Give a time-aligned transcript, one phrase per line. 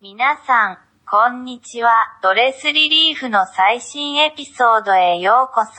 [0.00, 0.78] 皆さん、
[1.10, 1.90] こんにちは。
[2.22, 5.72] ドレスリリーフの最新エピソードへようこそ。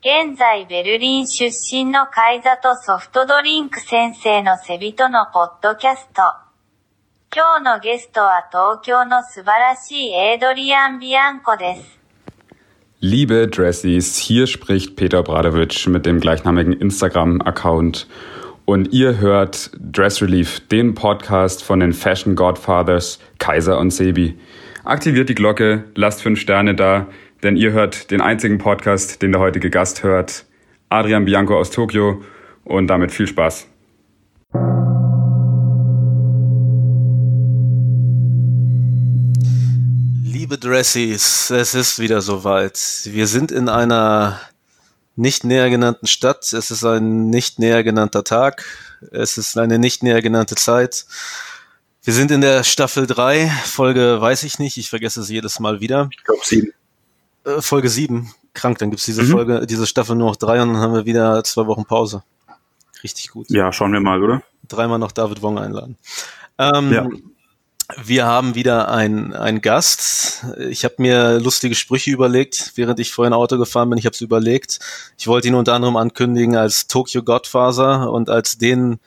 [0.00, 6.22] 現在ベルリン出身のカイザとソフトドリンク先生のセビとのポッドキャスト。
[7.32, 12.00] 今日のゲストは東京の素晴らしいエイドリアン・ビアンコです。
[13.00, 18.08] Liebe Dressies, hier spricht Peter Bradowitsch mit dem gleichnamigen Instagram-Account
[18.70, 24.38] und ihr hört Dress Relief, den Podcast von den Fashion Godfathers Kaiser und Sebi.
[24.84, 27.08] Aktiviert die Glocke, lasst fünf Sterne da,
[27.42, 30.44] denn ihr hört den einzigen Podcast, den der heutige Gast hört,
[30.88, 32.22] Adrian Bianco aus Tokio
[32.62, 33.66] und damit viel Spaß.
[40.22, 42.78] Liebe Dressies, es ist wieder soweit.
[43.06, 44.38] Wir sind in einer
[45.20, 46.52] nicht näher genannten Stadt.
[46.52, 48.64] Es ist ein nicht näher genannter Tag.
[49.12, 51.04] Es ist eine nicht näher genannte Zeit.
[52.02, 55.80] Wir sind in der Staffel 3, Folge weiß ich nicht, ich vergesse es jedes Mal
[55.80, 56.08] wieder.
[56.10, 56.72] Ich glaube sieben.
[57.44, 59.30] Äh, Folge 7, krank, dann gibt's diese Mhm.
[59.32, 62.22] Folge, diese Staffel nur noch drei und dann haben wir wieder zwei Wochen Pause.
[63.02, 63.50] Richtig gut.
[63.50, 64.42] Ja, schauen wir mal, oder?
[64.68, 65.96] dreimal noch David Wong einladen.
[66.58, 67.06] Ähm, Ja.
[68.02, 70.44] Wir haben wieder einen, Gast.
[70.58, 73.98] Ich habe mir lustige Sprüche überlegt, während ich vorhin Auto gefahren bin.
[73.98, 74.78] Ich habe es überlegt.
[75.18, 79.00] Ich wollte ihn unter anderem ankündigen als Tokyo Godfather und als den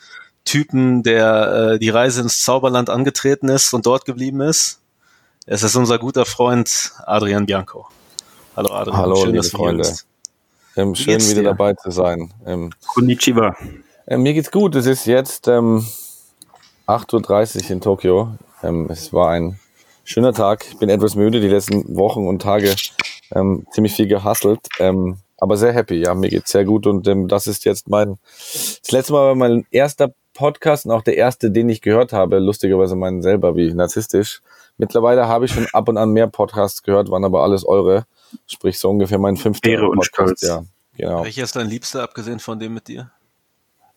[0.46, 4.80] Typen, der äh, die Reise ins Zauberland angetreten ist und dort geblieben ist.
[5.46, 7.88] Es ist unser guter Freund Adrian Bianco.
[8.56, 10.06] Hallo Adrian, Hallo, schön, liebe dass du hier bist.
[10.76, 11.44] Ähm, schön wieder dir?
[11.44, 12.34] dabei zu sein.
[12.46, 13.56] Ähm, Konnichiwa.
[14.06, 14.76] äh, mir geht's gut.
[14.76, 15.86] Es ist jetzt ähm,
[16.88, 18.38] 8.30 Uhr in Tokio.
[18.64, 19.60] Ähm, es war ein
[20.04, 20.66] schöner Tag.
[20.70, 22.76] Ich bin etwas müde, die letzten Wochen und Tage
[23.34, 24.62] ähm, ziemlich viel gehustelt.
[24.80, 25.96] Ähm, aber sehr happy.
[25.96, 28.18] Ja, mir geht's sehr gut und ähm, das ist jetzt mein
[28.82, 32.40] das letzte Mal war mein erster Podcast und auch der erste, den ich gehört habe.
[32.40, 34.42] Lustigerweise meinen selber, wie narzisstisch.
[34.78, 38.06] Mittlerweile habe ich schon ab und an mehr Podcasts gehört, waren aber alles eure.
[38.48, 40.40] Sprich so ungefähr mein fünfter Ehre und Podcast.
[40.40, 40.42] Stolz.
[40.42, 40.64] Ja,
[40.98, 41.24] genau.
[41.24, 43.12] Welcher ist dein Liebster, abgesehen von dem mit dir?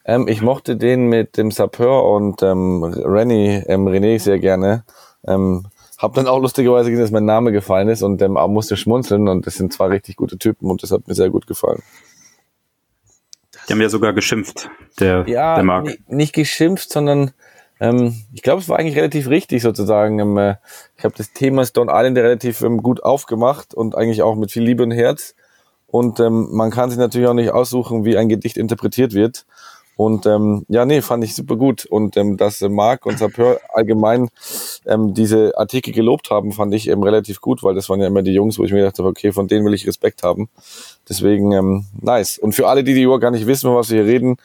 [0.07, 4.85] Ähm, ich mochte den mit dem Sapeur und ähm, Renny, ähm, René sehr gerne.
[5.27, 5.67] Ähm,
[5.99, 9.47] hab dann auch lustigerweise gesehen, dass mein Name gefallen ist und ähm, musste schmunzeln und
[9.47, 11.83] das sind zwei richtig gute Typen und das hat mir sehr gut gefallen.
[13.67, 15.85] Die haben ja sogar geschimpft, der, Ja, der Marc.
[15.87, 17.33] ni- nicht geschimpft, sondern
[17.81, 20.21] ähm, ich glaube, es war eigentlich relativ richtig sozusagen.
[20.21, 20.55] Ähm, äh,
[20.97, 24.63] ich habe das Thema Stone Island relativ ähm, gut aufgemacht und eigentlich auch mit viel
[24.63, 25.35] Liebe und Herz.
[25.89, 29.47] Und ähm, man kann sich natürlich auch nicht aussuchen, wie ein Gedicht interpretiert wird.
[29.97, 31.87] Und ähm, ja, nee, fand ich super gut.
[31.87, 34.29] Und ähm, dass äh, Marc und Sapeur allgemein
[34.85, 38.23] ähm, diese Artikel gelobt haben, fand ich ähm, relativ gut, weil das waren ja immer
[38.23, 40.49] die Jungs, wo ich mir gedacht habe, okay, von denen will ich Respekt haben.
[41.09, 42.37] Deswegen ähm, nice.
[42.39, 44.37] Und für alle, die die überhaupt gar nicht wissen, von was wir hier reden,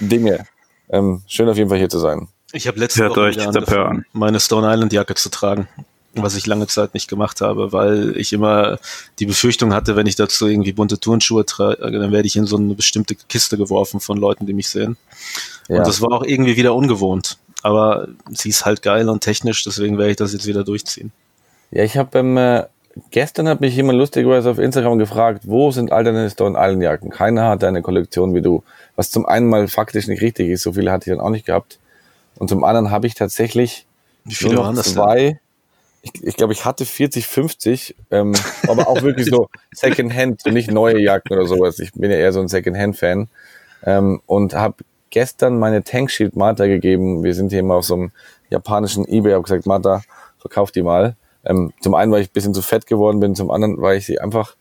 [0.00, 0.46] Dinge.
[0.88, 2.28] Ähm, schön auf jeden Fall hier zu sein.
[2.52, 5.68] Ich habe letzte Hört Woche euch wieder angefangen, meine Stone Island Jacke zu tragen,
[6.22, 8.78] was ich lange Zeit nicht gemacht habe, weil ich immer
[9.18, 12.56] die Befürchtung hatte, wenn ich dazu irgendwie bunte Turnschuhe trage, dann werde ich in so
[12.56, 14.96] eine bestimmte Kiste geworfen von Leuten, die mich sehen.
[15.68, 15.78] Ja.
[15.78, 17.38] Und das war auch irgendwie wieder ungewohnt.
[17.62, 21.12] Aber sie ist halt geil und technisch, deswegen werde ich das jetzt wieder durchziehen.
[21.70, 22.64] Ja, ich habe ähm, äh,
[23.10, 27.10] gestern hat mich jemand lustigerweise auf Instagram gefragt, wo sind all deine Stone Island Jacken?
[27.10, 28.62] Keiner hat eine Kollektion wie du.
[28.96, 31.46] Was zum einen mal faktisch nicht richtig ist, so viele hatte ich dann auch nicht
[31.46, 31.78] gehabt.
[32.36, 33.86] Und zum anderen habe ich tatsächlich
[34.24, 35.38] Wie viele nur noch waren das denn?
[36.04, 38.34] Ich, ich glaube, ich hatte 40, 50, ähm,
[38.68, 41.78] aber auch wirklich so Secondhand, nicht neue Jacken oder sowas.
[41.78, 43.28] Ich bin ja eher so ein Secondhand-Fan
[43.84, 44.76] ähm, und habe
[45.08, 47.24] gestern meine Tankshield Mata gegeben.
[47.24, 48.12] Wir sind hier immer auf so einem
[48.50, 50.02] japanischen Ebay, habe gesagt, Mata,
[50.38, 51.16] verkauf die mal.
[51.44, 54.06] Ähm, zum einen, weil ich ein bisschen zu fett geworden bin, zum anderen, weil ich
[54.06, 54.56] sie einfach,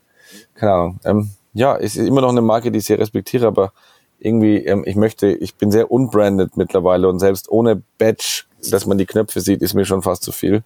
[0.55, 3.73] keine Ahnung, ähm, ja, es ist immer noch eine Marke, die ich sehr respektiere, aber
[4.19, 8.97] irgendwie, ähm, ich möchte, ich bin sehr unbranded mittlerweile und selbst ohne Badge, dass man
[8.97, 10.63] die Knöpfe sieht, ist mir schon fast zu viel.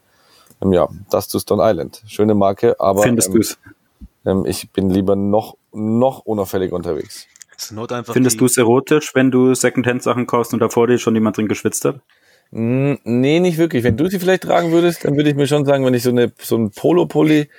[0.62, 2.02] Ähm, ja, das zu Stone Island.
[2.08, 3.44] Schöne Marke, aber Findest ähm,
[4.26, 7.28] ähm, ich bin lieber noch, noch unauffällig unterwegs.
[8.04, 11.86] Findest du es erotisch, wenn du Secondhand-Sachen kaufst und davor dir schon jemand drin geschwitzt
[11.86, 12.02] hat?
[12.52, 13.84] Mm, Nee, nicht wirklich.
[13.84, 16.12] Wenn du sie vielleicht tragen würdest, dann würde ich mir schon sagen, wenn ich so
[16.12, 17.50] eine so ein Polo-Pulli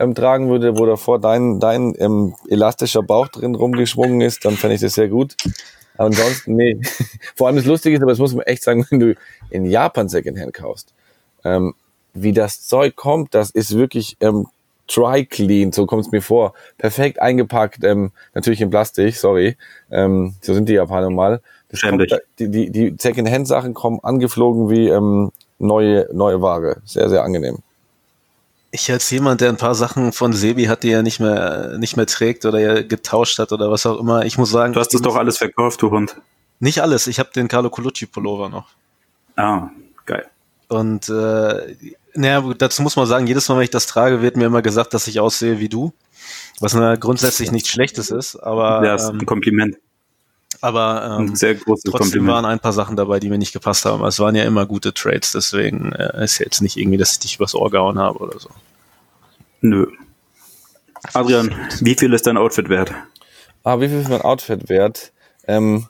[0.00, 4.76] ähm, tragen würde, wo davor dein dein ähm, elastischer Bauch drin rumgeschwungen ist, dann fände
[4.76, 5.36] ich das sehr gut.
[5.96, 6.80] Aber ansonsten, nee.
[7.36, 9.14] Vor allem das Lustige ist, aber das muss man echt sagen, wenn du
[9.50, 10.94] in Japan Secondhand kaufst,
[11.44, 11.74] ähm,
[12.14, 14.46] wie das Zeug kommt, das ist wirklich ähm,
[14.92, 16.54] dry clean, so kommt es mir vor.
[16.78, 19.56] Perfekt eingepackt, ähm, natürlich in Plastik, sorry.
[19.90, 21.40] Ähm, so sind die Japaner mal.
[21.80, 22.04] Kommt,
[22.38, 26.82] die, die, die Secondhand-Sachen kommen angeflogen wie ähm, neue, neue Ware.
[26.84, 27.58] Sehr, sehr angenehm.
[28.72, 31.96] Ich als jemand, der ein paar Sachen von Sebi hat, die er nicht mehr, nicht
[31.96, 34.92] mehr trägt oder er getauscht hat oder was auch immer, ich muss sagen, Du hast
[34.92, 36.16] das doch alles verkauft, du Hund.
[36.60, 37.06] nicht alles.
[37.06, 38.68] Ich habe den Carlo Colucci Pullover noch.
[39.36, 39.68] Ah,
[40.04, 40.26] geil.
[40.68, 41.74] Und äh,
[42.14, 44.94] naja, dazu muss man sagen, jedes Mal, wenn ich das trage, wird mir immer gesagt,
[44.94, 45.92] dass ich aussehe wie du.
[46.60, 49.76] Was grundsätzlich nichts Schlechtes ist, aber, Ja, ist ähm, ein Kompliment.
[50.60, 52.32] aber ähm, Ein sehr großes trotzdem Kompliment.
[52.32, 54.04] waren ein paar Sachen dabei, die mir nicht gepasst haben.
[54.04, 57.36] Es waren ja immer gute Trades, deswegen äh, ist jetzt nicht irgendwie, dass ich dich
[57.36, 58.50] übers Ohr gehauen habe oder so.
[59.60, 59.86] Nö.
[61.14, 62.92] Adrian, wie viel ist dein Outfit wert?
[63.64, 65.12] Ah, wie viel ist mein Outfit wert?
[65.46, 65.88] Ähm,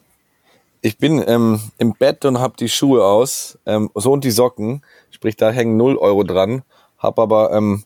[0.81, 4.81] ich bin ähm, im Bett und habe die Schuhe aus, ähm, so und die Socken,
[5.23, 6.63] sprich da hängen 0 Euro dran,
[6.97, 7.85] habe aber ähm,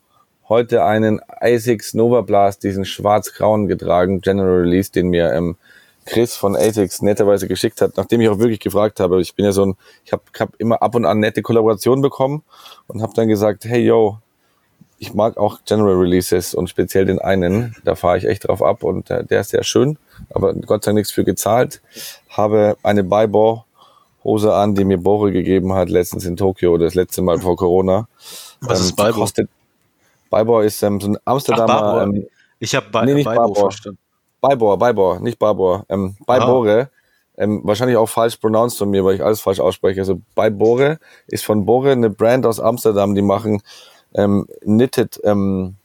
[0.50, 5.56] heute einen ASICS Nova Blast, diesen schwarz-grauen getragen, General Release, den mir ähm,
[6.08, 9.22] Chris von ASICS netterweise geschickt hat, nachdem ich auch wirklich gefragt habe.
[9.22, 12.42] Ich bin ja so ein, ich habe hab immer ab und an nette Kollaborationen bekommen
[12.88, 14.18] und habe dann gesagt, hey yo,
[14.98, 18.82] ich mag auch General Releases und speziell den einen, da fahre ich echt drauf ab
[18.82, 20.00] und äh, der ist sehr schön,
[20.32, 21.84] aber Gott sei Dank nichts für gezahlt.
[22.30, 23.67] Habe eine Bybor
[24.28, 28.10] Hose an, die mir Bore gegeben hat, letztens in Tokio, das letzte Mal vor Corona.
[28.60, 29.22] Was ist die Bybor?
[29.22, 29.50] Kostet,
[30.66, 32.04] ist ähm, so ein Amsterdamer, Barbor.
[32.04, 32.28] ähm,
[32.60, 34.00] Ich habe bei, Nee, nicht Baibo verstanden.
[34.42, 36.90] Bybor, Bybor, nicht Barbor, ähm, Bybore,
[37.38, 40.02] ähm, wahrscheinlich auch falsch pronounced von mir, weil ich alles falsch ausspreche.
[40.02, 43.62] Also Bybore ist von Bore eine Brand aus Amsterdam, die machen
[44.14, 45.76] ähm, knitted, ähm,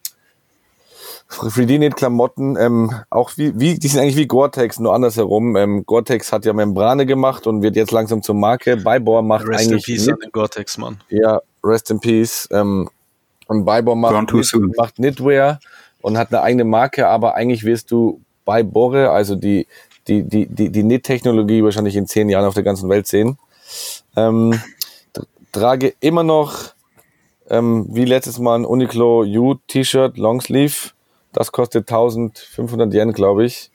[1.41, 5.57] 3D-Knit-Klamotten, ähm, auch wie, wie, die sind eigentlich wie Gore-Tex, nur andersherum.
[5.57, 8.77] Ähm, Gore-Tex hat ja Membrane gemacht und wird jetzt langsam zur Marke.
[8.77, 11.01] Bybor macht Rest in eigentlich Peace Knit- an den Gore-Tex, Mann.
[11.09, 12.49] ja, rest in peace.
[12.53, 12.89] Ähm,
[13.49, 15.59] und Bybor macht, Knit, macht Knitwear
[16.01, 19.67] und hat eine eigene Marke, aber eigentlich wirst du bei Bore, also die,
[20.09, 23.39] die, die, die, die Knit-Technologie wahrscheinlich in zehn Jahren auf der ganzen Welt sehen.
[24.17, 24.61] Ähm,
[25.15, 26.75] tr- trage immer noch,
[27.49, 30.91] ähm, wie letztes Mal, ein Uniqlo U T-Shirt, Longsleeve.
[31.33, 33.71] Das kostet 1500 Yen, glaube ich.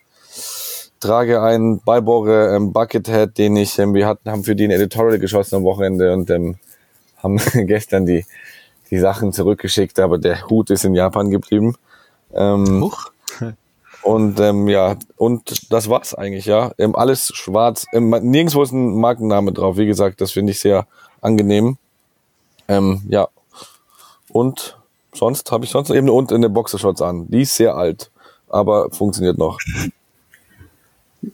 [1.00, 5.20] Trage ein Beibore ähm, Buckethead, den ich, ähm, wir hatten, haben für die ein Editorial
[5.20, 6.56] geschossen am Wochenende und ähm,
[7.18, 7.38] haben
[7.68, 8.26] gestern die,
[8.90, 11.76] die Sachen zurückgeschickt, aber der Hut ist in Japan geblieben.
[12.34, 13.12] Ähm, Huch.
[14.02, 16.72] und ähm, ja, und das war's eigentlich, ja.
[16.78, 17.86] Ähm, alles schwarz.
[17.94, 19.78] Ähm, nirgendwo ist ein Markenname drauf.
[19.78, 20.88] Wie gesagt, das finde ich sehr
[21.22, 21.78] angenehm.
[22.68, 23.28] Ähm, ja.
[24.30, 24.78] Und
[25.14, 27.28] sonst habe ich sonst eben und eine Boxershorts an.
[27.30, 28.12] Die ist sehr alt,
[28.48, 29.60] aber funktioniert noch.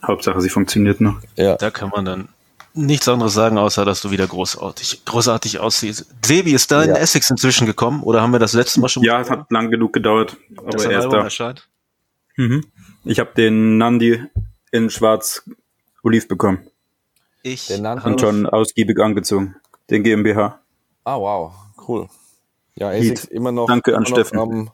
[0.06, 1.20] Hauptsache, sie funktioniert noch.
[1.36, 1.56] Ja.
[1.56, 2.28] Da kann man dann
[2.72, 6.06] nichts anderes sagen, außer dass du wieder großartig, großartig aussiehst.
[6.24, 6.96] Sebi, ist da in Ja.
[6.96, 9.92] Essex inzwischen gekommen oder haben wir das letzte Mal schon Ja, es hat lang genug
[9.92, 11.22] gedauert, aber er ist da.
[11.22, 11.68] erscheint?
[12.36, 12.64] Mhm.
[13.04, 14.20] Ich habe den Nandi
[14.72, 15.48] in schwarz
[16.02, 16.66] Oliv bekommen
[17.42, 19.54] Ich Der Nandi- und schon ausgiebig angezogen.
[19.90, 20.58] Den GmbH.
[21.04, 21.52] Ah, wow,
[21.86, 22.08] cool.
[22.76, 23.66] Ja, ASICS immer noch.
[23.66, 24.38] Danke an noch Steffen.
[24.38, 24.70] Am,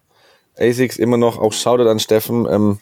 [0.58, 2.78] ASICS immer noch, auch Shoutout an Steffen, ähm,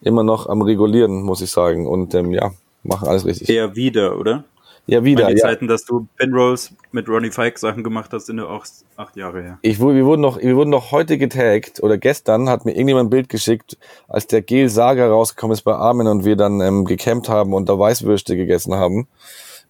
[0.00, 1.86] immer noch am Regulieren, muss ich sagen.
[1.86, 2.52] Und ähm, ja,
[2.82, 3.48] machen alles richtig.
[3.48, 4.44] Eher wieder, oder?
[4.86, 5.26] Ja, wieder.
[5.26, 5.38] Die Ja.
[5.38, 8.64] Zeiten, dass du Pinrolls mit Ronnie Fike Sachen gemacht hast, sind ja auch
[8.96, 9.58] acht Jahre her.
[9.62, 13.10] Ich, wir, wurden noch, wir wurden noch heute getaggt oder gestern hat mir irgendjemand ein
[13.10, 13.78] Bild geschickt,
[14.08, 17.68] als der Gel Saga rausgekommen ist bei Armin und wir dann ähm, gecampt haben und
[17.68, 19.06] da Weißwürste gegessen haben.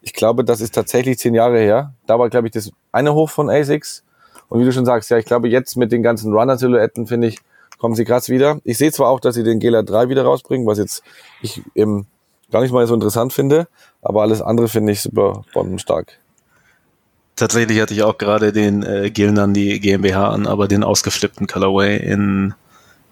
[0.00, 1.93] Ich glaube, das ist tatsächlich zehn Jahre her.
[2.06, 4.05] Da war, glaube ich, das eine hoch von ASICS.
[4.52, 7.38] Und wie du schon sagst, ja, ich glaube, jetzt mit den ganzen Runner-Silhouetten, finde ich,
[7.78, 8.60] kommen sie krass wieder.
[8.64, 11.02] Ich sehe zwar auch, dass sie den Gela 3 wieder rausbringen, was jetzt
[11.40, 12.04] ich ähm,
[12.50, 13.66] gar nicht mal so interessant finde,
[14.02, 16.19] aber alles andere finde ich super bombenstark.
[17.34, 22.53] Tatsächlich hatte ich auch gerade den äh, Gilnandi GmbH an, aber den ausgeflippten Colorway in,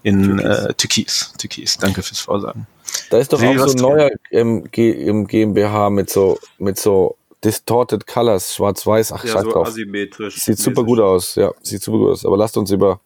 [0.03, 1.33] in äh, Türkis.
[1.39, 1.77] Türkis.
[1.77, 2.67] Danke fürs Vorsagen.
[3.09, 7.15] Da ist doch Sehe, auch so ein neuer G im GmbH mit so mit so
[7.43, 9.11] distorted colors, schwarz-weiß.
[9.13, 9.67] Ach, Ja, scheiß so drauf.
[9.67, 10.35] asymmetrisch.
[10.41, 11.35] Sieht super gut aus.
[11.35, 12.25] Ja, sieht super gut aus.
[12.25, 12.99] Aber lasst uns über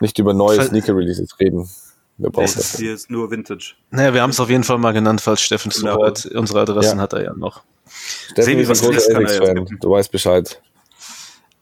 [0.00, 1.68] nicht über neue Fall- Sneaker Releases reden.
[2.18, 2.76] Wir brauchen Das das.
[2.78, 3.74] Hier ist nur Vintage.
[3.90, 5.96] Naja, wir haben es auf jeden Fall mal genannt, falls Steffen Genau.
[5.96, 6.26] zuhört.
[6.26, 7.02] Unsere Adressen Ja.
[7.02, 7.62] hat er ja noch.
[8.32, 9.78] Steffen Sebi, ist was ein großer er Elix-Fan.
[9.80, 10.60] Du weißt Bescheid.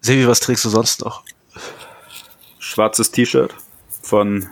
[0.00, 1.22] Sebi, was trägst du sonst noch?
[2.58, 3.54] Schwarzes T-Shirt
[4.02, 4.46] von,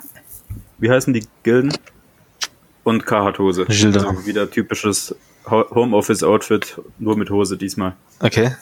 [0.78, 1.72] wie heißen die Gilden?
[2.84, 3.66] Und Carhartt-Hose.
[3.68, 5.14] Also wieder typisches
[5.50, 7.96] Homeoffice-Outfit, nur mit Hose diesmal.
[8.20, 8.54] Okay.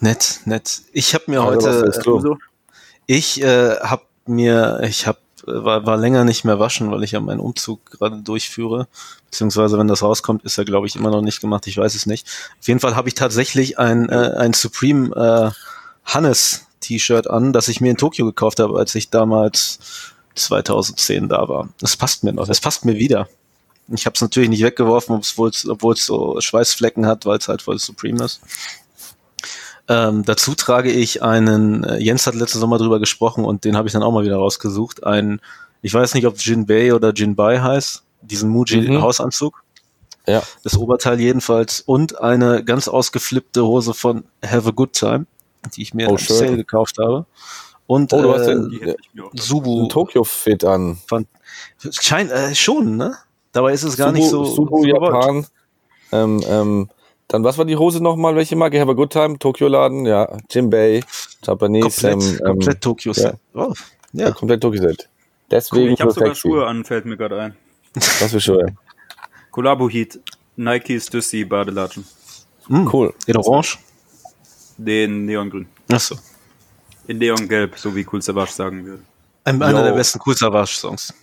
[0.00, 0.82] Nett, nett.
[0.92, 2.20] Ich habe mir Also, was heute, willst du?
[2.20, 2.38] So?
[3.06, 7.20] ich äh, habe mir, ich habe war, war länger nicht mehr waschen, weil ich ja
[7.20, 8.88] meinen Umzug gerade durchführe.
[9.30, 11.66] Beziehungsweise, wenn das rauskommt, ist er, glaube ich, immer noch nicht gemacht.
[11.66, 12.26] Ich weiß es nicht.
[12.58, 15.50] Auf jeden Fall habe ich tatsächlich ein, äh, ein Supreme äh,
[16.04, 21.48] Hannes T-Shirt an, das ich mir in Tokio gekauft habe, als ich damals 2010 da
[21.48, 21.68] war.
[21.80, 22.48] Das passt mir noch.
[22.48, 23.28] Es passt mir wieder.
[23.88, 25.50] Ich habe es natürlich nicht weggeworfen, obwohl
[25.94, 28.40] es so Schweißflecken hat, weil es halt voll Supreme ist.
[29.88, 33.86] Ähm, dazu trage ich einen, äh, Jens hat letzten Sommer drüber gesprochen und den habe
[33.86, 35.04] ich dann auch mal wieder rausgesucht.
[35.04, 35.40] Ein,
[35.82, 39.00] ich weiß nicht, ob Jinbei oder Jinbai heißt, diesen Muji Mhm.
[39.02, 39.62] Hausanzug.
[40.26, 40.42] Ja.
[40.64, 45.26] Das Oberteil jedenfalls und eine ganz ausgeflippte Hose von Have a Good Time.
[45.76, 46.36] die ich mir Oh, im schön.
[46.36, 47.26] Sale gekauft habe.
[47.88, 50.98] Und Oh, du hast äh, den- mir auch Subu Ein Tokyo-Fit an.
[51.08, 51.26] fand,
[51.90, 53.16] scheint äh, schon, ne?
[53.56, 54.42] Dabei ist es gar nicht so.
[54.42, 54.86] Gewollt.
[54.86, 55.46] Japan.
[56.12, 56.90] Ähm, ähm,
[57.26, 58.36] dann, was war die Hose nochmal?
[58.36, 58.78] Welche Marke?
[58.78, 59.38] Have a Good Time?
[59.38, 60.04] Tokyo-Laden?
[60.04, 60.36] Ja.
[60.50, 61.00] Jimbei.
[61.42, 61.88] Japanese.
[61.88, 63.32] Komplett, ähm, ähm, komplett Tokyo ja.
[63.54, 63.72] Oh,
[64.12, 64.26] ja.
[64.26, 64.30] ja.
[64.32, 64.98] komplett Tokyo-Set.
[64.98, 65.08] Cool,
[65.50, 66.34] Deswegen ich habe so sogar.
[66.34, 67.56] Schuhe an, fällt mir gerade ein.
[67.94, 68.76] Was für Schuhe.
[69.50, 70.20] Collabo Heat,
[70.56, 72.04] Nike Stussy Badelatschen.
[72.66, 72.90] Hm.
[72.92, 73.14] Cool.
[73.26, 73.78] In Orange?
[74.76, 75.66] Den Neongrün.
[75.90, 76.16] Achso.
[77.06, 79.02] In Neongelb, so wie Cool Savage sagen würde.
[79.44, 79.84] Ein, einer Yo.
[79.86, 81.14] der besten Cool Savage-Songs.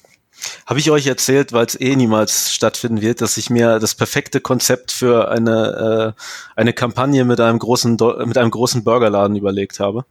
[0.66, 4.42] Habe ich euch erzählt, weil es eh niemals stattfinden wird, dass ich mir das perfekte
[4.42, 6.22] Konzept für eine, äh,
[6.56, 10.06] eine Kampagne mit einem großen Do mit einem großen Burgerladen überlegt habe?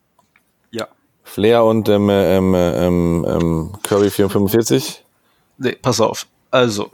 [0.71, 0.89] Ja.
[1.25, 5.05] Flair und ähm, ähm, ähm, ähm, Curry 445.
[5.59, 6.27] Nee, pass auf.
[6.51, 6.91] Also,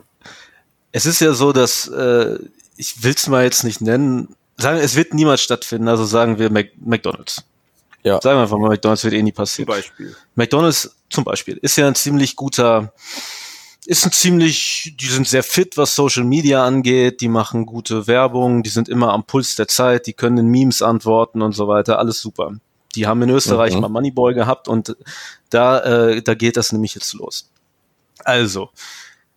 [0.93, 2.39] es ist ja so, dass äh,
[2.77, 6.51] ich will es mal jetzt nicht nennen, sagen, es wird niemals stattfinden, also sagen wir
[6.51, 7.45] Mac McDonalds.
[8.09, 8.21] Ja.
[8.21, 9.67] Sagen wir einfach mal, McDonalds wird eh nie Zum passieren.
[9.69, 10.17] Beispiel.
[10.35, 12.93] McDonalds zum Beispiel ist ja ein ziemlich guter,
[13.87, 18.63] ist ein ziemlich, die sind sehr fit, was Social Media angeht, die machen gute Werbung,
[18.63, 21.99] die sind immer am Puls der Zeit, die können in Memes antworten und so weiter,
[21.99, 22.53] alles super.
[22.95, 23.81] Die haben in Österreich Mhm.
[23.83, 24.97] mal Moneyboy gehabt und
[25.51, 27.51] da, äh, da geht das nämlich jetzt los.
[28.25, 28.71] Also,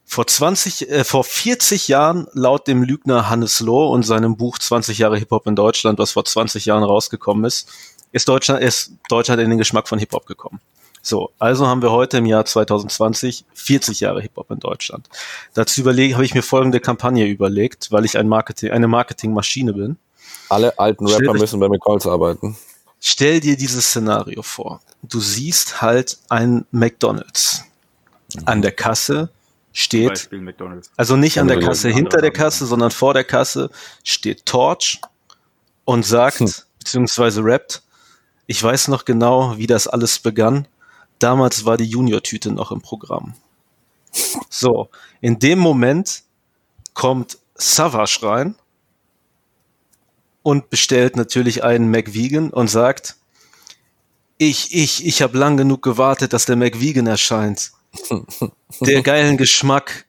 [0.06, 4.98] vor 20, äh, vor 40 Jahren, laut dem Lügner Hannes Loh und seinem Buch 20
[4.98, 7.70] Jahre Hip-Hop in Deutschland, was vor 20 Jahren rausgekommen ist,
[8.12, 10.60] ist Deutschland, ist Deutschland in den Geschmack von Hip-Hop gekommen.
[11.04, 15.10] So, also haben wir heute im Jahr 2020 40 Jahre Hip-Hop in Deutschland.
[15.56, 19.98] Dazu überlege, habe ich mir folgende Kampagne überlegt, weil ich ein Marketing, eine Marketingmaschine bin.
[20.50, 22.56] Alle alten Stell Rapper dich- müssen bei McCalls arbeiten.
[23.00, 24.80] Stell dir dieses Szenario vor.
[25.02, 27.64] Du siehst halt ein McDonald's.
[28.46, 29.30] An der Kasse
[29.74, 30.30] steht.
[30.98, 32.32] Also nicht an der Kasse hinter der.
[32.32, 33.72] Kasse, sondern vor der Kasse
[34.04, 35.02] steht Torch
[35.84, 36.54] und sagt, Hm.
[36.78, 37.82] beziehungsweise rappt,
[38.52, 40.68] ich weiß noch genau, wie das alles begann.
[41.20, 43.34] Damals war die Junior-Tüte noch im Programm.
[44.50, 44.90] So,
[45.22, 46.24] in dem Moment
[46.94, 48.56] kommt Savage rein
[50.44, 53.16] und bestellt natürlich einen McVegan und sagt,
[54.38, 57.72] ich, ich, ich habe lang genug gewartet, dass der McVegan erscheint.
[58.82, 60.06] Der geilen Geschmack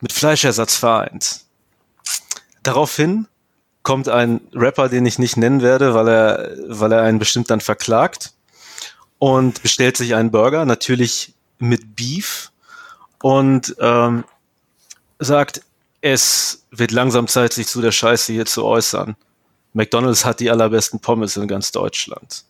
[0.00, 1.40] mit Fleischersatz vereint.
[2.62, 3.28] Daraufhin
[3.82, 7.60] kommt ein Rapper, den ich nicht nennen werde, weil er, weil er einen bestimmt dann
[7.60, 8.32] verklagt
[9.18, 12.50] und bestellt sich einen Burger, natürlich mit Beef
[13.22, 14.24] und ähm,
[15.18, 15.62] sagt,
[16.00, 19.16] es wird langsam Zeit, sich zu der Scheiße hier zu äußern.
[19.72, 22.44] McDonald's hat die allerbesten Pommes in ganz Deutschland.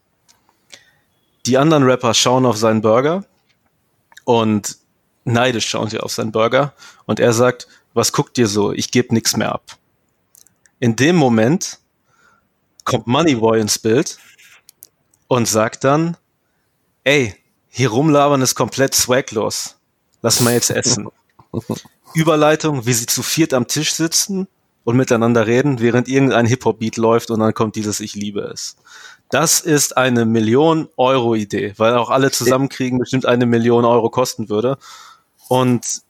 [1.46, 3.24] Die anderen Rapper schauen auf seinen Burger
[4.24, 4.76] und
[5.24, 6.72] neidisch schauen sie auf seinen Burger
[7.04, 8.72] und er sagt, was guckt ihr so?
[8.72, 9.76] Ich gebe nichts mehr ab.
[10.82, 11.78] In dem Moment
[12.84, 14.18] kommt Moneyboy ins Bild
[15.28, 16.16] und sagt dann,
[17.04, 17.36] ey,
[17.68, 19.76] hier rumlabern ist komplett swaglos.
[20.22, 21.08] Lass mal jetzt essen.
[22.14, 24.48] Überleitung, wie sie zu viert am Tisch sitzen
[24.82, 28.76] und miteinander reden, während irgendein Hip-Hop-Beat läuft und dann kommt dieses Ich liebe es.
[29.30, 34.48] Das ist eine Million Euro Idee, weil auch alle zusammenkriegen bestimmt eine Million Euro kosten
[34.48, 34.78] würde.
[35.46, 36.02] Und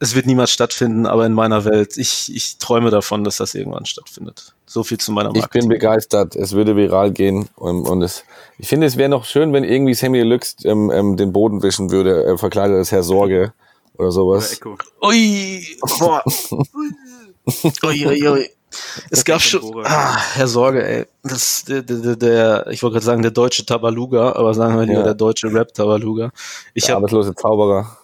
[0.00, 3.86] es wird niemals stattfinden, aber in meiner Welt, ich, ich träume davon, dass das irgendwann
[3.86, 4.54] stattfindet.
[4.66, 6.36] So viel zu meiner Ich bin begeistert.
[6.36, 7.48] Es würde viral gehen.
[7.56, 8.24] Und, und es,
[8.58, 11.90] ich finde, es wäre noch schön, wenn irgendwie Sammy Deluxe ähm, ähm, den Boden wischen
[11.90, 13.52] würde, äh, verkleidet als Herr Sorge
[13.96, 14.60] oder sowas.
[15.02, 15.66] Ui,
[15.98, 16.22] boah.
[17.84, 18.50] ui, ui, ui.
[19.10, 23.22] Es gab schon, ah, Herr Sorge, ey, das, der, der, der ich wollte gerade sagen,
[23.22, 25.04] der deutsche Tabaluga, aber sagen wir lieber Ja.
[25.04, 26.32] der deutsche Rap-Tabaluga.
[26.74, 27.96] Ich Der habe arbeitslose Zauberer.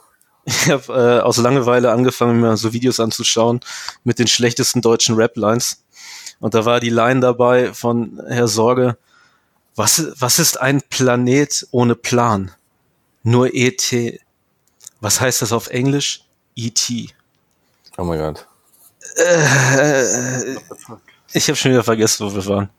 [0.50, 3.60] Ich habe äh, aus Langeweile angefangen, mir so Videos anzuschauen
[4.02, 5.84] mit den schlechtesten deutschen Rap-Lines.
[6.40, 8.98] Und da war die Line dabei von Herr Sorge.
[9.76, 12.50] Was, was ist ein Planet ohne Plan?
[13.22, 13.94] Nur ET.
[15.00, 16.24] Was heißt das auf Englisch?
[16.56, 16.90] ET.
[17.96, 18.48] Oh mein Gott.
[19.16, 20.56] Äh,
[21.32, 22.70] ich habe schon wieder vergessen, wo wir waren.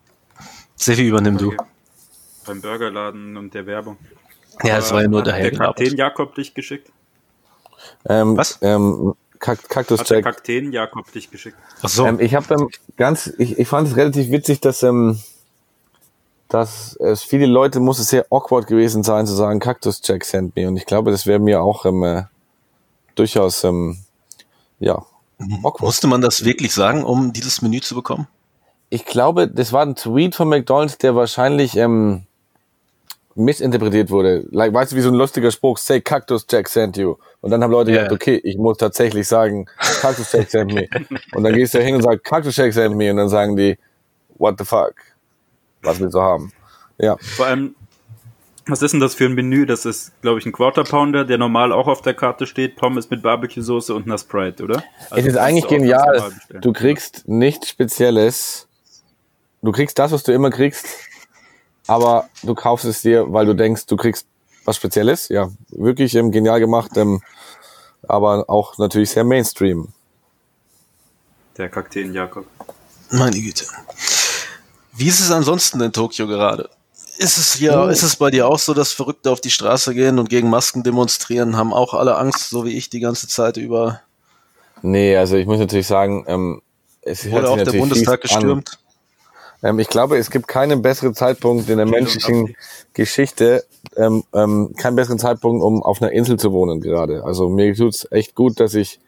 [0.76, 1.56] Sevi, übernimm du.
[2.46, 3.98] Beim Burgerladen und der Werbung.
[4.62, 6.92] Ja, es war ja nur der daher Kakteen Jakob dich geschickt?
[8.08, 8.60] Ähm, Was?
[8.62, 10.26] Ähm, Kak Kaktus Hat der Jack.
[10.26, 11.58] Kakteen Jakob dich geschickt?
[11.82, 12.06] Ach so.
[12.06, 15.20] Ähm, ich habe ähm, ganz, ich, ich fand es relativ witzig, dass, ähm,
[16.48, 20.56] dass es viele Leute muss es sehr awkward gewesen sein zu sagen, Cactus Jack sent
[20.56, 20.68] me.
[20.68, 22.24] Und ich glaube, das wäre mir auch ähm, äh,
[23.16, 23.98] durchaus, ähm,
[24.80, 25.04] ja,
[25.64, 25.82] awkward.
[25.82, 28.28] Musste man das wirklich sagen, um dieses Menü zu bekommen?
[28.92, 32.28] Ich glaube, das war ein Tweet von McDonald's, der wahrscheinlich ähm,
[33.36, 34.46] missinterpretiert wurde.
[34.52, 37.16] Like, weißt du, wie so ein lustiger Spruch, say Cactus Jack sent you.
[37.42, 38.04] Und dann haben Leute Ja.
[38.04, 39.66] gedacht, okay, ich muss tatsächlich sagen,
[40.02, 40.88] Cactus Jack sent me.
[41.34, 43.10] Und dann gehst du hin und sagst, Cactus Jack sent me.
[43.12, 43.78] Und dann sagen die,
[44.38, 44.94] what the fuck?
[45.82, 46.52] Was willst du haben?
[47.00, 47.16] Ja.
[47.20, 47.74] Vor allem,
[48.68, 49.66] was ist denn das für ein Menü?
[49.66, 53.10] Das ist, glaube ich, ein Quarter Pounder, der normal auch auf der Karte steht, Pommes
[53.10, 54.84] mit Barbecue-Soße und einer Sprite, oder?
[55.00, 56.32] es Also ist das eigentlich genial.
[56.62, 58.68] Du kriegst nichts Spezielles.
[59.64, 60.88] Du kriegst das, was du immer kriegst,
[61.92, 64.26] aber du kaufst es dir, weil du denkst, du kriegst
[64.64, 65.28] was Spezielles.
[65.28, 67.22] Ja, wirklich ähm, genial gemacht, ähm,
[68.08, 69.90] aber auch natürlich sehr Mainstream.
[71.58, 72.46] Der Kakteen Jakob.
[73.10, 73.66] Meine Güte.
[74.94, 76.70] Wie ist es ansonsten in Tokio gerade?
[77.18, 80.18] Ist es hier, ist es bei dir auch so, dass Verrückte auf die Straße gehen
[80.18, 81.58] und gegen Masken demonstrieren?
[81.58, 84.00] Haben auch alle Angst, so wie ich die ganze Zeit über?
[84.82, 86.62] Nee, also ich muss natürlich sagen, ähm,
[87.02, 88.64] es hört Wurde sich auch der Bundestag fies an.
[89.64, 92.56] Ähm, ich glaube, es gibt keinen besseren Zeitpunkt in der menschlichen
[92.94, 93.64] Geschichte,
[93.96, 97.24] ähm, ähm, keinen besseren Zeitpunkt, um auf einer Insel zu wohnen gerade.
[97.24, 99.00] Also mir tut's echt gut, dass ich,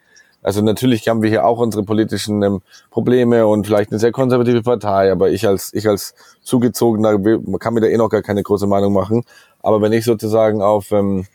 [0.41, 4.61] also natürlich haben wir hier auch unsere politischen ähm, Probleme und vielleicht eine sehr konservative
[4.61, 7.17] Partei, aber ich als ich als zugezogener
[7.59, 9.23] kann mir da eh noch gar keine große Meinung machen.
[9.61, 11.25] Aber wenn ich sozusagen auf ähm,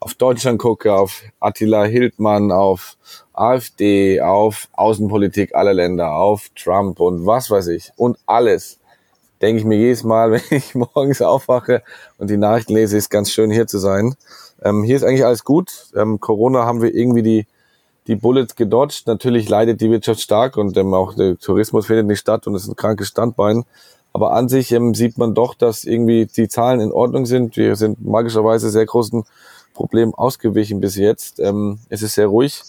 [0.00, 2.96] auf Deutschland gucke, auf Attila Hildmann, auf
[3.32, 8.78] AfD, auf Außenpolitik aller Länder, auf Trump und was weiß ich und alles,
[9.42, 11.82] denke ich mir jedes Mal, wenn ich morgens aufwache
[12.18, 14.14] und die Nachrichten lese, ist ganz schön hier zu sein.
[14.62, 15.86] Ähm, hier ist eigentlich alles gut.
[15.96, 17.46] Ähm, Corona haben wir irgendwie die
[18.08, 19.06] die Bullets gedodged.
[19.06, 22.62] Natürlich leidet die Wirtschaft stark und ähm, auch der Tourismus findet nicht statt und es
[22.62, 23.64] ist ein krankes Standbein.
[24.12, 27.56] Aber an sich ähm, sieht man doch, dass irgendwie die Zahlen in Ordnung sind.
[27.56, 29.24] Wir sind magischerweise sehr großen
[29.78, 31.38] Problemen ausgewichen bis jetzt.
[31.38, 32.62] Ähm, es ist sehr ruhig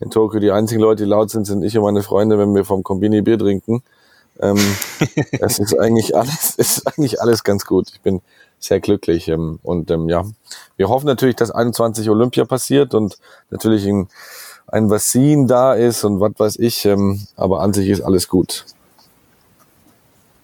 [0.00, 0.40] in Tokio.
[0.40, 3.22] Die einzigen Leute, die laut sind, sind ich und meine Freunde, wenn wir vom Kombini
[3.22, 3.84] Bier trinken.
[4.40, 4.58] Ähm,
[5.40, 7.90] es ist eigentlich alles, es ist eigentlich alles ganz gut.
[7.92, 8.20] Ich bin
[8.58, 9.28] sehr glücklich.
[9.28, 10.24] Ähm, und ähm, ja,
[10.76, 13.16] wir hoffen natürlich, dass 21 Olympia passiert und
[13.50, 14.08] natürlich ein,
[14.66, 16.84] ein Vakzin da ist und was weiß ich.
[16.84, 18.64] Ähm, aber an sich ist alles gut.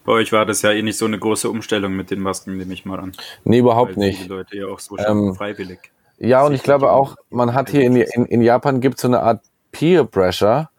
[0.04, 2.74] Bei euch war das ja eh nicht so eine große Umstellung mit den Masken, nehme
[2.74, 3.12] ich mal an.
[3.42, 4.24] Nee, überhaupt Weil nicht.
[4.24, 5.90] Die Leute ja auch so Ähm, freiwillig.
[6.18, 9.22] Ja, und ich glaube auch, man hat hier in, in, in Japan gibt so eine
[9.22, 9.40] Art
[9.72, 10.70] Peer Pressure,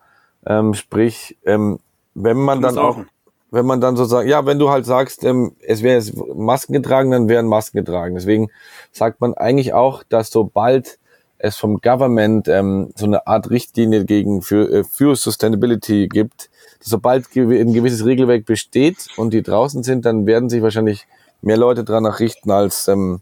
[0.46, 1.80] ähm, sprich, ähm,
[2.14, 3.10] wenn man dann auch, rauchen.
[3.52, 6.74] wenn man dann so sagt, ja, wenn du halt sagst, ähm, es wäre jetzt Masken
[6.74, 8.16] getragen, dann wären Masken getragen.
[8.16, 8.50] Deswegen
[8.92, 11.00] sagt man eigentlich auch, dass sobald
[11.40, 16.88] es vom Government ähm, so eine Art Richtlinie gegen für, äh, für Sustainability gibt, dass
[16.90, 21.06] sobald gew- ein gewisses Regelwerk besteht und die draußen sind, dann werden sich wahrscheinlich
[21.42, 23.20] mehr Leute dran richten als ähm,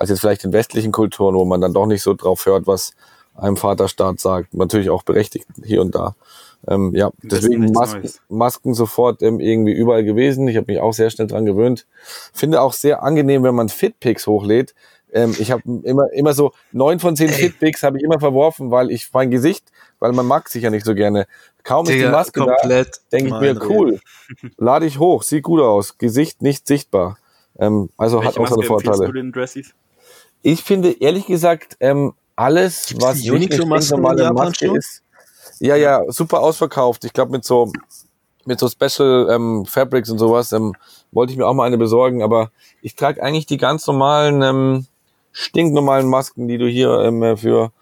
[0.00, 2.94] als jetzt vielleicht in westlichen Kulturen, wo man dann doch nicht so drauf hört, was
[3.34, 4.54] einem Vaterstaat sagt.
[4.54, 6.16] Natürlich auch berechtigt hier und da.
[6.66, 8.10] Ähm, ja, deswegen Masken.
[8.28, 10.48] Masken sofort ähm, irgendwie überall gewesen.
[10.48, 11.86] Ich habe mich auch sehr schnell dran gewöhnt.
[12.32, 14.74] Finde auch sehr angenehm, wenn man Fitpics hochlädt.
[15.12, 18.90] Ähm, ich habe immer immer so neun von zehn Fitpics habe ich immer verworfen, weil
[18.90, 21.26] ich mein Gesicht, weil man mag sich ja nicht so gerne.
[21.62, 24.00] Kaum ist die Digga, Maske da, denke ich mir, cool,
[24.56, 27.18] lade ich hoch, sieht gut aus, Gesicht nicht sichtbar.
[27.58, 29.06] Ähm, also hat Welche auch seine Maske empfiehlst Vorteile.
[30.42, 34.76] Ich finde ehrlich gesagt, ähm, alles, was die nicht eine Japan Maske schon?
[34.76, 35.02] ist.
[35.58, 37.04] Ja, ja, super ausverkauft.
[37.04, 37.70] Ich glaube mit so
[38.46, 40.74] mit so Special ähm, Fabrics und sowas ähm,
[41.12, 42.50] wollte ich mir auch mal eine besorgen, aber
[42.80, 44.86] ich trage eigentlich die ganz normalen ähm,
[45.32, 47.72] stinknormalen Masken, die du hier ähm, äh, für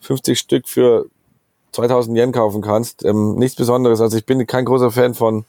[0.00, 1.06] 50 Stück für
[1.72, 3.04] 2000 Yen kaufen kannst.
[3.04, 4.00] Ähm, nichts Besonderes.
[4.00, 5.44] Also ich bin kein großer Fan von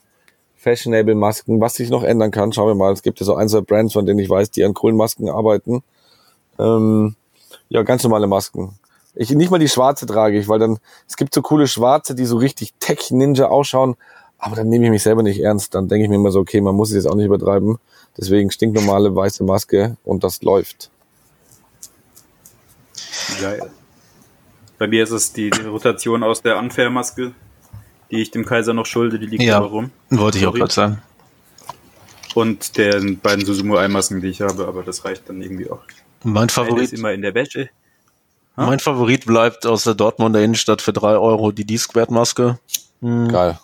[0.57, 1.61] Fashionable Masken.
[1.61, 2.91] Was sich noch ändern kann, schauen wir mal.
[2.91, 5.29] Es gibt ja so ein, zwei Brands, von denen ich weiß, die an coolen Masken
[5.29, 5.83] arbeiten.
[6.59, 7.15] Ähm,
[7.69, 8.77] ja, ganz normale Masken.
[9.15, 12.25] Ich nicht mal die schwarze trage ich, weil dann es gibt so coole schwarze, die
[12.25, 13.95] so richtig Tech Ninja ausschauen,
[14.37, 15.73] aber dann nehme ich mich selber nicht ernst.
[15.73, 17.77] Dann denke ich mir immer so, okay, man muss es jetzt auch nicht übertreiben.
[18.17, 20.91] Deswegen stinknormale weiße Maske und das läuft.
[23.41, 23.69] Geil.
[24.77, 27.33] Bei mir ist es die, die Rotation aus der Unfair-Maske,
[28.11, 29.91] die ich dem Kaiser noch schulde, die liegt Ja, immer rum.
[30.11, 31.01] wollte ich auch gerade sagen.
[32.35, 35.79] Und den beiden Susumu-Ei-Masken, die ich habe, aber das reicht dann irgendwie auch.
[36.23, 37.69] Mein Favorit, ist immer in der Wäsche.
[38.55, 42.59] mein Favorit bleibt aus der Dortmunder Innenstadt für drei Euro die D-Squared-Maske.
[43.01, 43.27] Hm.
[43.29, 43.59] Geil.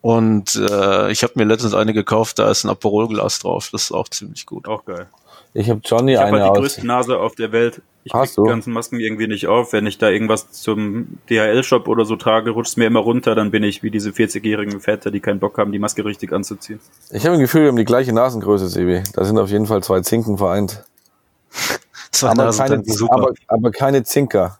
[0.00, 3.70] Und äh, ich habe mir letztens eine gekauft, da ist ein Aperolglas drauf.
[3.72, 4.68] Das ist auch ziemlich gut.
[4.68, 5.06] Auch geil.
[5.54, 6.58] Ich habe Johnny Ich habe eine halt die aus.
[6.58, 7.80] größte Nase auf der Welt.
[8.04, 8.44] Ich Hast krieg du?
[8.44, 9.72] die ganzen Masken irgendwie nicht auf.
[9.72, 13.34] Wenn ich da irgendwas zum DHL-Shop oder so trage, rutscht es mir immer runter.
[13.34, 16.80] Dann bin ich wie diese 40-jährigen Väter, die keinen Bock haben, die Maske richtig anzuziehen.
[17.10, 19.02] Ich habe ein Gefühl, wir haben die gleiche Nasengröße, Sebi.
[19.14, 20.84] Da sind auf jeden Fall zwei Zinken vereint.
[22.12, 23.14] Zwei Aber keine, super.
[23.14, 24.58] aber, aber keine Zinker.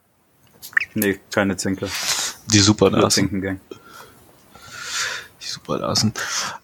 [0.94, 1.86] Nee, keine Zinker.
[2.52, 3.10] die super Nur Nasen.
[3.28, 3.60] Zinkengang.
[5.42, 6.12] Die super Nasen.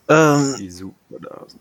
[0.08, 1.60] Ähm, Die Supernasen.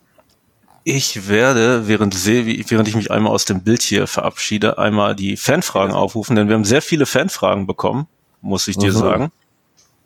[0.83, 5.37] ich werde, während, Silvi, während ich mich einmal aus dem Bild hier verabschiede, einmal die
[5.37, 8.07] Fanfragen aufrufen, denn wir haben sehr viele Fanfragen bekommen,
[8.41, 8.97] muss ich dir Mhm.
[8.97, 9.31] sagen.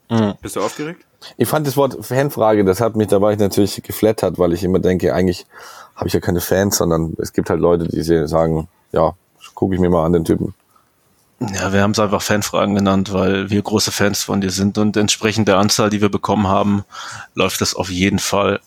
[0.09, 0.33] Mhm.
[0.41, 1.03] Bist du aufgeregt?
[1.37, 4.63] Ich fand das Wort Fanfrage, das hat mich, da war ich natürlich geflattert, weil ich
[4.63, 5.45] immer denke, eigentlich
[5.97, 9.13] habe ich ja keine Fans, sondern es gibt halt Leute, die sagen, ja,
[9.55, 10.53] gucke ich mir mal an den Typen.
[11.39, 14.95] Ja, wir haben es einfach Fanfragen genannt, weil wir große Fans von dir sind und
[14.97, 16.83] entsprechend der Anzahl, die wir bekommen haben,
[17.35, 18.59] läuft das auf jeden Fall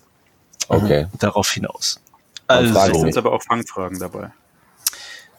[0.68, 1.06] okay.
[1.18, 2.00] darauf hinaus.
[2.46, 4.30] Also, Vielleicht sind aber auch Fangfragen dabei.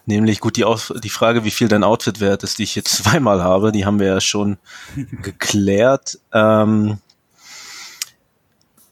[0.05, 2.95] Nämlich gut, die, Auf die Frage, wie viel dein Outfit wert ist, die ich jetzt
[3.03, 4.57] zweimal habe, die haben wir ja schon
[4.95, 6.19] geklärt.
[6.33, 6.99] Ähm,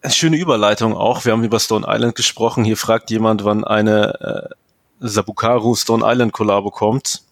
[0.08, 1.26] schöne Überleitung auch.
[1.26, 2.64] Wir haben über Stone Island gesprochen.
[2.64, 4.56] Hier fragt jemand, wann eine äh,
[5.00, 7.24] Sabukaru Stone Island Kollabo kommt.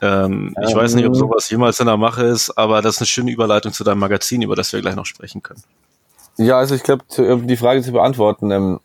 [0.00, 1.18] Ähm, ich weiß nicht, ob ähm.
[1.18, 4.42] sowas jemals in der Mache ist, aber das ist eine schöne Überleitung zu deinem Magazin,
[4.42, 5.62] über das wir gleich noch sprechen können.
[6.38, 8.80] Ja, also ich glaube, um die Frage zu beantworten, ähm,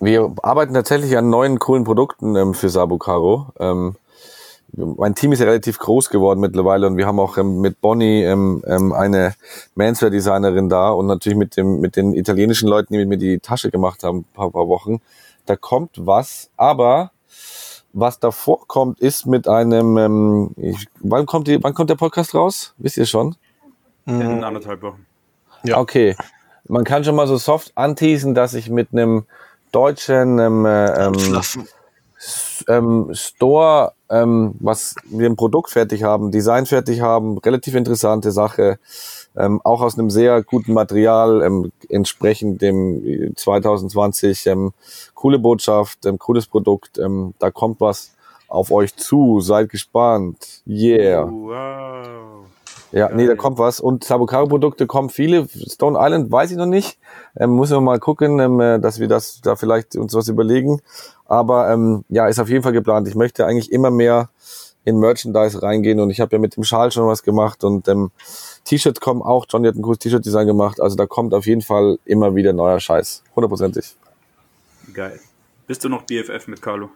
[0.00, 3.52] wir arbeiten tatsächlich an neuen coolen Produkten ähm, für Sabucaro.
[4.74, 8.22] Mein Team ist ja relativ groß geworden mittlerweile und wir haben auch ähm, mit Bonnie
[8.22, 9.34] ähm, ähm, eine
[9.74, 13.70] Manswear-Designerin da und natürlich mit dem mit den italienischen Leuten, die mit mir die Tasche
[13.70, 15.00] gemacht haben, paar, paar Wochen.
[15.44, 17.10] Da kommt was, aber
[17.92, 19.98] was davor kommt, ist mit einem.
[19.98, 21.62] Ähm, ich, wann kommt die?
[21.62, 22.74] Wann kommt der Podcast raus?
[22.78, 23.36] Wisst ihr schon?
[24.06, 25.06] In anderthalb Wochen.
[25.64, 25.78] Ja.
[25.78, 26.16] Okay.
[26.66, 29.26] Man kann schon mal so soft anteasen, dass ich mit einem
[29.72, 31.42] deutschen ähm, ähm,
[32.68, 38.78] ähm, Store, ähm, was wir ein Produkt fertig haben, Design fertig haben, relativ interessante Sache,
[39.36, 44.72] ähm, auch aus einem sehr guten Material, ähm, entsprechend dem 2020, ähm,
[45.14, 48.12] coole Botschaft, ähm, cooles Produkt, ähm, da kommt was
[48.48, 51.26] auf euch zu, seid gespannt, yeah.
[51.26, 52.41] Wow.
[52.92, 53.16] Ja, Geil.
[53.16, 53.80] nee, da kommt was.
[53.80, 55.48] Und Sabukaro-Produkte kommen viele.
[55.48, 56.98] Stone Island weiß ich noch nicht.
[57.36, 60.80] Ähm, muss wir mal gucken, ähm, äh, dass wir das da vielleicht uns was überlegen.
[61.24, 63.08] Aber ähm, ja, ist auf jeden Fall geplant.
[63.08, 64.28] Ich möchte eigentlich immer mehr
[64.84, 68.10] in Merchandise reingehen und ich habe ja mit dem Schal schon was gemacht und ähm,
[68.64, 69.46] T-Shirts kommen auch.
[69.48, 70.80] Johnny hat ein cooles T-Shirt-Design gemacht.
[70.80, 73.22] Also da kommt auf jeden Fall immer wieder neuer Scheiß.
[73.34, 73.96] Hundertprozentig.
[74.92, 75.20] Geil.
[75.66, 76.90] Bist du noch BFF mit Carlo?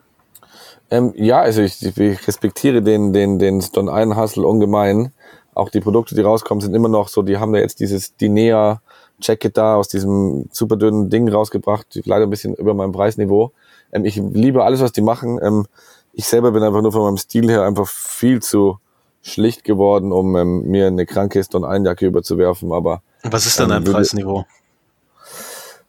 [0.91, 5.13] Ähm, ja, also ich, ich respektiere den, den, den Stone Island Hustle ungemein
[5.57, 8.83] auch die Produkte, die rauskommen, sind immer noch so, die haben da jetzt dieses Dinea
[9.21, 13.53] Jacket da aus diesem super dünnen Ding rausgebracht, leider ein bisschen über meinem Preisniveau.
[13.93, 15.41] Ähm, ich liebe alles, was die machen.
[15.43, 15.67] Ähm,
[16.13, 18.79] ich selber bin einfach nur von meinem Stil her einfach viel zu
[19.23, 23.03] schlicht geworden, um ähm, mir eine kranke Stone Einjacke überzuwerfen, aber.
[23.23, 24.45] Was ist denn dein ähm, Preisniveau?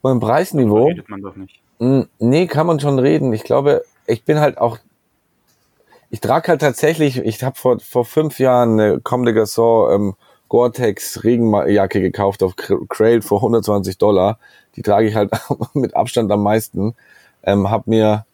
[0.01, 0.87] Mein Preisniveau?
[0.87, 1.59] Redet man doch nicht.
[1.79, 3.33] Hm, nee, kann man schon reden.
[3.33, 4.77] Ich glaube, ich bin halt auch
[6.09, 10.15] ich trage halt tatsächlich, ich habe vor, vor fünf Jahren eine Comme des Garçons ähm,
[10.49, 14.39] Gore-Tex Regenjacke gekauft auf Crail für 120 Dollar.
[14.75, 15.31] Die trage ich halt
[15.73, 16.95] mit Abstand am meisten.
[17.43, 18.25] Ähm, hab mir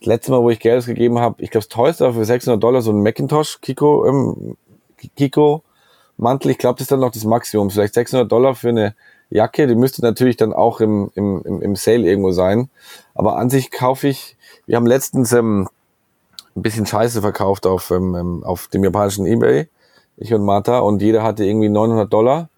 [0.00, 2.82] das letzte Mal, wo ich Geld ausgegeben habe, ich glaube, das teuerste für 600 Dollar
[2.82, 4.56] so ein Macintosh Kiko, ähm,
[5.16, 5.62] Kiko
[6.18, 6.50] Mantel.
[6.50, 7.70] Ich glaube, das ist dann noch das Maximum.
[7.70, 8.94] Vielleicht 600 Dollar für eine
[9.30, 9.66] Jacke.
[9.66, 12.68] Die müsste natürlich dann auch im, im, im, im Sale irgendwo sein.
[13.14, 15.68] Aber an sich kaufe ich, wir haben letztens ähm,
[16.56, 19.68] ein bisschen Scheiße verkauft auf, ähm, ähm, auf dem japanischen Ebay,
[20.16, 22.48] ich und Martha, und jeder hatte irgendwie 900 Dollar.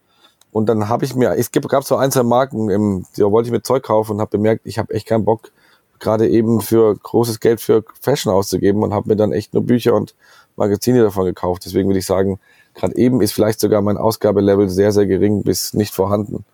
[0.52, 3.52] Und dann habe ich mir, es gab, so ein, zwei Marken, im, da wollte ich
[3.52, 5.50] mir Zeug kaufen und habe bemerkt, ich habe echt keinen Bock,
[5.98, 9.94] gerade eben für großes Geld für Fashion auszugeben und habe mir dann echt nur Bücher
[9.94, 10.14] und
[10.56, 11.64] Magazine davon gekauft.
[11.64, 12.38] Deswegen würde ich sagen,
[12.74, 16.44] gerade eben ist vielleicht sogar mein Ausgabelevel sehr, sehr gering bis nicht vorhanden.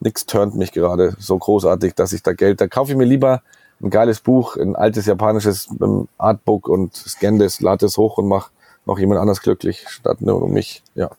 [0.00, 3.42] Nix turnt mich gerade so großartig, dass ich da Geld, da kaufe ich mir lieber
[3.80, 8.26] ein geiles Buch, ein altes japanisches ähm, Artbook und scanne das, lade es hoch und
[8.26, 8.50] mach
[8.86, 11.10] noch jemand anders glücklich, statt nur um mich, ja.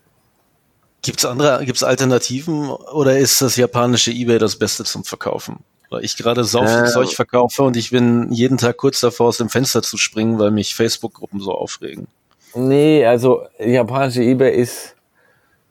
[1.01, 5.59] Gibt's andere, gibt's Alternativen oder ist das japanische Ebay das Beste zum Verkaufen?
[5.89, 9.37] Weil ich gerade viel äh, Zeug verkaufe und ich bin jeden Tag kurz davor, aus
[9.37, 12.07] dem Fenster zu springen, weil mich Facebook-Gruppen so aufregen.
[12.53, 14.95] Nee, also japanische Ebay ist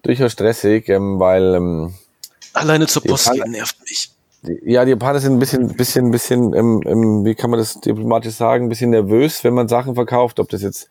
[0.03, 1.95] durchaus stressig, ähm, weil ähm,
[2.55, 4.11] alleine zur Post gehen nervt mich
[4.65, 8.35] ja, die Japaner sind ein bisschen, bisschen, bisschen, ähm, ähm, wie kann man das diplomatisch
[8.35, 10.91] sagen, ein bisschen nervös, wenn man Sachen verkauft, ob das jetzt,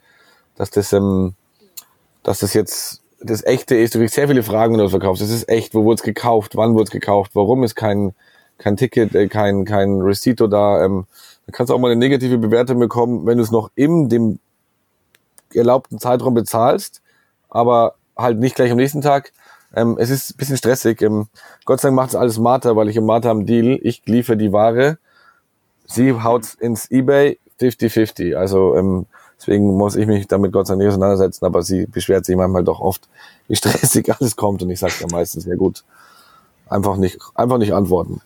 [0.55, 1.35] dass das, ähm,
[2.23, 3.95] dass das jetzt das echte ist.
[3.95, 5.21] Du kriegst sehr viele Fragen, wenn du das verkaufst.
[5.21, 5.73] Das ist echt.
[5.73, 6.55] Wo wurde es gekauft?
[6.55, 7.31] Wann wurde es gekauft?
[7.33, 8.13] Warum ist kein,
[8.57, 10.83] kein Ticket, äh, kein, kein Recito da?
[10.83, 11.05] Ähm,
[11.45, 14.39] dann kannst du auch mal eine negative Bewertung bekommen, wenn du es noch in dem
[15.53, 17.01] erlaubten Zeitraum bezahlst,
[17.49, 19.31] aber halt nicht gleich am nächsten Tag.
[19.75, 21.01] Ähm, es ist ein bisschen stressig.
[21.01, 21.27] Ähm,
[21.65, 23.79] Gott sei Dank macht es alles Martha, weil ich und Martha am Deal.
[23.81, 24.97] Ich liefere die Ware.
[25.85, 28.35] Sie haut ins Ebay 50-50.
[28.35, 29.05] Also ähm,
[29.39, 32.63] deswegen muss ich mich damit Gott sei Dank nicht auseinandersetzen, aber sie beschwert sich manchmal
[32.63, 33.07] doch oft,
[33.47, 35.83] wie stressig alles kommt und ich sage ja meistens, ja gut,
[36.69, 38.21] einfach nicht, einfach nicht antworten.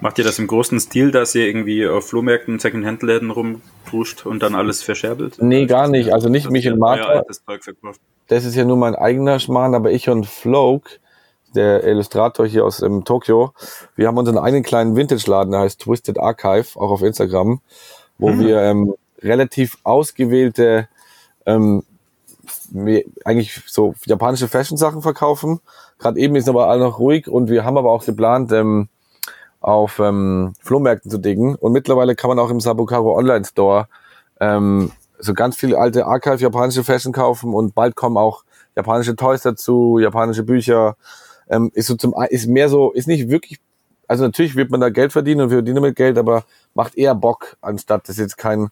[0.00, 4.54] Macht ihr das im großen Stil, dass ihr irgendwie auf Flohmärkten, Second-Hand-Läden rumpusht und dann
[4.54, 5.36] alles verscherbelt?
[5.40, 6.12] Nee, gar nicht.
[6.12, 7.22] Also nicht mich und Martha.
[8.28, 10.90] Das ist ja nur mein eigener Schmarrn, aber ich und Floke,
[11.54, 13.52] der Illustrator hier aus ähm, Tokio.
[13.96, 17.60] Wir haben unseren eigenen kleinen Vintage-Laden, der heißt Twisted Archive, auch auf Instagram,
[18.18, 18.40] wo Hm.
[18.40, 20.88] wir ähm, relativ ausgewählte,
[21.46, 21.84] ähm,
[23.24, 25.60] eigentlich so japanische Fashion-Sachen verkaufen.
[25.98, 28.88] Gerade eben ist aber all noch ruhig und wir haben aber auch geplant, ähm,
[29.60, 31.54] auf ähm, Flohmärkten zu dingen.
[31.54, 33.88] Und mittlerweile kann man auch im Sabukaro Online Store
[34.40, 34.92] ähm,
[35.24, 38.44] so ganz viele alte Archive japanische Fashion kaufen und bald kommen auch
[38.76, 40.96] japanische Toys dazu, japanische Bücher.
[41.48, 43.60] Ähm, ist so zum ist mehr so, ist nicht wirklich,
[44.08, 47.14] also natürlich wird man da Geld verdienen und wir verdienen damit Geld, aber macht eher
[47.14, 48.68] Bock, anstatt das ist jetzt kein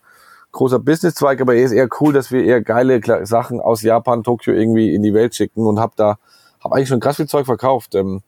[0.52, 4.54] großer Businesszweig, aber er ist eher cool, dass wir eher geile Sachen aus Japan, Tokio
[4.54, 6.18] irgendwie in die Welt schicken und hab da,
[6.60, 7.94] hab eigentlich schon krass viel Zeug verkauft.
[7.94, 8.22] Ähm,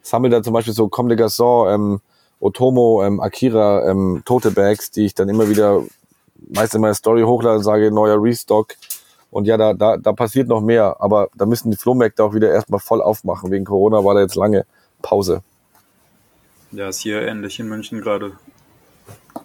[0.00, 2.00] sammle da zum Beispiel so Comme des Garçons, ähm,
[2.40, 5.82] Otomo, ähm, Akira, ähm, Tote Bags, die ich dann immer wieder
[6.50, 8.74] meist in meiner Story hochlade und sage, neuer Restock.
[9.30, 12.50] Und ja, da, da, da passiert noch mehr, aber da müssen die Flohmärkte auch wieder
[12.52, 13.50] erstmal voll aufmachen.
[13.50, 14.64] Wegen Corona war da jetzt lange
[15.02, 15.42] Pause.
[16.70, 18.32] Ja, ist hier ähnlich in München gerade.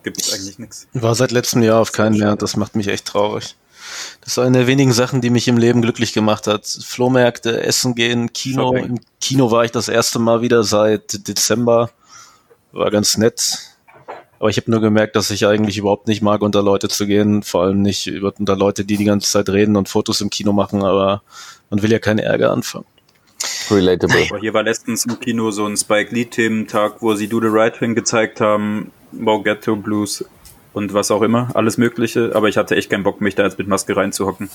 [0.04, 0.88] Gibt es eigentlich nichts.
[0.94, 2.36] War seit letztem Jahr auf keinen mehr.
[2.36, 3.56] Das macht mich echt traurig.
[4.22, 6.68] Das ist eine der wenigen Sachen, die mich im Leben glücklich gemacht hat.
[6.68, 8.74] Flohmärkte, Essen gehen, Kino.
[8.74, 8.86] Shopping.
[8.86, 11.90] Im Kino war ich das erste Mal wieder seit Dezember.
[12.72, 13.69] War ganz nett.
[14.40, 17.44] Aber ich habe nur gemerkt, dass ich eigentlich überhaupt nicht mag, unter Leute zu gehen.
[17.44, 20.54] Vor allem nicht über- unter Leute, die die ganze Zeit reden und Fotos im Kino
[20.54, 20.82] machen.
[20.84, 21.22] Aber
[21.70, 22.86] man will ja keinen Ärger anfangen.
[23.70, 24.26] Relatable.
[24.30, 27.78] Aber hier war letztens im Kino so ein Spike Lee-Thementag, wo sie Do the Right
[27.78, 30.26] Thing gezeigt haben, Wow Ghetto Blues
[30.74, 32.32] und was auch immer, alles Mögliche.
[32.34, 34.50] Aber ich hatte echt keinen Bock, mich da jetzt mit Maske reinzuhocken.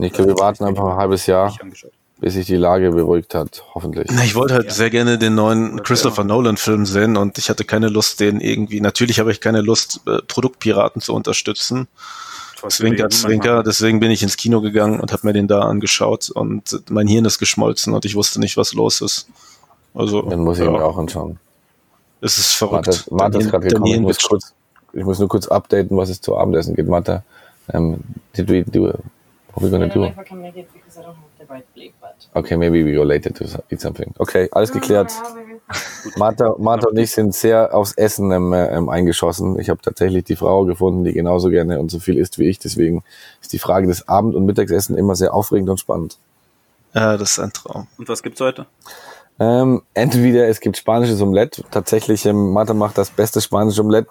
[0.00, 1.92] Ich glaube, wir warten einfach ein halbes Jahr, Ich angeschaut.
[2.22, 4.06] Bis sich die Lage beruhigt hat, hoffentlich.
[4.12, 4.70] Na, Ich wollte halt Ja.
[4.70, 9.18] sehr gerne den neuen Christopher Nolan-Film sehen und ich hatte keine Lust, den irgendwie, natürlich
[9.18, 11.88] habe ich keine Lust, äh, Produktpiraten zu unterstützen.
[12.68, 16.80] Zwinker, Zwinker, deswegen bin ich ins Kino gegangen und habe mir den da angeschaut und
[16.90, 19.26] mein Hirn ist geschmolzen und ich wusste nicht, was los ist.
[19.92, 21.40] Also, Dann muss ich ja, mir auch anschauen.
[22.20, 22.86] es ist verrückt.
[22.86, 23.86] Martha, Martha ist gerade gekommen.
[23.92, 24.54] Ich muss, kurz,
[24.92, 26.86] ich muss nur kurz updaten, was es zu Abendessen geht.
[26.86, 27.24] Martha,
[27.72, 27.98] um,
[28.36, 28.94] did we do it?
[29.54, 30.12] What are we gonna do?
[31.42, 32.14] The right bleep, but.
[32.34, 34.12] Okay, maybe we go later to eat something.
[34.18, 35.12] Okay, alles geklärt.
[36.16, 39.58] Martha, Martha und ich sind sehr aufs Essen ähm, äh, ähm, eingeschossen.
[39.58, 42.58] Ich habe tatsächlich die Frau gefunden, die genauso gerne und so viel isst wie ich.
[42.58, 43.02] Deswegen
[43.40, 46.18] ist die Frage des Abend- und Mittagessen immer sehr aufregend und spannend.
[46.94, 47.86] Ja, das ist ein Traum.
[47.96, 48.66] Und was gibt's heute?
[49.40, 51.64] Ähm, entweder es gibt spanisches Omelette.
[51.70, 54.10] Tatsächlich, ähm, Martha macht das beste spanische Omelette.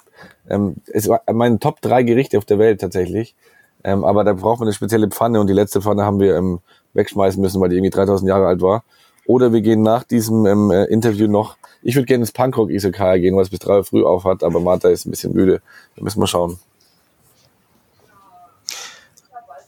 [0.49, 3.35] Ähm, es war meine Top drei Gerichte auf der Welt tatsächlich.
[3.83, 6.59] Ähm, aber da braucht man eine spezielle Pfanne und die letzte Pfanne haben wir ähm,
[6.93, 8.83] wegschmeißen müssen, weil die irgendwie 3000 Jahre alt war.
[9.25, 11.57] Oder wir gehen nach diesem ähm, äh, Interview noch.
[11.83, 14.43] Ich würde gerne ins Punkrock Isokaya gehen, weil es bis drei Uhr früh auf hat,
[14.43, 15.61] aber Martha ist ein bisschen müde.
[15.95, 16.59] Da müssen wir schauen.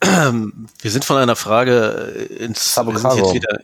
[0.82, 2.76] Wir sind von einer Frage äh, ins
[3.34, 3.60] wieder.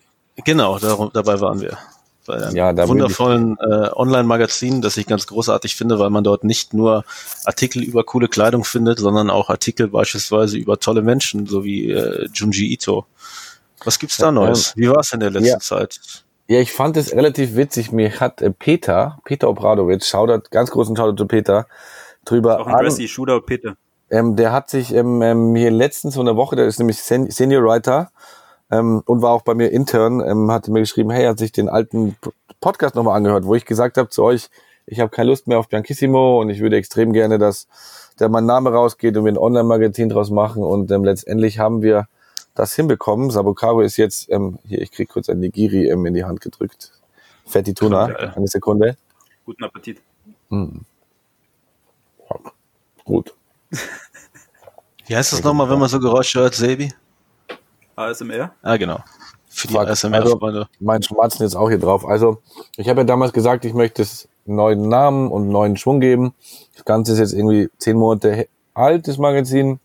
[0.45, 1.77] Genau, darum, dabei waren wir.
[2.25, 6.43] Bei einem Ja, da wundervollen äh, Online-Magazin, das ich ganz großartig finde, weil man dort
[6.43, 7.03] nicht nur
[7.43, 12.29] Artikel über coole Kleidung findet, sondern auch Artikel beispielsweise über tolle Menschen, so wie äh,
[12.33, 13.05] Junji Ito.
[13.85, 14.73] Was gibt's da Neues?
[14.75, 15.59] Wie war es in der letzten ja.
[15.59, 15.99] Zeit?
[16.47, 17.91] Ja, ich fand es relativ witzig.
[17.91, 21.67] Mir hat äh, Peter, Peter Obradovic, Shoutout, ganz großen Shoutout zu Peter,
[22.25, 23.75] drüber Auch ein Dressy, Shootout, Peter.
[24.09, 27.29] Ähm, der hat sich ähm, ähm, hier letztens so eine Woche, der ist nämlich Sen
[27.29, 28.09] Senior Writer
[28.71, 31.51] ähm, und war auch bei mir intern, ähm, hatte mir geschrieben, hey, er hat sich
[31.51, 32.15] den alten
[32.59, 34.49] Podcast nochmal angehört, wo ich gesagt habe zu euch,
[34.87, 37.67] ich habe keine Lust mehr auf Bianchissimo und ich würde extrem gerne, dass
[38.19, 42.07] der mein Name rausgeht und wir ein Online-Magazin draus machen und ähm, letztendlich haben wir
[42.59, 43.29] das hinbekommen.
[43.31, 46.91] Sabokaro ist jetzt, ähm, hier, ich krieg kurz ein Nigiri ähm, in die Hand gedrückt.
[47.45, 48.33] Fetti Tuna, Geil.
[48.35, 48.97] eine Sekunde.
[49.45, 50.01] Guten Appetit.
[53.05, 53.33] Gut.
[55.07, 56.93] Wie heißt das nochmal, wenn man so Geräusche hört, Sebi?
[57.95, 58.51] ASMR?
[58.61, 58.99] Ah, genau.
[59.47, 59.87] Für die Fuck.
[59.87, 60.67] ASMR-Freunde.
[60.79, 62.05] mein Schmatzen jetzt auch hier drauf.
[62.05, 62.41] Also,
[62.77, 65.99] ich habe ja damals gesagt, ich möchte es einen neuen Namen und einen neuen Schwung
[65.99, 66.33] geben.
[66.75, 69.79] Das Ganze ist jetzt irgendwie zehn Monate he- alt, das Magazin.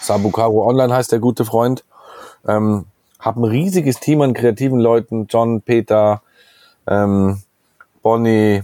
[0.00, 1.84] Sabukaro Online heißt der gute Freund.
[2.46, 2.86] Ähm,
[3.18, 5.26] hab ein riesiges Team an kreativen Leuten.
[5.28, 6.22] John, Peter,
[6.86, 7.42] ähm,
[8.02, 8.62] Bonnie,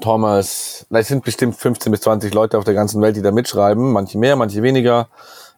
[0.00, 0.86] Thomas.
[0.90, 3.92] Es sind bestimmt 15 bis 20 Leute auf der ganzen Welt, die da mitschreiben.
[3.92, 5.08] Manche mehr, manche weniger.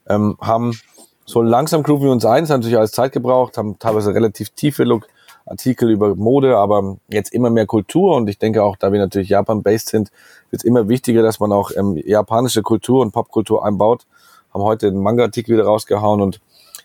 [0.08, 0.78] Ähm, haben
[1.24, 4.50] so langsam grooven wir uns ein, es hat natürlich alles Zeit gebraucht, haben teilweise relativ
[4.50, 5.08] tiefe Look
[5.44, 9.28] Artikel über Mode, aber jetzt immer mehr Kultur und ich denke auch, da wir natürlich
[9.28, 10.10] Japan-based sind,
[10.50, 14.06] wird es immer wichtiger, dass man auch ähm, japanische Kultur und Popkultur einbaut.
[14.56, 16.40] Haben heute einen Manga-Artikel wieder rausgehauen und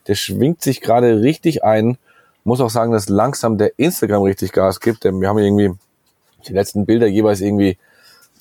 [0.08, 1.98] der schwingt sich gerade richtig ein.
[2.44, 5.72] Muss auch sagen, dass langsam der Instagram richtig Gas gibt, denn wir haben irgendwie
[6.46, 7.78] die letzten Bilder jeweils irgendwie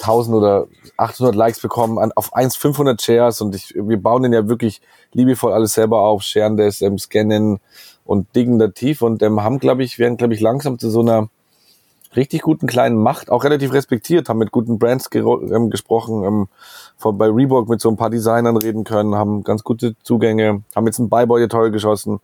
[0.01, 0.67] 1000 oder
[0.97, 4.83] 800 Likes bekommen, an, auf 1 500 Shares und ich, wir bauen den ja wirklich
[5.13, 7.61] liebevoll alles selber auf, sharen das, ähm, scannen
[8.05, 11.03] und diggen da tief und ähm, haben, glaube ich, werden, glaube ich, langsam zu so
[11.03, 11.29] einer
[12.17, 16.49] richtig guten kleinen Macht, auch relativ respektiert, haben mit guten Brands ähm, gesprochen, ähm,
[16.99, 20.87] von, bei Reebok mit so ein paar Designern reden können, haben ganz gute Zugänge, haben
[20.87, 22.21] jetzt einen Buyboy toll geschossen.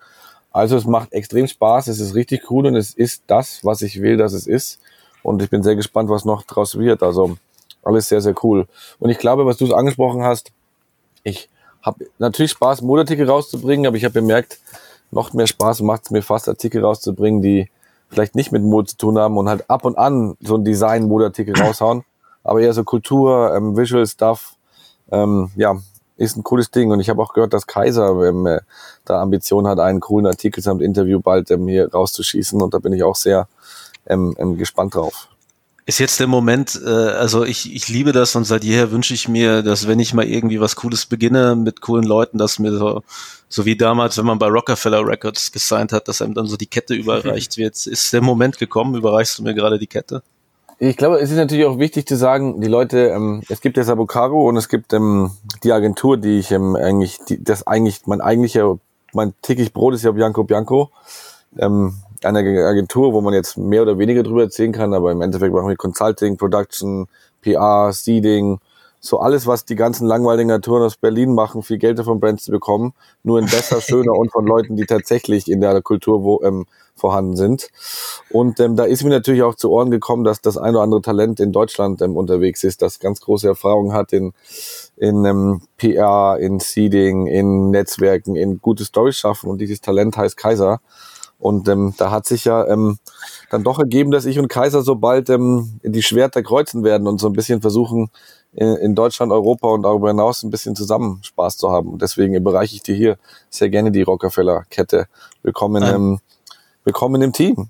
[0.52, 4.00] Also es macht extrem Spaß, es ist richtig cool und es ist das, was ich
[4.00, 4.80] will, dass es ist.
[5.22, 7.02] Und ich bin sehr gespannt, was noch draus wird.
[7.02, 7.36] Also
[7.82, 8.66] alles sehr, sehr cool.
[8.98, 10.52] Und ich glaube, was du es angesprochen hast,
[11.22, 11.48] ich
[11.82, 14.58] habe natürlich Spaß, Modeartikel rauszubringen, aber ich habe bemerkt,
[15.10, 17.68] noch mehr Spaß macht es mir fast, Artikel rauszubringen, die
[18.16, 21.54] vielleicht nicht mit Mode zu tun haben und halt ab und an so ein Design-Modeartikel
[21.60, 22.02] raushauen,
[22.42, 24.54] aber eher so Kultur, ähm, Visual Stuff,
[25.12, 25.76] ähm, ja,
[26.16, 26.90] ist ein cooles Ding.
[26.90, 28.60] Und ich habe auch gehört, dass Kaiser ähm, äh,
[29.04, 32.62] da Ambition hat, einen coolen Artikel samt Interview bald ähm, hier rauszuschießen.
[32.62, 33.48] Und da bin ich auch sehr
[34.06, 35.28] ähm, ähm, gespannt drauf.
[35.88, 39.28] Ist jetzt der Moment, äh, also ich, ich liebe das und seit jeher wünsche ich
[39.28, 43.04] mir, dass wenn ich mal irgendwie was Cooles beginne mit coolen Leuten, dass mir so,
[43.48, 46.66] so wie damals, wenn man bei Rockefeller Records gesigned hat, dass einem dann so die
[46.66, 47.86] Kette überreicht wird.
[47.86, 48.96] Ist der Moment gekommen?
[48.96, 50.24] Überreichst du mir gerade die Kette?
[50.80, 53.84] Ich glaube, es ist natürlich auch wichtig zu sagen, die Leute, ähm, es gibt ja
[53.84, 55.30] Sabocaro und es gibt ähm,
[55.62, 58.76] die Agentur, die ich ähm, eigentlich, die, das eigentlich, mein eigentlicher,
[59.14, 60.90] mein täglich Brot ist ja Bianco Bianco.
[61.58, 65.52] Ähm, eine Agentur, wo man jetzt mehr oder weniger drüber erzählen kann, aber im Endeffekt
[65.52, 67.06] machen wir Consulting, Production,
[67.42, 68.58] PR, Seeding,
[69.00, 72.50] so alles, was die ganzen langweiligen Agenturen aus Berlin machen, viel Geld davon Brands zu
[72.50, 76.66] bekommen, nur in besser, schöner und von Leuten, die tatsächlich in der Kultur wo, ähm,
[76.96, 77.68] vorhanden sind.
[78.30, 81.02] Und ähm, da ist mir natürlich auch zu Ohren gekommen, dass das ein oder andere
[81.02, 84.32] Talent in Deutschland ähm, unterwegs ist, das ganz große Erfahrung hat in,
[84.96, 89.50] in ähm, PR, in Seeding, in Netzwerken, in gute Storys schaffen.
[89.50, 90.80] Und dieses Talent heißt Kaiser.
[91.38, 92.98] Und ähm, da hat sich ja ähm,
[93.50, 97.18] dann doch ergeben, dass ich und Kaiser so bald ähm, die Schwerter kreuzen werden und
[97.18, 98.10] so ein bisschen versuchen,
[98.52, 101.90] in, in Deutschland, Europa und darüber hinaus ein bisschen zusammen Spaß zu haben.
[101.90, 103.18] Und deswegen überreiche ich dir hier
[103.50, 105.06] sehr gerne die Rockefeller-Kette.
[105.42, 106.20] Willkommen, ähm,
[106.84, 107.68] willkommen im Team.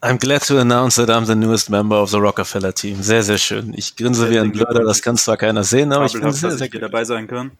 [0.00, 3.02] I'm glad to announce that I'm the newest member of the Rockefeller Team.
[3.02, 3.72] Sehr, sehr schön.
[3.74, 6.68] Ich grinse wie ein Blöder, das kann zwar keiner sehen, aber ich bin sehr, sehr,
[6.70, 7.52] sehr dabei sein kann.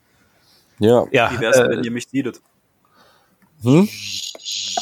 [0.79, 1.07] Ja.
[1.11, 2.41] ja Wie wär's, äh, wenn ihr mich seedet?
[3.65, 3.89] Hm?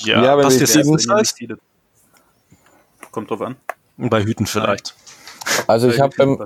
[0.04, 1.34] Ja, ja wenn passt dir sieben Zeit?
[3.10, 3.56] Kommt drauf an.
[3.96, 4.94] Bei Hüten vielleicht.
[5.66, 6.38] Also ich habe, ähm,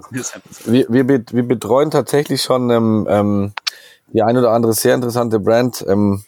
[0.64, 3.52] wir, wir, wir betreuen tatsächlich schon ähm, ähm,
[4.12, 5.84] die ein oder andere sehr interessante Brand.
[5.88, 6.24] Ähm,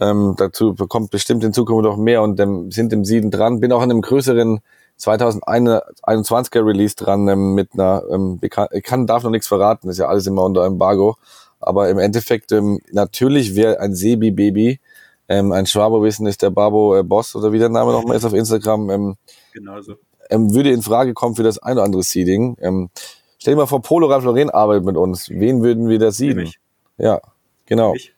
[0.00, 3.60] ähm, dazu bekommt bestimmt in Zukunft noch mehr und ähm, sind im Sieden dran.
[3.60, 4.60] Bin auch an einem größeren
[4.98, 10.08] 2021er Release dran ähm, mit einer, ähm, ich kann, darf noch nichts verraten, ist ja
[10.08, 11.16] alles immer unter Embargo.
[11.60, 14.80] Aber im Endeffekt, ähm, natürlich wäre ein Sebi-Baby,
[15.28, 18.34] ähm, ein Schwaberwissen ist der Babo äh, Boss oder wie der Name nochmal ist auf
[18.34, 18.90] Instagram.
[18.90, 19.16] Ähm,
[19.52, 19.94] genau so.
[20.30, 22.56] Ähm, würde in Frage kommen für das ein oder andere Seeding.
[22.60, 22.90] Ähm,
[23.38, 25.28] stell dir mal vor, Polo Ralf Lauren arbeitet mit uns.
[25.30, 26.52] Wen würden wir da seeden?
[26.98, 27.20] Ja,
[27.66, 27.94] genau.
[27.94, 28.14] Ich?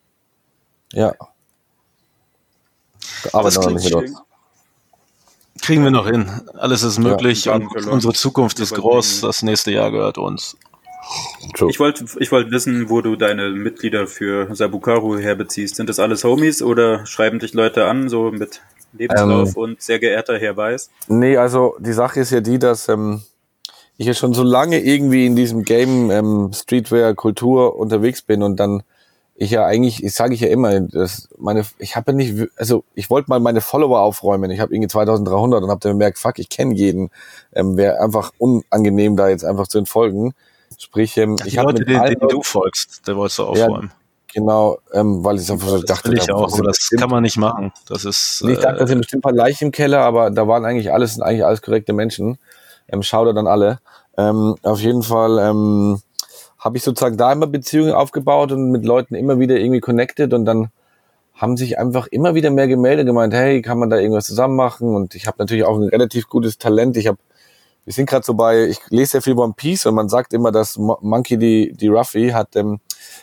[0.93, 1.15] Ja.
[3.33, 4.23] Noch nicht mit uns.
[5.63, 6.31] Kriegen wir noch hin.
[6.55, 9.23] Alles ist möglich ja, und unsere Zukunft ist groß.
[9.23, 10.57] Das nächste Jahr gehört uns.
[11.55, 11.71] True.
[11.71, 15.77] Ich wollte ich wollte wissen, wo du deine Mitglieder für Sabukaru herbeziehst.
[15.77, 19.99] Sind das alles Homies oder schreiben dich Leute an, so mit Lebenslauf ähm, und sehr
[19.99, 20.91] geehrter Herr Weiß?
[21.09, 23.23] Nee, also die Sache ist ja die, dass ähm,
[23.97, 28.57] ich ja schon so lange irgendwie in diesem Game ähm, Streetwear Kultur unterwegs bin und
[28.59, 28.83] dann
[29.39, 32.85] ich ja eigentlich, ich sage ich ja immer, dass meine, ich habe ja nicht, also
[32.95, 34.51] ich wollte mal meine Follower aufräumen.
[34.51, 37.11] Ich habe irgendwie 2300 und habe dann gemerkt, fuck, ich kenne jeden.
[37.53, 40.33] Ähm, Wäre einfach unangenehm, da jetzt einfach zu entfolgen.
[40.79, 43.91] Sprich, ähm, ich habe mit den, denen du folgst, der wolltest du aufräumen.
[43.91, 43.97] Ja,
[44.35, 47.73] genau, ähm, weil ich einfach das dachte, ich auch, aber das kann man nicht machen.
[47.89, 48.43] Das ist.
[48.45, 50.93] Nee, ich dachte, das sind bestimmt ein paar Leichen im Keller, aber da waren eigentlich
[50.93, 52.39] alles, sind eigentlich alles korrekte Menschen.
[52.89, 53.81] Ähm, schau da dann alle.
[54.19, 56.01] Ähm, auf jeden Fall ähm,
[56.59, 60.45] habe ich sozusagen da immer Beziehungen aufgebaut und mit Leuten immer wieder irgendwie connected und
[60.45, 60.71] dann
[61.37, 64.95] haben sich einfach immer wieder mehr gemeldet, gemeint, hey, kann man da irgendwas zusammen machen?
[64.95, 66.97] Und ich habe natürlich auch ein relativ gutes Talent.
[66.97, 67.19] Ich habe
[67.87, 70.51] wir sind gerade so bei, ich lese sehr viel One Piece und man sagt immer,
[70.51, 72.81] dass Monkey die, die Ruffy hat ähm,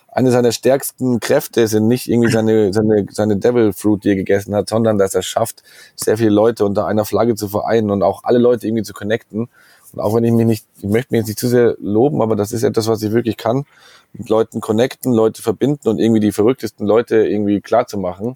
[0.07, 4.55] eine seiner stärksten Kräfte sind nicht irgendwie seine, seine, seine Devil Fruit, die er gegessen
[4.55, 5.63] hat, sondern dass er schafft,
[5.97, 9.49] sehr viele Leute unter einer Flagge zu vereinen und auch alle Leute irgendwie zu connecten.
[9.91, 12.37] Und auch wenn ich mich nicht, ich möchte mich jetzt nicht zu sehr loben, aber
[12.37, 13.65] das ist etwas, was ich wirklich kann,
[14.13, 18.33] mit Leuten connecten, Leute verbinden und irgendwie die verrücktesten Leute irgendwie klar zu machen.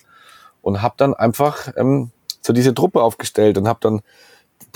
[0.62, 2.12] Und habe dann einfach ähm,
[2.42, 4.02] so diese Truppe aufgestellt und habe dann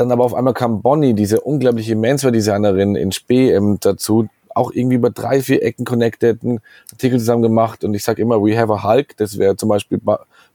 [0.02, 4.96] dann aber auf einmal kam Bonnie, diese unglaubliche Menswear-Designerin in Spee ähm, dazu, auch irgendwie
[4.96, 6.60] über drei, vier Ecken connected, einen
[6.92, 7.84] Artikel zusammen gemacht.
[7.84, 10.02] Und ich sag immer, we have a Hulk, das wäre zum Beispiel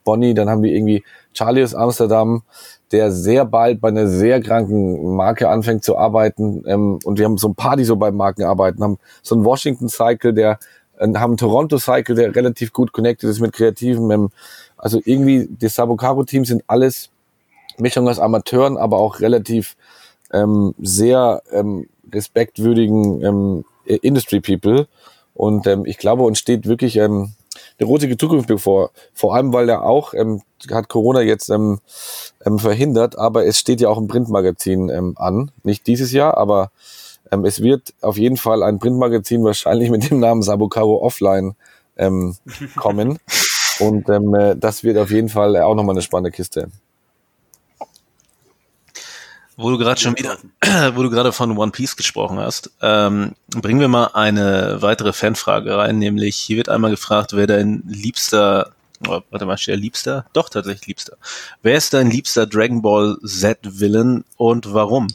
[0.04, 2.42] Bonnie, dann haben wir irgendwie Charlie aus Amsterdam,
[2.90, 6.64] der sehr bald bei einer sehr kranken Marke anfängt zu arbeiten.
[6.66, 9.44] Ähm, und wir haben so ein paar, die so bei Marken arbeiten, haben so einen
[9.44, 10.58] Washington Cycle, der
[10.98, 14.30] äh, haben einen Toronto Cycle, der relativ gut connected ist mit Kreativen, ähm,
[14.76, 17.10] Also irgendwie, das Sabokaro-Team sind alles
[17.80, 19.76] Mischung aus Amateuren, aber auch relativ
[20.32, 24.86] ähm, sehr ähm, respektwürdigen ähm, Industry People.
[25.34, 27.32] Und ähm, ich glaube, uns steht wirklich ähm,
[27.78, 28.90] eine rosige Zukunft bevor.
[29.12, 31.78] Vor allem, weil er auch, ähm, hat Corona jetzt ähm,
[32.44, 35.50] ähm, verhindert, aber es steht ja auch ein Printmagazin ähm, an.
[35.62, 36.70] Nicht dieses Jahr, aber
[37.30, 41.54] ähm, es wird auf jeden Fall ein Printmagazin wahrscheinlich mit dem Namen Sabokaro Offline
[41.96, 42.36] ähm,
[42.76, 43.18] kommen.
[43.78, 46.70] Und ähm, äh, das wird auf jeden Fall auch nochmal eine spannende Kiste.
[49.56, 50.36] Wo du gerade schon wieder,
[50.94, 55.76] wo du gerade von One Piece gesprochen hast, ähm, bringen wir mal eine weitere Fanfrage
[55.76, 58.72] rein, nämlich hier wird einmal gefragt, wer dein liebster,
[59.08, 60.26] oh, warte mal, steht der liebster?
[60.34, 61.16] Doch, tatsächlich liebster.
[61.62, 65.08] Wer ist dein liebster Dragon Ball Z-Villain und warum?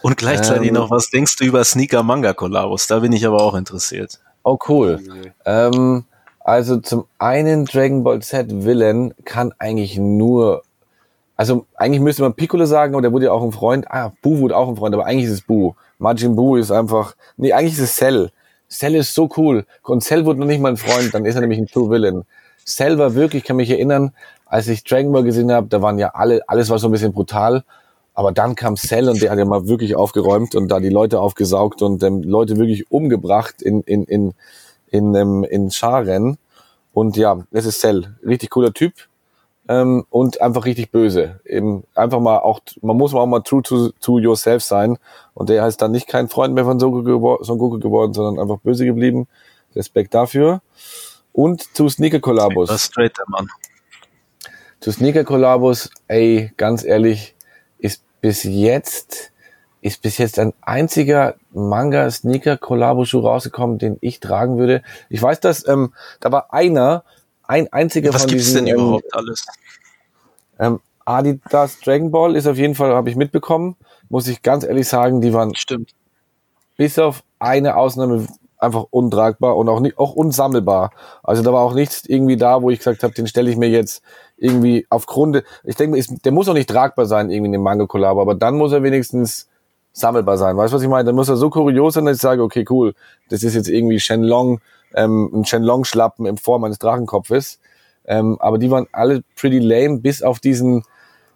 [0.00, 0.74] Und gleichzeitig Ähm.
[0.74, 2.86] noch, was denkst du über Sneaker-Manga-Kollabos?
[2.86, 4.18] Da bin ich aber auch interessiert.
[4.44, 5.00] Oh, cool.
[5.44, 6.04] Ähm,
[6.40, 10.62] also zum einen Dragon Ball Z Villain kann eigentlich nur,
[11.42, 13.90] also eigentlich müsste man Piccolo sagen, aber der wurde ja auch ein Freund.
[13.90, 15.72] Ah, Bu wurde auch ein Freund, aber eigentlich ist es Bu.
[15.98, 18.30] Majin Bu ist einfach, nee, eigentlich ist es Cell.
[18.70, 19.66] Cell ist so cool.
[19.82, 22.22] Und Cell wurde noch nicht mal ein Freund, dann ist er nämlich ein True Villain.
[22.64, 24.12] Cell war wirklich, ich kann mich erinnern,
[24.46, 27.12] als ich Dragon Ball gesehen habe, da waren ja alle, alles war so ein bisschen
[27.12, 27.64] brutal.
[28.14, 31.18] Aber dann kam Cell und der hat ja mal wirklich aufgeräumt und da die Leute
[31.18, 34.34] aufgesaugt und ähm, Leute wirklich umgebracht in, in, in,
[34.90, 36.38] in, ähm, in Scharen.
[36.92, 38.14] Und ja, das ist Cell.
[38.24, 38.92] Richtig cooler Typ.
[39.68, 41.40] Ähm, und einfach richtig böse.
[41.44, 44.98] Eben einfach mal auch, man muss auch mal true to, to yourself sein.
[45.34, 48.84] Und der ist dann nicht kein Freund mehr von Son Goku, geworden, sondern einfach böse
[48.84, 49.28] geblieben.
[49.74, 50.62] Respekt dafür.
[51.32, 52.68] Und zu Sneaker Kollabos.
[52.68, 53.48] Was straight Mann.
[54.80, 57.36] Zu Sneaker Kollabos, ey, ganz ehrlich,
[57.78, 59.32] ist bis jetzt,
[59.80, 64.82] ist bis jetzt ein einziger Manga Sneaker Kollabo Schuh rausgekommen, den ich tragen würde.
[65.08, 67.04] Ich weiß, dass, ähm, da war einer,
[67.52, 69.46] ein einziger Was von gibt's diesen, denn ähm, überhaupt alles?
[70.58, 73.76] ähm, Adidas Dragon Ball ist auf jeden Fall, habe ich mitbekommen,
[74.08, 75.90] muss ich ganz ehrlich sagen, die waren Stimmt.
[76.78, 78.26] bis auf eine Ausnahme
[78.56, 80.92] einfach untragbar und auch nicht auch unsammelbar.
[81.22, 83.68] Also da war auch nichts irgendwie da, wo ich gesagt habe, den stelle ich mir
[83.68, 84.02] jetzt
[84.38, 85.42] irgendwie aufgrund.
[85.64, 88.34] Ich denke, ist, der muss auch nicht tragbar sein irgendwie in dem Manga Kollabo, aber
[88.34, 89.48] dann muss er wenigstens
[89.92, 90.56] sammelbar sein.
[90.56, 91.04] Weißt du, was ich meine?
[91.04, 92.94] Dann muss er so kurios sein, dass ich sage, okay, cool,
[93.28, 94.60] das ist jetzt irgendwie Shenlong,
[94.94, 97.58] ähm, ein Shenlong Schlappen in Form eines Drachenkopfes.
[98.04, 100.84] Ähm, aber die waren alle pretty lame, bis auf diesen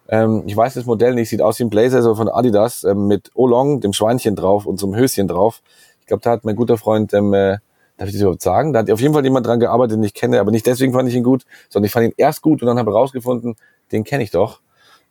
[0.09, 3.07] ähm, ich weiß das Modell nicht, sieht aus wie ein Blazer so von Adidas ähm,
[3.07, 5.61] mit Olong, dem Schweinchen drauf und so einem Höschen drauf.
[5.99, 7.57] Ich glaube, da hat mein guter Freund, ähm, äh,
[7.97, 8.73] darf ich das überhaupt sagen?
[8.73, 11.09] Da hat auf jeden Fall jemand dran gearbeitet, den ich kenne, aber nicht deswegen fand
[11.09, 13.55] ich ihn gut, sondern ich fand ihn erst gut und dann habe ich rausgefunden,
[13.91, 14.61] den kenne ich doch.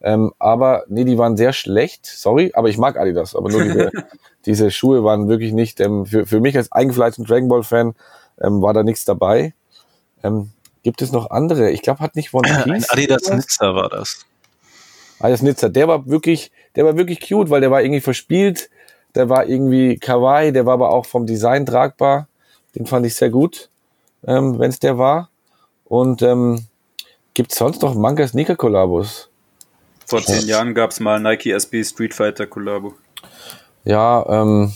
[0.01, 3.91] Ähm, aber nee, die waren sehr schlecht, sorry, aber ich mag Adidas, aber nur diese,
[4.47, 7.95] diese Schuhe waren wirklich nicht, ähm, für, für mich als eingefleischten Dragon Ball Fan
[8.41, 9.55] ähm, war da nichts dabei.
[10.23, 10.51] Ähm,
[10.83, 11.71] gibt es noch andere?
[11.71, 12.91] Ich glaube, hat nicht One Piece.
[12.91, 13.29] Ein Adidas?
[13.29, 14.25] Nizza war das.
[15.19, 18.71] Alias Nizza, der war wirklich, der war wirklich cute, weil der war irgendwie verspielt,
[19.15, 22.29] der war irgendwie kawaii, der war aber auch vom Design tragbar.
[22.75, 23.71] Den fand ich sehr gut,
[24.27, 25.31] ähm, wenn es der war.
[25.85, 26.67] Und ähm,
[27.33, 29.31] gibt sonst noch Manga Sneaker Kollabos?
[30.05, 32.95] Vor zehn Jahren gab es mal Nike SB Street Fighter Kollabo.
[33.85, 34.73] Ja, ähm,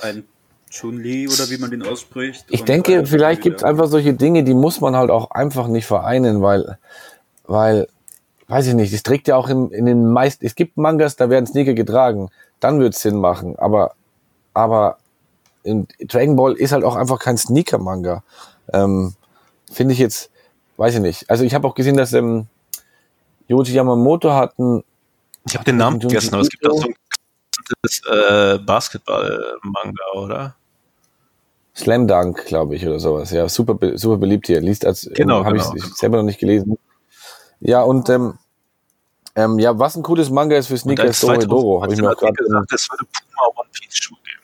[0.00, 0.24] Ein
[0.72, 2.46] Chun-Li oder wie man den ausspricht.
[2.48, 5.86] ich denke, vielleicht gibt es einfach solche Dinge, die muss man halt auch einfach nicht
[5.86, 6.78] vereinen, weil,
[7.44, 7.88] weil,
[8.48, 11.28] weiß ich nicht, es trägt ja auch in, in den meisten, es gibt Mangas, da
[11.28, 13.94] werden Sneaker getragen, dann wird Sinn machen, aber,
[14.54, 14.96] aber
[15.62, 18.24] in Dragon Ball ist halt auch einfach kein Sneaker-Manga.
[18.72, 19.14] Ähm,
[19.70, 20.30] Finde ich jetzt,
[20.76, 21.30] weiß ich nicht.
[21.30, 22.46] Also ich habe auch gesehen, dass ähm,
[23.46, 24.82] Yoji Yamamoto hat ein,
[25.46, 26.94] Ich habe den Namen vergessen, aber es gibt auch so ein
[27.82, 30.56] das, äh, Basketball-Manga, oder?
[31.74, 33.30] Slam Dunk, glaube ich, oder sowas.
[33.30, 34.60] Ja, super, super beliebt hier.
[34.60, 35.94] Liest als, Genau, ähm, habe genau, ich genau.
[35.94, 36.78] selber noch nicht gelesen.
[37.60, 38.34] Ja, und ähm,
[39.34, 41.82] ähm, ja, was ein cooles Manga ist für Und Sneaker als ist Doro Doro.
[41.82, 42.34] Habe ich mir auch gerade.
[42.34, 44.42] Gesagt, es würde Puma One Piece Schuhe geben.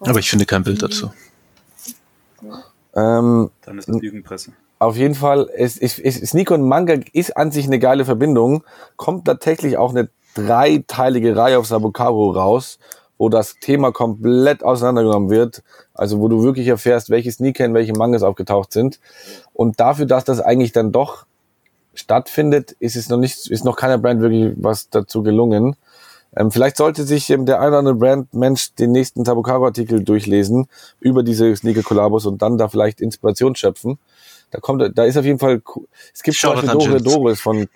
[0.00, 1.10] Aber ich finde kein Bild dazu.
[2.94, 4.52] Ähm, Dann ist das Lügenpresse.
[4.78, 8.62] auf jeden Fall, es, es, es, Sneaker und Manga ist an sich eine geile Verbindung.
[8.96, 12.78] Kommt tatsächlich auch eine dreiteilige Reihe auf Sabokaro raus,
[13.18, 15.62] wo das Thema komplett auseinandergenommen wird.
[15.92, 19.00] Also wo du wirklich erfährst, welche Sneaker in welche Mangas aufgetaucht sind.
[19.52, 21.26] Und dafür, dass das eigentlich dann doch
[21.94, 25.76] stattfindet, ist es noch nicht, ist noch keiner Brand wirklich was dazu gelungen.
[26.36, 30.68] Ähm, vielleicht sollte sich ähm, der eine oder andere Brand-Mensch den nächsten Tabocaro-Artikel durchlesen
[31.00, 33.98] über diese Sneaker-Kollabos und dann da vielleicht Inspiration schöpfen.
[34.50, 35.62] Da kommt, da ist auf jeden Fall,
[36.14, 37.02] es gibt zum Shoutout Beispiel Dore.
[37.02, 37.68] Dore ist von,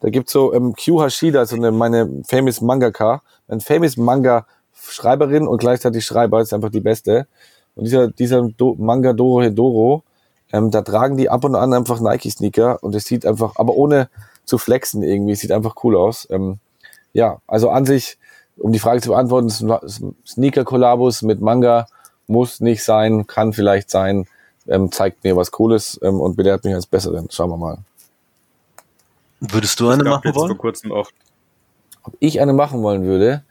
[0.00, 5.58] da gibt's so ähm, Q Hashida, so eine, meine famous Mangaka, ein famous Manga-Schreiberin und
[5.58, 7.26] gleichzeitig Schreiber, ist einfach die beste.
[7.74, 10.02] Und dieser, dieser Do Manga Doro Hedoro
[10.52, 14.08] Ähm, da tragen die ab und an einfach Nike-Sneaker und es sieht einfach, aber ohne
[14.44, 16.26] zu flexen irgendwie, es sieht einfach cool aus.
[16.30, 16.58] Ähm,
[17.12, 18.18] ja, also an sich,
[18.56, 19.48] um die Frage zu beantworten,
[20.26, 21.86] Sneaker-Kollabos mit Manga
[22.26, 24.26] muss nicht sein, kann vielleicht sein,
[24.66, 27.28] ähm, zeigt mir was Cooles ähm, und belehrt mich als Besseren.
[27.30, 27.78] Schauen wir mal.
[29.40, 30.58] Würdest du eine machen jetzt vor wollen?
[30.58, 31.10] kurzem auch.
[32.02, 33.42] Ob ich eine machen wollen würde?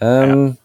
[0.00, 0.56] Ähm,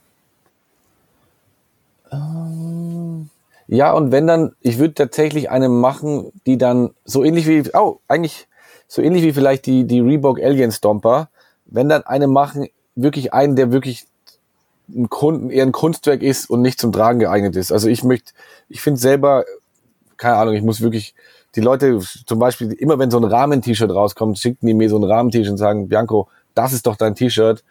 [2.11, 3.29] ähm,
[3.67, 7.99] ja, und wenn dann, ich würde tatsächlich eine machen, die dann so ähnlich wie, oh,
[8.07, 8.47] eigentlich
[8.87, 11.29] so ähnlich wie vielleicht die, die Reebok Alien Stomper,
[11.65, 14.05] wenn dann eine machen, wirklich einen, der wirklich
[14.89, 17.71] ein, Kun- eher ein Kunstwerk ist und nicht zum Tragen geeignet ist.
[17.71, 18.33] Also ich möchte,
[18.69, 19.43] ich finde selber,
[20.17, 21.15] keine Ahnung, ich muss wirklich,
[21.55, 25.03] die Leute zum Beispiel, immer wenn so ein Rahmen-T-Shirt rauskommt, schicken die mir so ein
[25.03, 27.63] Rahmen-T-Shirt und sagen, Bianco, das ist doch dein T-Shirt.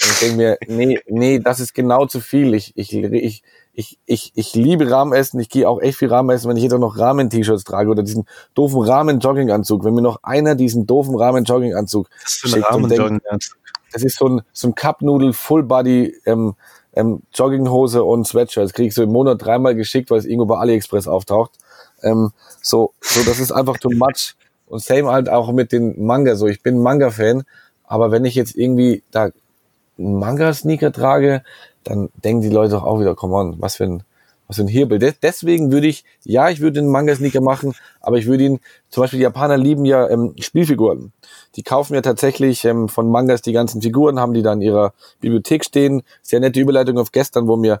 [0.00, 2.54] Und ich denke mir, nee, nee, das ist genau zu viel.
[2.54, 3.42] Ich, ich, ich,
[3.74, 5.38] ich, ich, ich liebe Rahmenessen.
[5.40, 8.26] Ich gehe auch echt viel Rahmenessen, wenn ich jetzt auch noch Rahmen-T-Shirts trage oder diesen
[8.54, 9.84] doofen Rahmen-Jogginganzug.
[9.84, 13.56] Wenn mir noch einer diesen doofen Rahmen-Jogginganzug schickt und Rahmen denkt, joggen kannst.
[13.92, 16.54] das ist so ein, so ein Cup-Nudel, Full-Body, ähm,
[16.94, 18.64] ähm, Jogginghose und Sweatshirt.
[18.64, 21.52] Das krieg ich so im Monat dreimal geschickt, weil es irgendwo bei AliExpress auftaucht.
[22.02, 24.34] Ähm, so, so, das ist einfach too much.
[24.66, 26.36] Und same halt auch mit den Manga.
[26.36, 27.44] So, ich bin Manga-Fan,
[27.84, 29.30] aber wenn ich jetzt irgendwie da
[29.96, 31.42] Manga-Sneaker trage,
[31.84, 34.02] dann denken die Leute auch wieder, come on, was für ein,
[34.48, 34.98] was für ein Hirbel.
[34.98, 39.02] Des- Deswegen würde ich, ja, ich würde einen Manga-Sneaker machen, aber ich würde ihn, zum
[39.02, 41.12] Beispiel die Japaner lieben ja ähm, Spielfiguren.
[41.56, 44.94] Die kaufen ja tatsächlich ähm, von Mangas die ganzen Figuren, haben die dann in ihrer
[45.20, 46.02] Bibliothek stehen.
[46.22, 47.80] Sehr nette Überleitung auf gestern, wo mir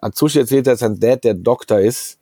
[0.00, 2.15] Atsushi erzählt hat, sein Dad der Doktor ist.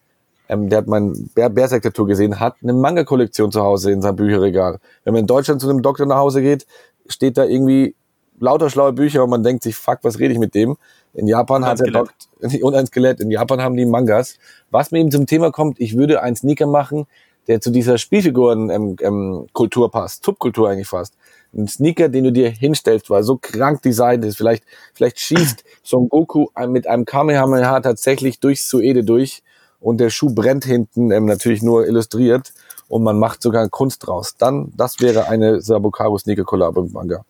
[0.48, 4.78] Ähm, der hat mein Bär Berserk-Tattoo gesehen, hat eine Manga-Kollektion zu Hause in seinem Bücherregal.
[5.04, 6.66] Wenn man in Deutschland zu einem Doktor nach Hause geht,
[7.08, 7.94] steht da irgendwie
[8.40, 10.76] lauter schlaue Bücher und man denkt sich, fuck, was rede ich mit dem?
[11.14, 12.14] In Japan Und hat der Doktor,
[12.62, 14.38] und ein Skelett, in Japan haben die Mangas.
[14.70, 17.06] Was mir eben zum Thema kommt, ich würde einen Sneaker machen,
[17.46, 21.14] der zu dieser Spielfiguren-Kultur ähm, Kultur passt, Subkultur eigentlich fast.
[21.54, 24.36] Ein Sneaker, den du dir hinstellst, weil so krank designt ist.
[24.36, 29.42] Vielleicht, vielleicht schießt Son Goku mit einem Kamehameha tatsächlich durchs Suede durch
[29.84, 32.52] und der Schuh brennt hinten, ähm, natürlich nur illustriert
[32.88, 34.34] und man macht sogar Kunst draus.
[34.36, 37.24] Dann, das wäre eine Sabokaru Sneaker Collab im Manga.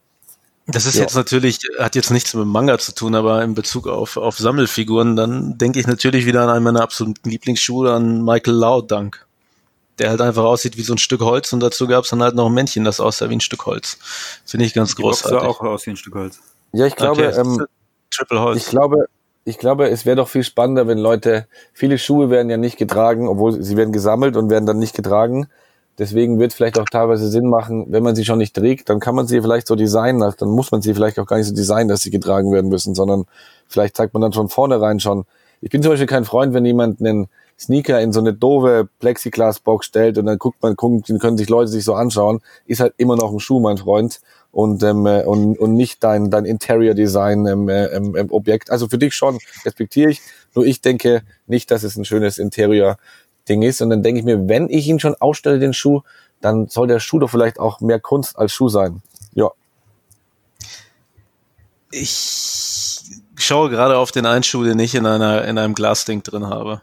[0.67, 1.03] Das ist Ja.
[1.03, 4.39] jetzt natürlich, hat jetzt nichts mit dem Manga zu tun, aber in Bezug auf, auf
[4.39, 9.27] Sammelfiguren, dann denke ich natürlich wieder an einen meiner absoluten Lieblingsschuhe, an Michael Lau Dunk.
[9.99, 12.35] Der halt einfach aussieht wie so ein Stück Holz und dazu gab es dann halt
[12.35, 13.99] noch ein Männchen, das aussah wie ein Stück Holz.
[14.45, 15.49] Finde ich ganz Die Box sah großartig.
[15.49, 16.41] auch aus wie ein Stück Holz.
[16.73, 17.67] Ja, ich glaube, Okay, das ähm,
[18.11, 18.57] Triple Holz.
[18.63, 19.07] Ich glaube,
[19.45, 23.29] ich glaube, es wäre doch viel spannender, wenn Leute, viele Schuhe werden ja nicht getragen,
[23.29, 25.47] obwohl sie werden gesammelt und werden dann nicht getragen.
[25.99, 29.15] Deswegen wird vielleicht auch teilweise Sinn machen, wenn man sie schon nicht trägt, dann kann
[29.15, 31.55] man sie vielleicht so designen, also dann muss man sie vielleicht auch gar nicht so
[31.55, 33.27] designen, dass sie getragen werden müssen, sondern
[33.69, 35.25] vielleicht zeigt man dann von vornherein schon.
[35.61, 37.29] Ich bin zum Beispiel kein Freund, wenn jemand einen
[37.59, 41.71] Sneaker in so eine doofe Plexiglas-Box stellt und dann guckt man, gucken, können sich Leute
[41.71, 45.59] sich so anschauen, ist halt immer noch ein Schuh, mein Freund und ähm, äh, und,
[45.59, 48.71] und nicht dein dein Interior Design ähm, äh, ähm, ähm, Objekt.
[48.71, 50.21] Also für dich schon respektiere ich.
[50.55, 52.97] Nur ich denke nicht, dass es ein schönes Interior
[53.49, 53.83] Ding ist.
[53.83, 56.03] Und dann denke ich mir, wenn ich ihn schon ausstelle, den Schuh,
[56.41, 59.03] dann soll der Schuh doch vielleicht auch mehr Kunst als Schuh sein.
[59.33, 59.51] Ja.
[61.91, 63.03] Ich
[63.37, 66.81] schaue gerade auf den einen Schuh, den ich in einer in einem Glasding drin habe.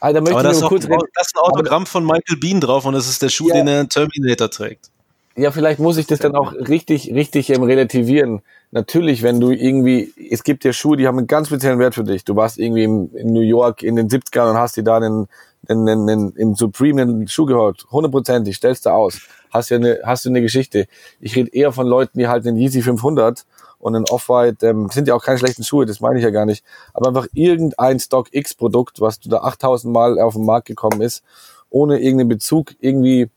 [0.00, 0.98] Ah, da möchte Aber da ich auch, kurz reden.
[1.14, 3.54] da ist ein Autogramm von Michael Bean drauf und es ist der Schuh, Ja.
[3.56, 4.90] den er in Terminator trägt.
[5.36, 8.42] Ja, vielleicht muss ich das dann auch richtig, richtig ähm, relativieren.
[8.72, 12.02] Natürlich, wenn du irgendwie, es gibt ja Schuhe, die haben einen ganz speziellen Wert für
[12.02, 12.24] dich.
[12.24, 15.28] Du warst irgendwie im, in New York in den 70ern und hast dir da einen,
[15.68, 17.86] einen, einen, einen im Supreme einen Schuh gehört.
[17.92, 19.20] Hundertprozentig, stellst du aus.
[19.50, 20.86] Hast ja eine, hast du eine Geschichte.
[21.20, 23.44] Ich rede eher von Leuten, die halt einen Yeezy 500
[23.78, 26.46] und einen Off-White, ähm, sind ja auch keine schlechten Schuhe, das meine ich ja gar
[26.46, 26.64] nicht.
[26.94, 31.00] Aber einfach irgendein Stock X Produkt, was du da 8000 Mal auf den Markt gekommen
[31.00, 31.22] ist,
[31.70, 33.28] ohne irgendeinen Bezug, irgendwie,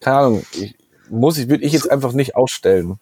[0.00, 0.74] keine Ahnung, ich,
[1.10, 2.98] muss ich, würde ich jetzt einfach nicht ausstellen.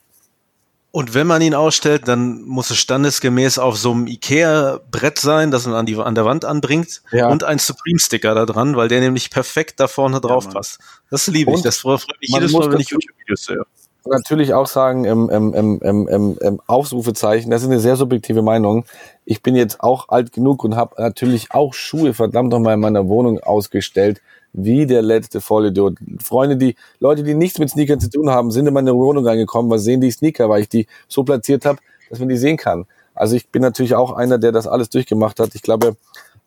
[0.90, 5.64] Und wenn man ihn ausstellt, dann muss es standesgemäß auf so einem Ikea-Brett sein, das
[5.64, 7.28] man an, die, an der Wand anbringt Ja.
[7.28, 10.54] und ein Supreme-Sticker da dran, weil der nämlich perfekt da vorne drauf Mann.
[10.54, 10.80] passt.
[11.10, 11.62] Das liebe ich.
[11.62, 13.62] Das freut mich jedes Mal, wenn ich YouTube-Videos sehe.
[14.06, 18.84] Natürlich auch sagen, im, im, im, im, Ausrufezeichen, das ist eine sehr subjektive Meinung.
[19.24, 23.08] Ich bin jetzt auch alt genug und habe natürlich auch Schuhe verdammt nochmal in meiner
[23.08, 24.20] Wohnung ausgestellt,
[24.52, 25.98] wie der letzte Vollidiot.
[26.20, 29.70] Freunde, die Leute, die nichts mit Sneakern zu tun haben, sind in meine Wohnung reingekommen,
[29.70, 31.78] was sehen die Sneaker, weil ich die so platziert habe,
[32.10, 32.86] dass man die sehen kann.
[33.14, 35.54] Also ich bin natürlich auch einer, der das alles durchgemacht hat.
[35.54, 35.96] Ich glaube,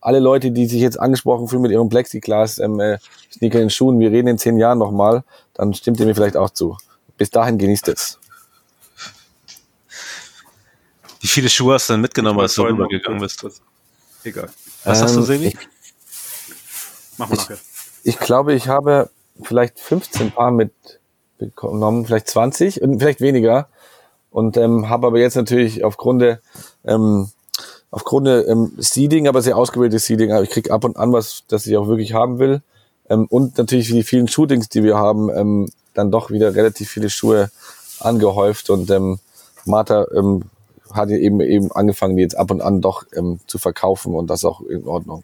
[0.02, 2.98] alle Leute, die sich jetzt angesprochen fühlen mit ihrem Plexiglas ähm, äh,
[3.40, 6.78] in Schuhen, wir reden in zehn Jahren nochmal, dann stimmt ihr mir vielleicht auch zu.
[7.18, 8.20] Bis dahin genießt es.
[11.22, 13.46] Wie viele Schuhe hast du denn mitgenommen, als du rübergegangen bist?
[14.24, 14.50] Egal.
[14.84, 15.48] Was hast du, Ähm, Sebi?
[15.48, 15.58] ich-
[17.18, 17.58] Machen wir nachher.
[18.04, 19.10] Ich glaube, ich habe
[19.42, 23.70] vielleicht 15 Paar mitgenommen, vielleicht 20 und vielleicht weniger.
[24.30, 26.42] Und ähm, habe aber jetzt natürlich aufgrund der
[26.84, 27.30] ähm,
[27.90, 31.44] aufgrund der ähm, Seeding, aber sehr ausgewähltes Seeding, aber ich krieg ab und an was,
[31.48, 32.62] das ich auch wirklich haben will.
[33.10, 37.10] Ähm, und natürlich die vielen Shootings, die wir haben, ähm, dann doch wieder relativ viele
[37.10, 37.50] Schuhe
[38.00, 39.20] angehäuft und ähm,
[39.66, 40.44] Martha ähm,
[40.94, 44.30] hat ja eben eben angefangen, die jetzt ab und an doch ähm, zu verkaufen und
[44.30, 45.24] das auch in Ordnung.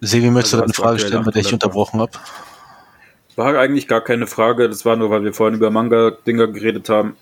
[0.00, 2.12] Sevi, möchtest Also du eine Frage stellen, bei der ich 800 unterbrochen habe?
[3.36, 7.16] War eigentlich gar keine Frage, das war nur, weil wir vorhin über Manga-Dinger geredet haben.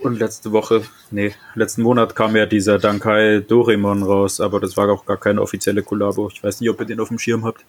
[0.00, 4.90] Und letzte Woche, nee, letzten Monat kam ja dieser Dankai Doraemon raus, aber das war
[4.90, 6.28] auch gar keine offizielle Kollabo.
[6.32, 7.64] Ich weiß nicht, ob ihr den auf dem Schirm habt.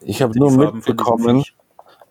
[0.00, 1.44] Ich habe nur Farben mitbekommen,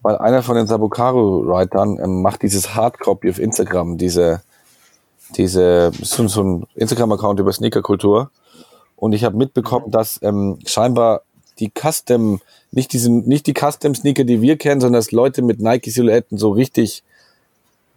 [0.01, 4.43] weil einer von den Sabukaru-Writern ähm, macht dieses Hardcopy auf Instagram, diese,
[5.35, 8.31] diese, so, so ein Instagram-Account über Sneakerkultur.
[8.95, 11.21] Und ich habe mitbekommen, dass ähm, scheinbar
[11.59, 12.39] die Custom,
[12.71, 17.03] nicht diesen, nicht die Custom-Sneaker, die wir kennen, sondern dass Leute mit Nike-Silhouetten so richtig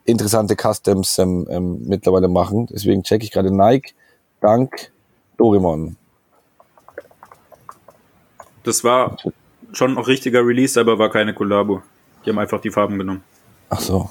[0.05, 2.67] interessante Customs ähm, ähm, mittlerweile machen.
[2.71, 3.95] Deswegen checke ich gerade Nike,
[4.41, 4.93] Dank,
[5.37, 5.97] Doraemon.
[8.69, 9.17] Das war
[9.73, 11.81] schon ein richtiger Release, aber war keine Kollabo.
[12.23, 13.25] Die haben einfach die Farben genommen.
[13.71, 14.11] Ach so.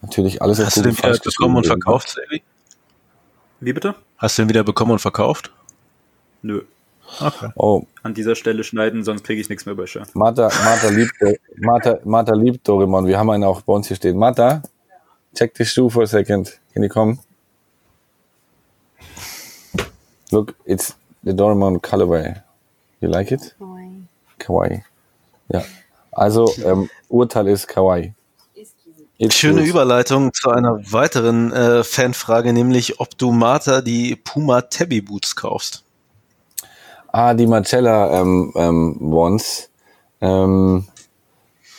[0.00, 2.42] Natürlich alles Hast du den wieder bekommen und verkauft, Sevi?
[3.60, 3.96] Wie bitte?
[4.16, 5.52] Hast du den wieder bekommen und verkauft?
[6.40, 6.62] Nö.
[7.20, 7.50] Okay.
[7.56, 10.06] Oh, An dieser Stelle schneiden, sonst kriege ich nichts mehr bei Share.
[10.14, 11.12] Martha, Martha liebt,
[11.58, 13.06] Martha, Martha liebt Doraemon.
[13.06, 14.16] Wir haben einen auch bei uns hier stehen.
[14.16, 14.62] Martha,
[15.36, 16.58] check the shoe for a second.
[16.72, 17.18] Can you come?
[20.30, 22.43] Look, it's the Doraemon colorway.
[23.04, 23.54] You like it?
[23.58, 24.06] Kawaii.
[24.38, 24.84] Kawaii.
[25.52, 25.62] Ja.
[26.10, 28.14] Also, ähm, Urteil ist Kawaii.
[29.18, 29.68] It's Schöne good.
[29.68, 35.84] Überleitung zu einer weiteren äh, Fanfrage, nämlich ob du Martha die Puma Tabby Boots kaufst.
[37.08, 39.68] Ah, die Marcella ähm, ähm, Ones.
[40.22, 40.86] Ähm,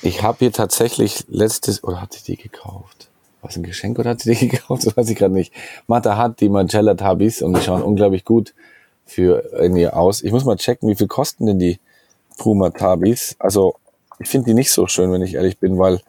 [0.03, 3.09] ich habe hier tatsächlich letztes, oder hat sie die gekauft?
[3.41, 4.85] War es ein Geschenk oder hat sie die gekauft?
[4.85, 5.51] Das weiß ich gerade nicht.
[5.87, 8.53] Martha hat die Marcella Tabis und die schauen unglaublich gut
[9.05, 10.23] für in ihr aus.
[10.23, 11.79] Ich muss mal checken, wie viel kosten denn die
[12.37, 13.35] Puma Tabis?
[13.39, 13.75] Also,
[14.19, 16.01] ich finde die nicht so schön, wenn ich ehrlich bin, weil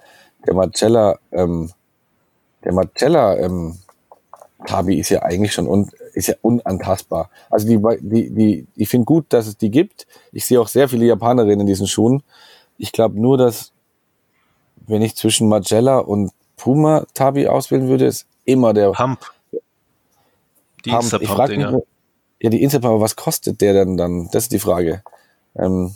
[0.46, 1.70] der Marcella, ähm,
[2.64, 3.78] der Marcella ähm,
[4.64, 7.30] Tabi ist ja eigentlich schon un, ist ja unantastbar.
[7.50, 10.06] Also die, die, die, ich finde gut, dass es die gibt.
[10.32, 12.22] Ich sehe auch sehr viele Japanerinnen in diesen Schuhen.
[12.78, 13.72] Ich glaube nur, dass
[14.86, 19.20] wenn ich zwischen Margiela und Puma Tabi auswählen würde, ist immer der Pump.
[20.84, 21.12] Die Pump.
[21.20, 21.82] Ich frage mich,
[22.40, 24.28] ja, die Instapump, aber was kostet der denn dann?
[24.32, 25.02] Das ist die Frage.
[25.56, 25.94] Ähm,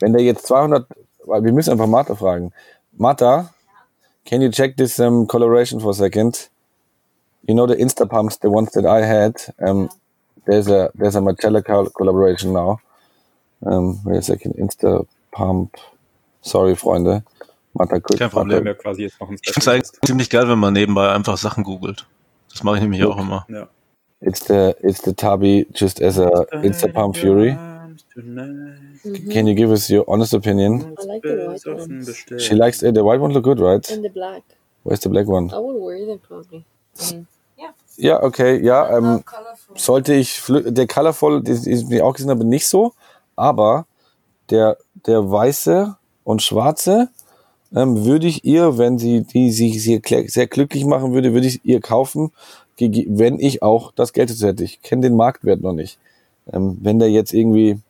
[0.00, 0.86] wenn der jetzt 200,
[1.24, 2.52] weil wir müssen einfach Martha fragen.
[2.92, 3.50] Martha,
[4.24, 6.50] can you check this um, coloration for a second?
[7.46, 9.34] You know the Instapumps, the ones that I had.
[9.58, 9.88] Um,
[10.46, 12.80] there's a there's a Marcella col collaboration now.
[13.64, 15.70] Um, wait a second, Instapump.
[16.42, 17.22] Sorry, Freunde.
[17.72, 18.18] Martha, kurz.
[18.18, 18.64] Kein Problem.
[18.64, 21.10] Wir ja quasi jetzt noch ein Ich finde es eigentlich ziemlich geil, wenn man nebenbei
[21.10, 22.06] einfach Sachen googelt.
[22.50, 23.46] Das mache ich nämlich auch immer.
[23.48, 23.68] Ja.
[24.20, 27.56] It's the it's the Tabi just as a Instapump Fury.
[29.32, 30.96] Can you give us your honest opinion?
[30.98, 32.24] I like the white ones.
[32.38, 32.94] She likes it.
[32.94, 33.88] The white one look good, right?
[33.90, 34.42] And the black.
[34.82, 35.50] Where's the black one?
[35.52, 36.64] I would wear them probably.
[37.00, 37.26] I mean,
[38.00, 38.96] Ja, okay, ja.
[38.96, 39.76] Ähm, colorful.
[39.76, 42.92] sollte ich, der Colorful, das ist mir auch gesehen habe, nicht so,
[43.34, 43.86] aber
[44.50, 47.08] der, der weiße und schwarze
[47.74, 51.64] ähm, würde ich ihr, wenn sie die sich sehr, sehr glücklich machen würde, würde ich
[51.64, 52.30] ihr kaufen,
[52.80, 54.64] wenn ich auch das Geld dazu hätte.
[54.64, 55.98] Ich kenne den Marktwert noch nicht.
[56.52, 57.80] Ähm, wenn der jetzt irgendwie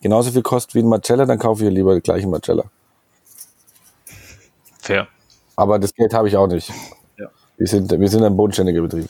[0.00, 2.64] genauso viel kostet wie ein Marcella, dann kaufe ich lieber den gleichen Marcella.
[4.80, 5.08] Fair.
[5.56, 6.70] Aber das Geld habe ich auch nicht.
[7.18, 7.28] Ja.
[7.56, 9.08] Wir sind, wir sind ein bodenständiger Betrieb.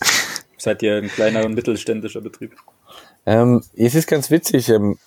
[0.58, 2.56] Seid ihr ein kleiner und mittelständischer Betrieb?
[3.26, 4.68] Ähm, es ist ganz witzig.
[4.70, 4.98] Ähm,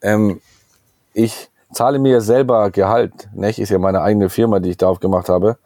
[0.00, 0.40] ähm,
[1.12, 3.28] ich zahle mir selber Gehalt.
[3.34, 3.58] Nicht?
[3.58, 5.58] Ist ja meine eigene Firma, die ich da aufgemacht habe.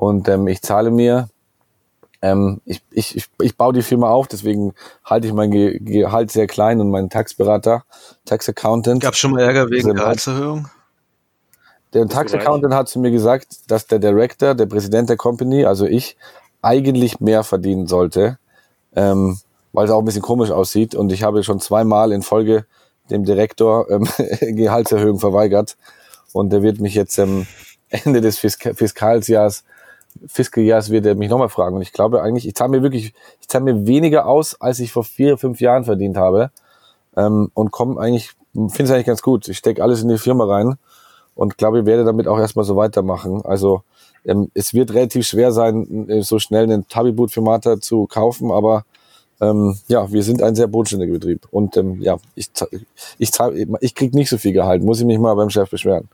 [0.00, 1.28] Und ähm, ich zahle mir,
[2.22, 4.72] ähm, ich, ich, ich, ich baue die Firma auf, deswegen
[5.04, 7.84] halte ich mein Ge Gehalt sehr klein und meinen Taxberater,
[8.24, 9.02] Tax Accountant.
[9.02, 10.70] Gab schon mal Ärger wegen Gehaltserhöhung?
[11.92, 12.46] Der Bist Tax du reich?
[12.46, 16.16] Accountant hat zu mir gesagt, dass der Director, der Präsident der Company, also ich,
[16.62, 18.38] eigentlich mehr verdienen sollte,
[18.96, 19.38] ähm,
[19.74, 20.94] weil es auch ein bisschen komisch aussieht.
[20.94, 22.64] Und ich habe schon zweimal in Folge
[23.10, 24.08] dem Direktor ähm,
[24.40, 25.76] Gehaltserhöhung verweigert.
[26.32, 27.46] Und der wird mich jetzt ähm,
[27.90, 28.64] Ende des Fisk
[30.26, 31.76] Fiskaljahrs wird er mich nochmal fragen.
[31.76, 34.92] Und ich glaube eigentlich, ich zahle mir wirklich, ich zahle mir weniger aus, als ich
[34.92, 36.50] vor vier, fünf Jahren verdient habe.
[37.16, 39.48] Ähm, und komme eigentlich, finde es eigentlich ganz gut.
[39.48, 40.76] Ich stecke alles in die Firma rein
[41.34, 43.42] und glaube, ich werde damit auch erstmal so weitermachen.
[43.44, 43.82] Also
[44.24, 48.50] ähm, es wird relativ schwer sein, äh, so schnell einen Tabi-Boot für Martha zu kaufen,
[48.50, 48.84] aber
[49.42, 51.48] Ähm, ja, wir sind ein sehr bodenständiger Betrieb.
[51.50, 52.50] Und ähm, ja, ich,
[53.16, 56.10] ich, zahl- ich krieg nicht so viel Gehalt, muss ich mich mal beim Chef beschweren.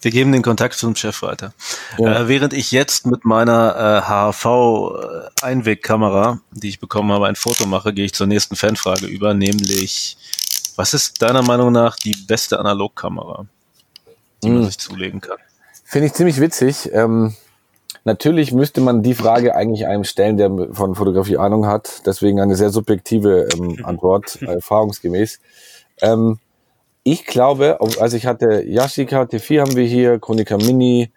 [0.00, 1.52] Wir geben den Kontakt zum Chef weiter.
[1.98, 2.20] Ja.
[2.20, 7.92] Äh, während ich jetzt mit meiner äh, HV-Einwegkamera, die ich bekommen habe, ein Foto mache,
[7.92, 10.16] gehe ich zur nächsten Fanfrage über, nämlich,
[10.76, 13.46] was ist deiner Meinung nach die beste Analogkamera,
[14.42, 14.66] die man Hm.
[14.66, 15.38] sich zulegen kann?
[15.84, 16.90] Finde ich ziemlich witzig.
[16.92, 17.34] Ähm,
[18.04, 22.02] natürlich müsste man die Frage eigentlich einem stellen, der von Fotografie Ahnung hat.
[22.06, 25.40] Deswegen eine sehr subjektive ähm, Antwort, erfahrungsgemäß.
[26.02, 26.38] Ähm,
[27.12, 31.10] ich glaube, also ich hatte Yashica T4 haben wir hier, Konica Mini,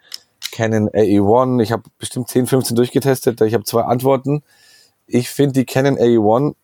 [0.52, 1.62] Canon AE1.
[1.62, 3.40] Ich habe bestimmt 10, 15 durchgetestet.
[3.40, 4.42] Ich habe zwei Antworten.
[5.06, 6.54] Ich finde die Canon AE1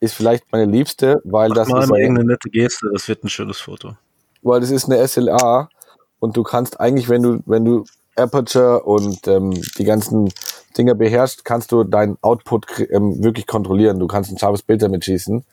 [0.00, 3.28] ist vielleicht meine liebste, weil das Mal ist mal eine- nette Geste, das wird ein
[3.28, 3.96] schönes Foto.
[4.42, 5.68] weil das ist eine SLA
[6.18, 7.84] und du kannst eigentlich, wenn du, wenn du
[8.16, 10.30] Aperture und ähm, die ganzen
[10.76, 13.98] Dinger beherrschst, kannst du deinen Output ähm, wirklich kontrollieren.
[13.98, 15.44] Du kannst ein scharfes Bild damit schießen.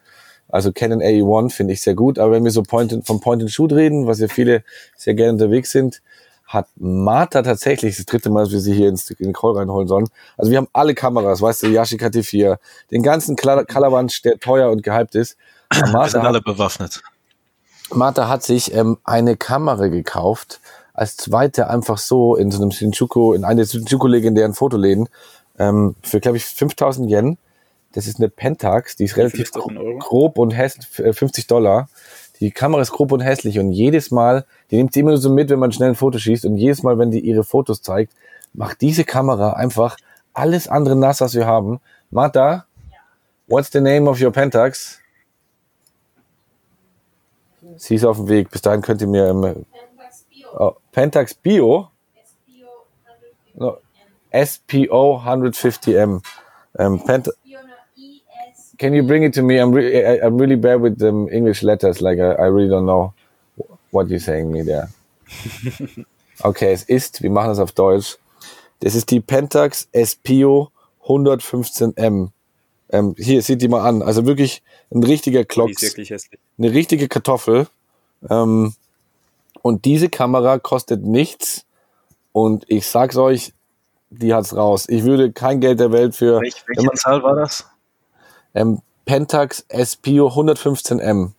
[0.50, 3.42] Also Canon AE1 finde ich sehr gut, aber wenn wir so Point and, vom Point
[3.42, 4.64] and Shoot reden, was ja viele
[4.96, 6.02] sehr gerne unterwegs sind,
[6.48, 9.88] hat Martha tatsächlich das dritte Mal, dass wir sie hier ins, in den Call reinholen
[9.88, 10.08] sollen.
[10.38, 12.58] Also wir haben alle Kameras, weißt du, Yashica T4,
[12.90, 15.36] den ganzen Kalawansch, der teuer und gehypt ist.
[15.92, 17.02] Martha sind alle bewaffnet.
[17.94, 20.62] Martha hat sich ähm, eine Kamera gekauft,
[20.94, 25.10] als zweite einfach so in so einem Shinjuku, in einer der Shinjuku-legendären Fotoläden,
[25.60, 27.38] ähm, für, glaube ich, 5000 Yen.
[27.98, 31.90] Das ist eine Pentax, die ist relativ grob und hässlich, äh, 50 Dollar.
[32.40, 35.32] Die Kamera ist grob und hässlich und jedes Mal, die nimmt sie immer nur so
[35.32, 38.14] mit, wenn man schnell ein Foto schießt und jedes Mal, wenn die ihre Fotos zeigt,
[38.54, 39.98] macht diese Kamera einfach
[40.36, 41.80] alles andere nass, was wir haben.
[42.12, 42.68] Martha,
[43.48, 45.00] what's the name of your Pentax?
[47.78, 48.52] Sie ist auf dem Weg.
[48.52, 49.66] Bis dahin könnt ihr mir ähm,
[50.54, 51.88] oh, Pentax Bio
[53.56, 53.80] no,
[54.32, 56.22] SPO 150M.
[56.78, 57.32] Um, Pent
[58.78, 59.58] Can you bring it to me?
[59.58, 62.02] I'm, re I'm really bad with um, English letters.
[62.02, 63.14] Like I, I really don't know
[63.92, 64.90] what you're saying me there.
[66.44, 68.18] Okay, es ist, wir machen das auf Deutsch.
[68.82, 70.70] Das ist die Pentax SPO
[71.04, 72.30] 115M.
[72.90, 74.02] Ähm, hier, seht die mal an.
[74.02, 74.62] Also wirklich
[74.92, 76.14] ein richtiger hässlich.
[76.58, 77.68] eine richtige Kartoffel.
[78.30, 78.74] Ähm,
[79.62, 81.66] und diese Kamera kostet nichts.
[82.34, 83.54] Und ich sag's euch,
[84.12, 84.86] die hat's raus.
[84.88, 87.66] Ich würde kein Geld der Welt für Welch, welche Zahl war das?
[88.54, 91.32] Ähm, Pentax SPO 115M.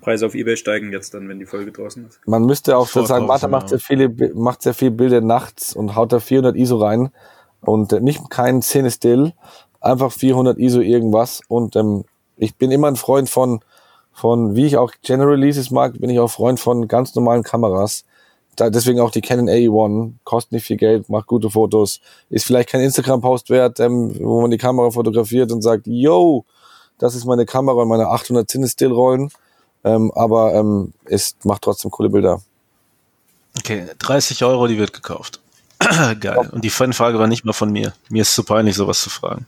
[0.00, 2.20] Preise auf Ebay steigen jetzt dann, wenn die Folge draußen ist.
[2.26, 5.74] Man müsste auch Vor sagen, Martha 1000 macht sehr viele, macht sehr viele Bilder nachts
[5.74, 7.10] und haut da 400 ISO rein
[7.60, 9.32] und äh, nicht kein Szene still,
[9.80, 12.04] einfach 400 ISO irgendwas und ähm,
[12.36, 13.60] ich bin immer ein Freund von,
[14.12, 18.04] von, wie ich auch General Releases mag, bin ich auch Freund von ganz normalen Kameras.
[18.56, 22.00] Da, deswegen auch die Canon AE1, kostet nicht viel Geld, macht gute Fotos,
[22.30, 26.44] ist vielleicht kein Instagram-Post wert, ähm, wo man die Kamera fotografiert und sagt, yo,
[26.98, 29.30] das ist meine Kamera und meine 800 Cine Still Rollen,
[29.84, 32.40] ähm, aber ähm, es macht trotzdem coole Bilder.
[33.58, 35.40] Okay, 30 Euro, die wird gekauft.
[36.20, 36.50] Geil.
[36.52, 37.92] Und die Fanfrage war nicht mal von mir.
[38.08, 39.46] Mir ist zu peinlich, sowas zu fragen.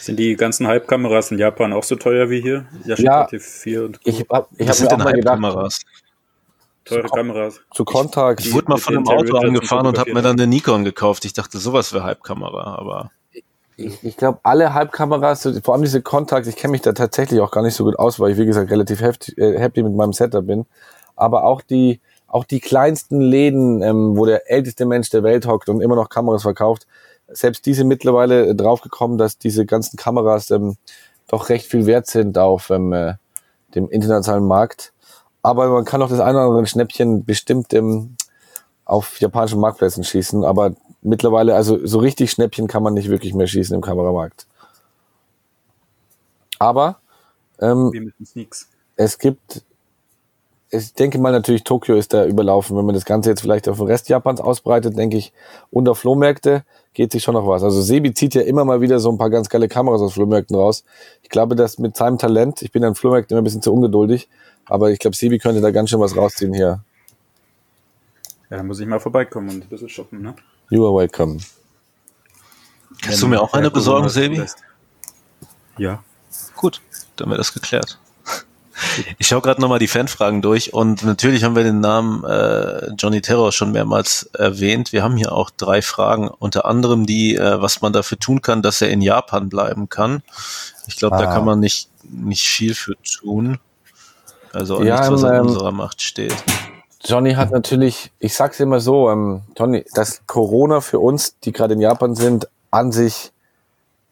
[0.00, 2.66] Sind die ganzen Hype-Kameras in Japan auch so teuer wie hier?
[2.84, 3.26] Yashica Ja.
[3.26, 5.80] T4 und Ich habe ich Was hab sind mir auch denn mal gedacht, Hype-Kameras?
[6.86, 7.60] Teure Kameras.
[7.72, 10.84] zu Contax, Ich wurde mal von einem Auto angefahren und habe mir dann eine Nikon
[10.84, 11.24] gekauft.
[11.24, 13.10] Ich dachte, sowas wäre Hype-Kamera, aber
[13.76, 17.50] ich, ich glaube, alle Halbkameras, vor allem diese Contax, ich kenne mich da tatsächlich auch
[17.50, 20.14] gar nicht so gut aus, weil ich, wie gesagt, relativ heftig, äh, happy mit meinem
[20.14, 20.64] Setup bin.
[21.14, 25.68] Aber auch die, auch die kleinsten Läden, ähm, wo der älteste Mensch der Welt hockt
[25.68, 26.86] und immer noch Kameras verkauft,
[27.28, 30.76] selbst diese mittlerweile äh, draufgekommen, dass diese ganzen Kameras ähm,
[31.28, 33.14] doch recht viel wert sind auf ähm, äh,
[33.74, 34.92] dem internationalen Markt.
[35.46, 38.16] Aber man kann auch das eine oder andere Schnäppchen bestimmt ähm,
[38.84, 40.42] auf japanischen Marktplätzen schießen.
[40.42, 40.72] Aber
[41.02, 44.48] mittlerweile, also so richtig Schnäppchen kann man nicht wirklich mehr schießen im Kameramarkt.
[46.58, 46.96] Aber
[47.60, 48.12] ähm,
[48.96, 49.62] es gibt,
[50.70, 52.76] ich denke mal natürlich, Tokio ist da überlaufen.
[52.76, 55.32] Wenn man das Ganze jetzt vielleicht auf den Rest Japans ausbreitet, denke ich,
[55.70, 57.62] unter Flohmärkte geht sich schon noch was.
[57.62, 60.56] Also Sebi zieht ja immer mal wieder so ein paar ganz geile Kameras aus Flohmärkten
[60.56, 60.82] raus.
[61.22, 64.28] Ich glaube, dass mit seinem Talent, ich bin an Flohmärkten immer ein bisschen zu ungeduldig,
[64.66, 66.80] aber ich glaube, Sebi könnte da ganz schön was rausziehen hier.
[68.50, 70.34] Ja, dann muss ich mal vorbeikommen und ein bisschen shoppen, ne?
[70.70, 71.38] You are welcome.
[73.02, 74.44] kannst du mir auch eine besorgen, Sebi?
[75.78, 76.02] Ja.
[76.56, 76.80] Gut,
[77.16, 77.98] dann wäre das geklärt.
[79.18, 83.22] Ich schaue gerade nochmal die Fanfragen durch und natürlich haben wir den Namen äh, Johnny
[83.22, 84.92] Terror schon mehrmals erwähnt.
[84.92, 88.60] Wir haben hier auch drei Fragen, unter anderem die, äh, was man dafür tun kann,
[88.62, 90.22] dass er in Japan bleiben kann.
[90.86, 91.32] Ich glaube, da Ah.
[91.34, 93.58] kann man nicht, nicht viel für tun.
[94.56, 96.34] Also Ja, nichts, was in ähm, unserer Macht steht.
[97.04, 101.74] Johnny hat natürlich, ich sag's immer so, ähm, Johnny, dass Corona für uns, die gerade
[101.74, 103.32] in Japan sind, an sich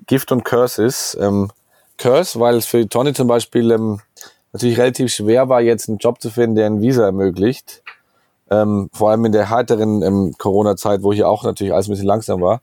[0.07, 1.17] Gift und Curse ist.
[1.19, 1.51] Ähm,
[1.97, 4.01] Curse, weil es für Tony zum Beispiel ähm,
[4.53, 7.83] natürlich relativ schwer war, jetzt einen Job zu finden, der ein Visa ermöglicht.
[8.51, 12.07] Ähm, vor allem in der härteren ähm, Corona-Zeit, wo hier auch natürlich alles ein bisschen
[12.07, 12.61] langsam war.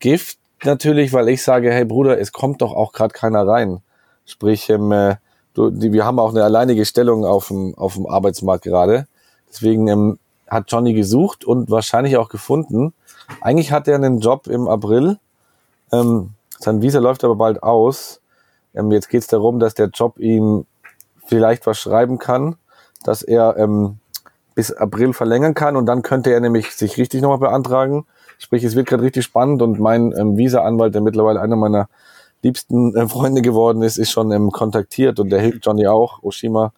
[0.00, 3.80] Gift natürlich, weil ich sage, hey Bruder, es kommt doch auch gerade keiner rein.
[4.26, 5.16] Sprich, ähm, äh,
[5.56, 9.06] die, wir haben auch eine alleinige Stellung auf dem, auf dem Arbeitsmarkt gerade.
[9.48, 12.92] Deswegen ähm, hat Johnny gesucht und wahrscheinlich auch gefunden.
[13.40, 15.18] Eigentlich hat er einen Job im April.
[15.92, 18.20] Ähm, sein Visa läuft aber bald aus.
[18.74, 20.66] Ähm, jetzt geht es darum, dass der Job ihm
[21.26, 22.56] vielleicht was schreiben kann,
[23.04, 23.98] dass er ähm,
[24.54, 28.06] bis April verlängern kann und dann könnte er nämlich sich richtig nochmal beantragen.
[28.38, 31.88] Sprich, es wird gerade richtig spannend und mein ähm, Visa-Anwalt, der mittlerweile einer meiner
[32.42, 36.72] liebsten äh, Freunde geworden ist, ist schon ähm, kontaktiert und der hilft Johnny auch, Oshima.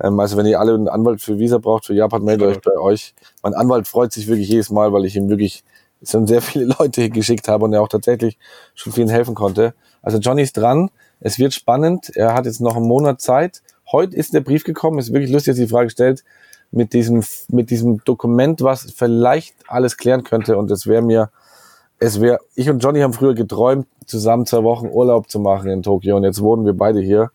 [0.00, 2.78] Ähm, also wenn ihr alle einen Anwalt für Visa braucht, für Japan, meldet euch bei
[2.78, 3.14] euch.
[3.42, 5.64] Mein Anwalt freut sich wirklich jedes Mal, weil ich ihm wirklich
[6.02, 8.38] schon sehr viele Leute geschickt habe und er auch tatsächlich
[8.74, 9.74] schon vielen helfen konnte.
[10.02, 10.90] Also Johnny ist dran.
[11.20, 12.10] Es wird spannend.
[12.14, 13.62] Er hat jetzt noch einen Monat Zeit.
[13.92, 14.98] Heute ist der Brief gekommen.
[14.98, 16.24] Es ist wirklich lustig, dass die Frage stellt
[16.70, 20.56] mit diesem, mit diesem Dokument, was vielleicht alles klären könnte.
[20.56, 21.30] Und es wäre mir,
[21.98, 25.82] es wäre, ich und Johnny haben früher geträumt, zusammen zwei Wochen Urlaub zu machen in
[25.82, 26.16] Tokio.
[26.16, 27.30] Und jetzt wohnen wir beide hier.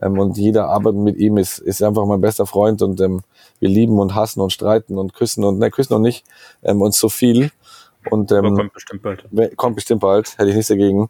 [0.00, 3.22] Ähm, und jeder arbeitet mit ihm ist, ist einfach mein bester Freund und ähm,
[3.60, 6.24] wir lieben und hassen und streiten und küssen und, ne, küssen noch nicht,
[6.62, 7.50] ähm, uns so viel.
[8.10, 9.24] Und ähm, Aber kommt bestimmt bald.
[9.56, 11.08] Kommt bestimmt bald, hätte ich nichts dagegen.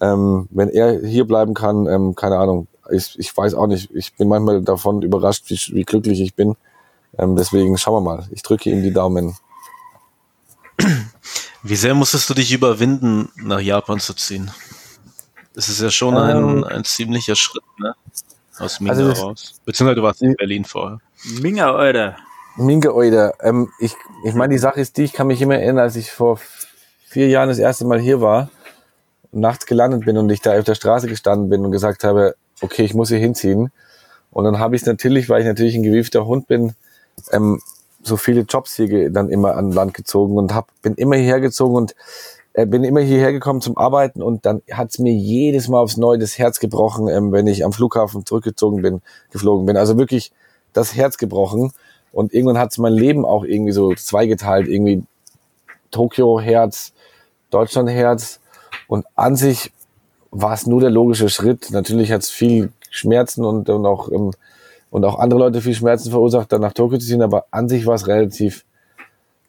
[0.00, 4.14] Ähm, wenn er hier bleiben kann, ähm, keine Ahnung, ich, ich weiß auch nicht, ich
[4.16, 6.56] bin manchmal davon überrascht, wie, wie glücklich ich bin.
[7.16, 8.26] Ähm, deswegen schauen wir mal.
[8.30, 9.36] Ich drücke ihm die Daumen.
[11.64, 14.50] Wie sehr musstest du dich überwinden, nach Japan zu ziehen?
[15.54, 17.94] Das ist ja schon ein, Ähm, ein ziemlicher Schritt, ne?
[18.58, 19.54] Aus Minga Also raus.
[19.64, 21.00] Beziehungsweise du warst in Berlin vorher.
[21.40, 22.16] Minga, Alter.
[22.56, 23.94] Minge Oida, ähm, ich,
[24.24, 26.38] ich meine, die Sache ist die, ich kann mich immer erinnern, als ich vor
[27.08, 28.50] vier Jahren das erste Mal hier war
[29.32, 32.36] und nachts gelandet bin und ich da auf der Straße gestanden bin und gesagt habe,
[32.60, 33.72] okay, ich muss hier hinziehen.
[34.30, 36.74] Und dann habe ich natürlich, weil ich natürlich ein gewiefter Hund bin,
[37.32, 37.60] ähm,
[38.06, 41.74] so viele Jobs hier dann immer an Land gezogen und hab, bin immer hierher gezogen
[41.74, 41.94] und
[42.52, 46.18] äh, bin immer hierher gekommen zum Arbeiten und dann hat's mir jedes Mal aufs Neue
[46.18, 49.76] das Herz gebrochen, ähm, wenn ich am Flughafen zurückgezogen bin, geflogen bin.
[49.76, 50.32] Also wirklich
[50.72, 51.72] das Herz gebrochen.
[52.12, 55.02] Und irgendwann hat's mein Leben auch irgendwie so zweigeteilt, irgendwie
[55.90, 56.92] Tokio Herz,
[57.50, 58.40] Deutschland Herz.
[58.86, 59.72] Und an sich
[60.30, 61.70] war es nur der logische Schritt.
[61.72, 64.30] Natürlich hat's viel Schmerzen und, und auch ähm,
[64.94, 67.84] und auch andere Leute viel Schmerzen verursacht, dann nach Tokio zu ziehen, aber an sich
[67.84, 68.64] war es relativ,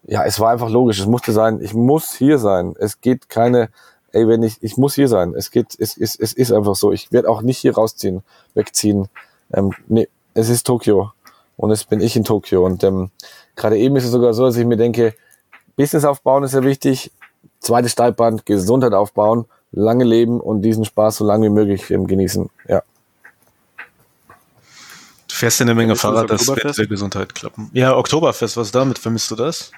[0.07, 0.99] ja, es war einfach logisch.
[0.99, 2.73] Es musste sein, ich muss hier sein.
[2.79, 3.69] Es geht keine,
[4.11, 5.35] ey, wenn ich, ich muss hier sein.
[5.35, 6.91] Es geht, es, es, es ist einfach so.
[6.91, 8.23] Ich werde auch nicht hier rausziehen,
[8.55, 9.07] wegziehen.
[9.53, 11.11] Ähm, nee, es ist Tokio.
[11.57, 12.65] Und jetzt bin ich in Tokio.
[12.65, 13.11] Und ähm,
[13.55, 15.13] gerade eben ist es sogar so, dass ich mir denke,
[15.75, 17.11] Business aufbauen ist sehr wichtig.
[17.59, 22.49] Zweites Steilband, Gesundheit aufbauen, lange leben und diesen Spaß so lange wie möglich ähm, genießen.
[22.67, 22.81] Ja.
[25.35, 27.69] Fährst ja eine Menge Fahrrad, das wird der Gesundheit klappen.
[27.73, 28.97] Ja, Oktoberfest, was damit?
[28.97, 29.69] Vermisst du das?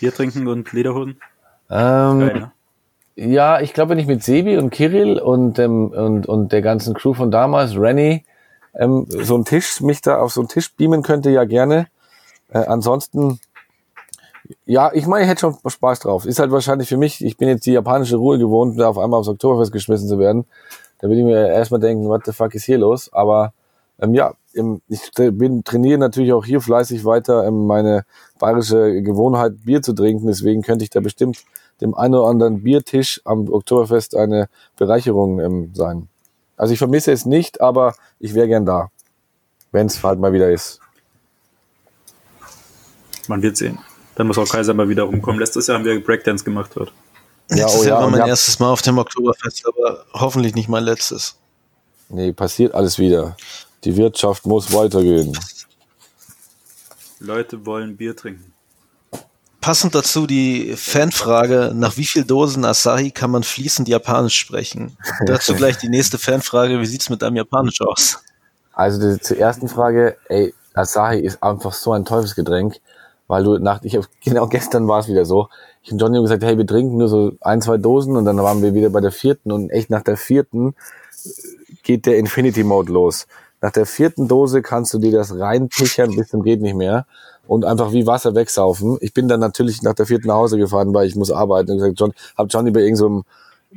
[0.00, 1.20] Bier trinken und Lederhosen.
[1.70, 2.52] Ähm, Geil, ne?
[3.14, 6.94] Ja, ich glaube, wenn ich mit Sebi und Kirill und, ähm, und, und der ganzen
[6.94, 8.24] Crew von damals, Renny,
[8.74, 11.86] ähm, so einen Tisch, mich da auf so einen Tisch beamen könnte, ja gerne.
[12.48, 13.38] Äh, ansonsten,
[14.66, 16.26] ja, ich meine, ich hätte schon Spaß drauf.
[16.26, 19.20] Ist halt wahrscheinlich für mich, ich bin jetzt die japanische Ruhe gewohnt, da auf einmal
[19.20, 20.44] aufs Oktoberfest geschmissen zu werden.
[20.98, 23.12] Da würde ich mir erstmal denken, what the fuck ist hier los?
[23.12, 23.52] Aber
[24.00, 28.04] ähm, ja, ich bin, trainiere natürlich auch hier fleißig weiter ähm, meine
[28.38, 30.26] bayerische Gewohnheit, Bier zu trinken.
[30.26, 31.44] Deswegen könnte ich da bestimmt
[31.80, 36.08] dem einen oder anderen Biertisch am Oktoberfest eine Bereicherung ähm, sein.
[36.56, 38.90] Also ich vermisse es nicht, aber ich wäre gern da,
[39.72, 40.80] wenn es halt mal wieder ist.
[43.28, 43.78] Man wird sehen.
[44.16, 45.40] Dann muss auch Kaiser mal wieder rumkommen.
[45.40, 46.92] Letztes Jahr haben wir Breakdance gemacht dort.
[47.48, 48.26] Ja, Letztes oh Jahr ja, war mein ja.
[48.26, 51.36] erstes Mal auf dem Oktoberfest, aber hoffentlich nicht mein letztes.
[52.08, 53.36] Nee, passiert alles wieder.
[53.84, 55.36] Die Wirtschaft muss weitergehen.
[57.18, 58.52] Leute wollen Bier trinken.
[59.60, 64.96] Passend dazu die Fanfrage, nach wie viel Dosen Asahi kann man fließend Japanisch sprechen?
[65.26, 68.22] dazu gleich die nächste Fanfrage, wie sieht's mit deinem Japanisch aus?
[68.72, 72.76] Also die, zur ersten Frage, ey, Asahi ist einfach so ein Teufelsgetränk,
[73.26, 75.48] weil du nach, ich hab, genau gestern war es wieder so.
[75.82, 78.62] Ich und Johnny gesagt, hey, wir trinken nur so ein, zwei Dosen und dann waren
[78.62, 80.74] wir wieder bei der vierten und echt nach der vierten
[81.82, 83.26] geht der Infinity Mode los.
[83.60, 87.06] Nach der vierten Dose kannst du dir das reinpichern bis zum geht nicht mehr
[87.46, 88.96] und einfach wie Wasser wegsaufen.
[89.00, 91.78] Ich bin dann natürlich nach der vierten nach Hause gefahren, weil ich muss arbeiten und
[91.78, 93.24] gesagt, John, hab Johnny bei irgendeinem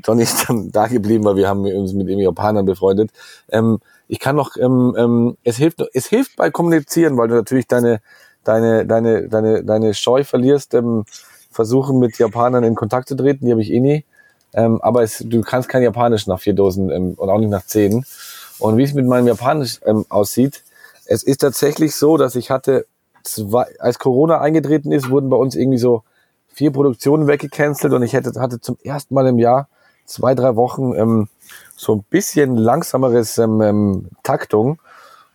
[0.04, 3.12] Johnny ist dann da geblieben, weil wir haben uns mit ihm Japanern befreundet.
[3.50, 7.68] Ähm, ich kann noch, ähm, ähm, es hilft, es hilft bei Kommunizieren, weil du natürlich
[7.68, 8.02] deine,
[8.44, 11.06] deine, deine, deine, deine Scheu verlierst, ähm,
[11.52, 14.06] versuchen mit Japanern in Kontakt zu treten, die habe ich eh nie.
[14.54, 17.66] Ähm, aber es, du kannst kein Japanisch nach vier Dosen ähm, und auch nicht nach
[17.66, 18.06] zehn.
[18.60, 20.64] Und wie es mit meinem Japanisch ähm, aussieht,
[21.06, 22.86] es ist tatsächlich so, dass ich hatte,
[23.24, 26.04] zwei, als Corona eingetreten ist, wurden bei uns irgendwie so
[26.48, 29.68] vier Produktionen weggecancelt und ich hätte, hatte zum ersten Mal im Jahr
[30.06, 31.30] zwei, drei Wochen ähm,
[31.76, 34.80] so ein bisschen langsameres ähm, ähm, Taktung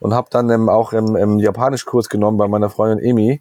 [0.01, 3.41] und habe dann ähm, auch im, im Japanischkurs genommen bei meiner Freundin Emi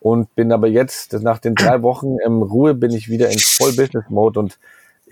[0.00, 3.72] und bin aber jetzt nach den drei Wochen ähm, Ruhe bin ich wieder in Voll
[3.72, 4.58] Business Mode und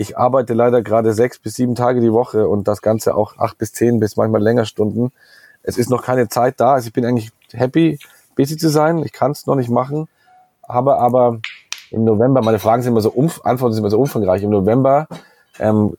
[0.01, 3.59] ich arbeite leider gerade sechs bis sieben Tage die Woche und das Ganze auch acht
[3.59, 5.12] bis zehn bis manchmal länger Stunden.
[5.62, 6.72] Es ist noch keine Zeit da.
[6.72, 7.98] Also ich bin eigentlich happy,
[8.34, 9.05] busy zu sein.
[9.05, 10.09] Ich kann es noch nicht machen,
[10.66, 11.40] habe aber
[11.90, 14.42] im November, meine Fragen sind immer so, umf Antworten sind immer so umfangreich.
[14.42, 15.07] Im November
[15.59, 15.94] ähm,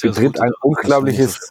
[0.00, 1.50] betritt so- ein unglaubliches,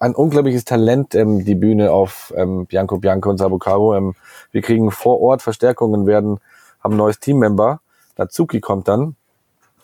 [0.00, 3.94] ein unglaubliches Talent ähm, die Bühne auf ähm, Bianco Bianco und Sabucaro.
[3.94, 4.14] Ähm,
[4.52, 6.40] wir kriegen vor Ort Verstärkungen, werden,
[6.84, 7.80] haben ein neues Teammember.
[8.16, 9.16] Dazuki kommt dann,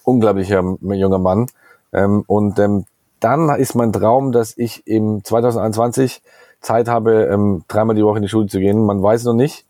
[0.04, 1.48] unglaublicher junger Mann.
[1.92, 2.84] Ähm, und ähm,
[3.20, 6.22] dann ist mein Traum, dass ich im 2021
[6.60, 8.84] Zeit habe, ähm, dreimal die Woche in die Schule zu gehen.
[8.84, 9.64] Man weiß noch nicht.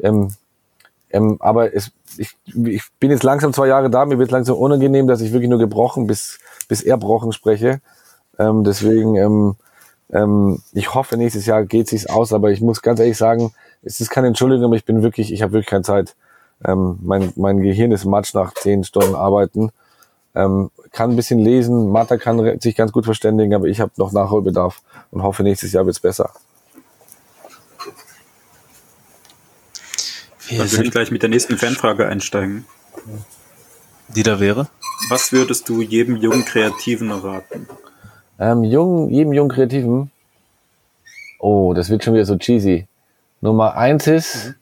[0.00, 0.34] Ähm,
[1.10, 5.06] ähm, aber es, ich, ich bin jetzt langsam zwei Jahre da, mir wird langsam unangenehm,
[5.06, 7.80] dass ich wirklich nur gebrochen bis, bis erbrochen spreche.
[8.38, 9.56] Ähm, deswegen, ähm,
[10.12, 14.00] ähm, ich hoffe, nächstes Jahr geht sich's aus, aber ich muss ganz ehrlich sagen, es
[14.00, 16.16] ist keine Entschuldigung, aber ich bin wirklich, ich habe wirklich keine Zeit.
[16.66, 19.70] Ähm, mein, mein Gehirn ist matsch nach zehn Stunden Arbeiten.
[20.34, 24.12] Ähm, kann ein bisschen lesen, Martha kann sich ganz gut verständigen, aber ich habe noch
[24.12, 26.30] Nachholbedarf und hoffe, nächstes Jahr wird's besser.
[30.46, 32.64] Wir Dann würde ich sind, gleich mit der nächsten Fanfrage einsteigen.
[34.08, 34.68] die da wäre.
[35.08, 37.66] Was würdest du jedem jungen Kreativen raten?
[38.38, 40.10] Ähm, jung, jedem jungen Kreativen.
[41.38, 42.86] Oh, das wird schon wieder so cheesy.
[43.40, 44.54] Nummer eins ist,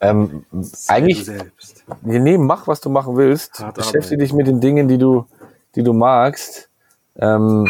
[0.00, 0.44] ähm,
[0.86, 1.84] eigentlich, selbst.
[2.02, 3.58] nee, mach, was du machen willst.
[3.58, 5.26] Hart Beschäftige dich mit den Dingen, die du,
[5.74, 6.68] die du magst.
[7.16, 7.68] Ähm,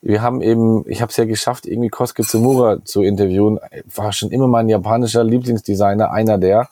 [0.00, 3.58] wir haben eben, ich habe es ja geschafft, irgendwie Kosuke Tsumura zu interviewen.
[3.94, 6.68] War schon immer mein japanischer Lieblingsdesigner, einer der.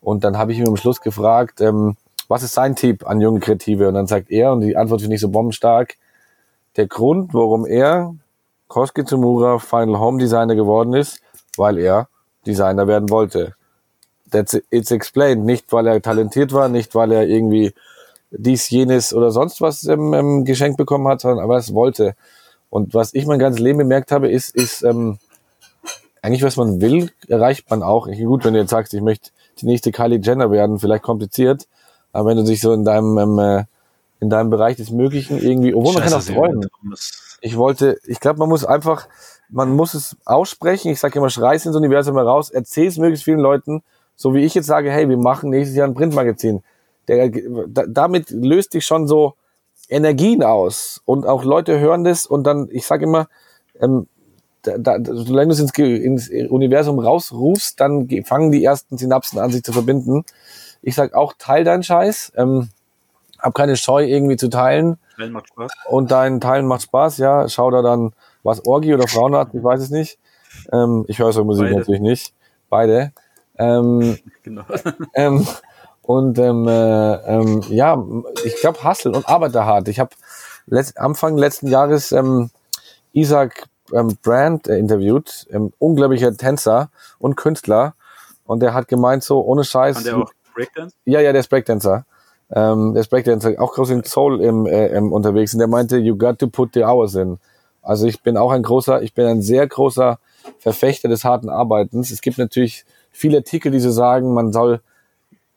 [0.00, 1.96] Und dann habe ich ihn am Schluss gefragt, ähm,
[2.28, 3.88] was ist sein Tipp an junge Kreative?
[3.88, 5.96] Und dann sagt er, und die Antwort finde ich so bombenstark,
[6.76, 8.14] der Grund, warum er
[8.68, 11.20] Kosuke Tsumura Final Home Designer geworden ist,
[11.56, 12.08] weil er
[12.46, 13.54] Designer werden wollte.
[14.30, 15.44] That's it, it's explained.
[15.44, 17.72] Nicht, weil er talentiert war, nicht, weil er irgendwie
[18.30, 22.14] dies, jenes oder sonst was ähm, ähm, geschenkt bekommen hat, sondern aber es wollte.
[22.70, 25.18] Und was ich mein ganzes Leben bemerkt habe, ist, ist ähm,
[26.22, 28.06] eigentlich, was man will, erreicht man auch.
[28.06, 31.66] Ich, gut, wenn du jetzt sagst, ich möchte die nächste Kylie Jenner werden, vielleicht kompliziert,
[32.12, 33.64] aber wenn du dich so in deinem, ähm, äh,
[34.20, 36.66] in deinem Bereich des Möglichen irgendwie, obwohl man kann auch Scheiße, träumen.
[37.40, 39.08] Ich wollte, ich glaube, man muss einfach,
[39.48, 40.90] man muss es aussprechen.
[40.90, 43.82] Ich sage immer, schrei's ins Universum heraus, erzähl's möglichst vielen Leuten,
[44.20, 46.62] so wie ich jetzt sage, hey, wir machen nächstes Jahr ein Printmagazin.
[47.06, 47.30] Der,
[47.68, 49.34] da, damit löst dich schon so
[49.88, 53.28] Energien aus und auch Leute hören das und dann, ich sage immer,
[53.80, 54.08] ähm,
[54.62, 59.38] da, da, solange du es ins, ins Universum rausrufst, dann ge- fangen die ersten Synapsen
[59.38, 60.24] an, sich zu verbinden.
[60.82, 62.70] Ich sag auch, teil deinen Scheiß, ähm,
[63.38, 64.98] hab keine Scheu irgendwie zu teilen.
[65.16, 65.70] Teilen macht Spaß.
[65.88, 67.48] Und dein Teilen macht Spaß, ja.
[67.48, 68.12] Schau da dann,
[68.42, 70.18] was Orgi oder Frauenarzt, ich weiß es nicht.
[70.72, 71.76] Ähm, ich höre so Musik Beide.
[71.76, 72.34] natürlich nicht.
[72.68, 73.12] Beide.
[73.58, 74.62] Ähm, Genau.
[75.14, 75.46] ähm,
[76.02, 78.02] und ähm, äh, ähm, ja,
[78.44, 79.88] ich glaube, Hustle und arbeite hart.
[79.88, 80.10] Ich habe
[80.66, 82.50] letzt, Anfang letzten Jahres ähm,
[83.12, 87.94] Isaac ähm, Brand äh, interviewt, ähm, unglaublicher Tänzer und Künstler.
[88.44, 89.96] Und der hat gemeint, so ohne Scheiß.
[89.96, 90.96] Kann der auch Breakdance?
[91.04, 92.06] Ja, ja, der ist Breakdancer.
[92.50, 95.52] Ähm, der ist Breakdancer, auch groß in Soul im, äh, im, unterwegs.
[95.52, 97.38] Und der meinte, you got to put the hours in.
[97.82, 100.18] Also ich bin auch ein großer, ich bin ein sehr großer
[100.58, 102.10] Verfechter des harten Arbeitens.
[102.10, 104.80] Es gibt natürlich viele Artikel, die so sagen, man soll,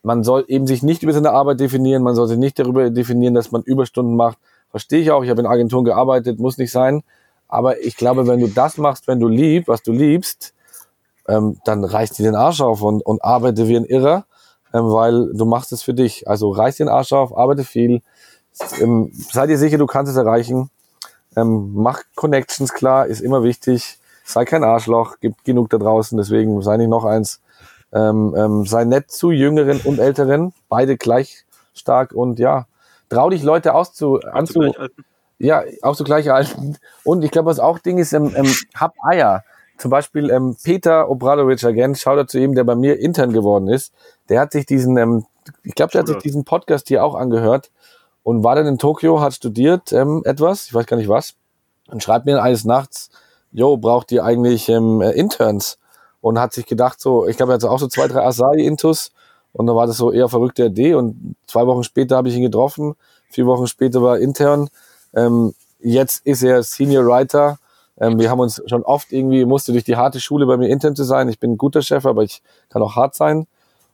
[0.03, 3.33] man soll eben sich nicht über seine Arbeit definieren, man soll sich nicht darüber definieren,
[3.33, 4.37] dass man Überstunden macht.
[4.71, 7.03] Verstehe ich auch, ich habe in Agenturen gearbeitet, muss nicht sein.
[7.47, 10.53] Aber ich glaube, wenn du das machst, wenn du liebst, was du liebst,
[11.27, 14.25] ähm, dann reißt dir den Arsch auf und, und arbeite wie ein Irrer,
[14.73, 16.27] ähm, weil du machst es für dich.
[16.27, 18.01] Also reiß den Arsch auf, arbeite viel,
[18.79, 20.69] ähm, sei dir sicher, du kannst es erreichen.
[21.35, 23.99] Ähm, mach Connections klar, ist immer wichtig.
[24.31, 27.41] Sei kein Arschloch, gibt genug da draußen, deswegen sei nicht noch eins.
[27.93, 32.65] Ähm, ähm, sei nett zu Jüngeren und Älteren, beide gleich stark und ja,
[33.09, 34.71] trau dich Leute auszu, anzu,
[35.39, 36.77] ja, auch so gleich alten.
[37.03, 39.43] Und ich glaube, was auch Ding ist, ähm, ähm, hab Eier.
[39.77, 43.67] Zum Beispiel ähm, Peter Obradovic again, schau da zu ihm, der bei mir intern geworden
[43.67, 43.93] ist.
[44.29, 45.25] Der hat sich diesen, ähm,
[45.63, 47.71] ich glaube, der hat sich diesen Podcast hier auch angehört
[48.23, 51.33] und war dann in Tokio, hat studiert ähm, etwas, ich weiß gar nicht was,
[51.89, 53.09] und schreibt mir eines Nachts,
[53.51, 55.77] yo, braucht ihr eigentlich ähm, äh, Interns?
[56.21, 59.11] Und hat sich gedacht, so, ich glaube, er hat so auch so zwei, drei Asai-Intus
[59.53, 60.93] Und da war das so eher verrückte Idee.
[60.93, 62.93] Und zwei Wochen später habe ich ihn getroffen.
[63.29, 64.69] Vier Wochen später war er intern.
[65.15, 67.57] Ähm, jetzt ist er Senior Writer.
[67.99, 70.95] Ähm, wir haben uns schon oft irgendwie, musste durch die harte Schule bei mir intern
[70.95, 71.27] zu sein.
[71.27, 73.47] Ich bin ein guter Chef, aber ich kann auch hart sein.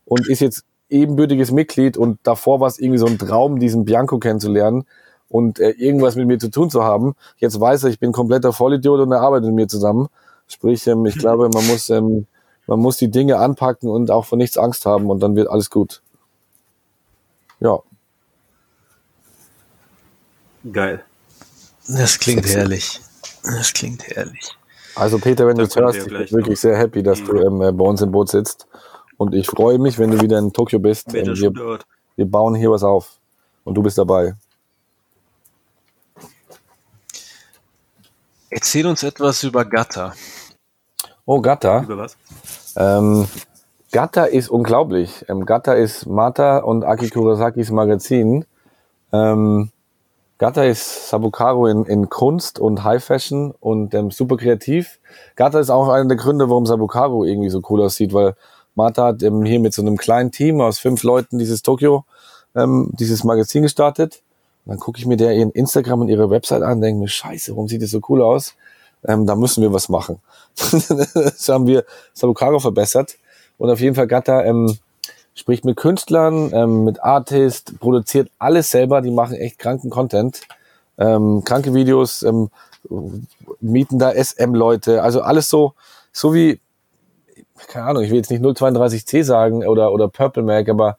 [0.04, 1.96] Und ist jetzt ebenbürtiges Mitglied.
[1.96, 4.86] Und davor war es irgendwie so ein Traum, diesen Bianco kennenzulernen
[5.30, 7.16] und äh, irgendwas mit mir zu tun zu haben.
[7.38, 10.08] Jetzt weiß er, ich bin kompletter Vollidiot und er arbeitet mit mir zusammen.
[10.48, 12.28] Sprich, ähm, ich glaube, man muss, ähm,
[12.68, 15.70] man muss die Dinge anpacken und auch vor nichts Angst haben und dann wird alles
[15.70, 16.02] gut.
[17.60, 17.80] Ja.
[20.72, 21.04] Geil.
[21.88, 23.02] Das klingt herrlich.
[23.44, 24.56] Das klingt herrlich.
[24.96, 27.34] Also Peter, wenn Da du es hörst, ich bin wirklich noch- sehr happy, dass du
[27.40, 28.68] ähm, äh, bei uns im Boot sitzt.
[29.18, 31.14] Und ich freue mich, wenn du wieder in Tokio bist.
[31.14, 31.80] Ähm, wir,
[32.16, 33.20] wir bauen hier was auf.
[33.64, 34.36] Und du bist dabei.
[38.58, 40.16] Erzähl uns etwas über Gatta.
[41.28, 41.84] Oh, Gatta.
[41.84, 42.18] Über was?
[42.76, 43.28] Ähm,
[43.92, 45.24] Gatta ist unglaublich.
[45.30, 48.46] Ähm, Gatta ist Mata und Aki Kurosakis Magazin.
[49.14, 49.70] Ähm,
[50.40, 54.98] Gatta ist Sabukaro in, in Kunst und High Fashion und ähm, super kreativ.
[55.36, 58.36] Gatta ist auch einer der Gründe, warum Sabukaro irgendwie so cool aussieht, weil
[58.74, 62.06] Mata hat ähm, hier mit so einem kleinen Team aus fünf Leuten dieses Tokio,
[62.56, 64.24] ähm, dieses Magazin gestartet.
[64.68, 67.68] Dann gucke ich mir der ihren Instagram und ihre Website an denke mir, scheiße, warum
[67.68, 68.56] sieht das so cool aus?
[69.06, 70.20] Ähm, da müssen wir was machen.
[70.56, 73.18] so haben wir Sabukaro verbessert.
[73.58, 74.78] Und auf jeden Fall Gatta ähm,
[75.34, 79.02] spricht mit Künstlern, ähm, mit Artist, produziert alles selber.
[79.02, 80.42] Die machen echt kranken Content,
[80.98, 82.50] ähm, kranke Videos, ähm,
[83.62, 85.02] mieten da SM-Leute.
[85.02, 85.74] Also alles so,
[86.12, 86.60] so wie,
[87.68, 90.98] keine Ahnung, ich will jetzt nicht 032C sagen oder, oder Purple Mac, aber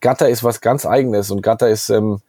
[0.00, 2.20] Gatta ist was ganz eigenes und Gatta ist, ähm,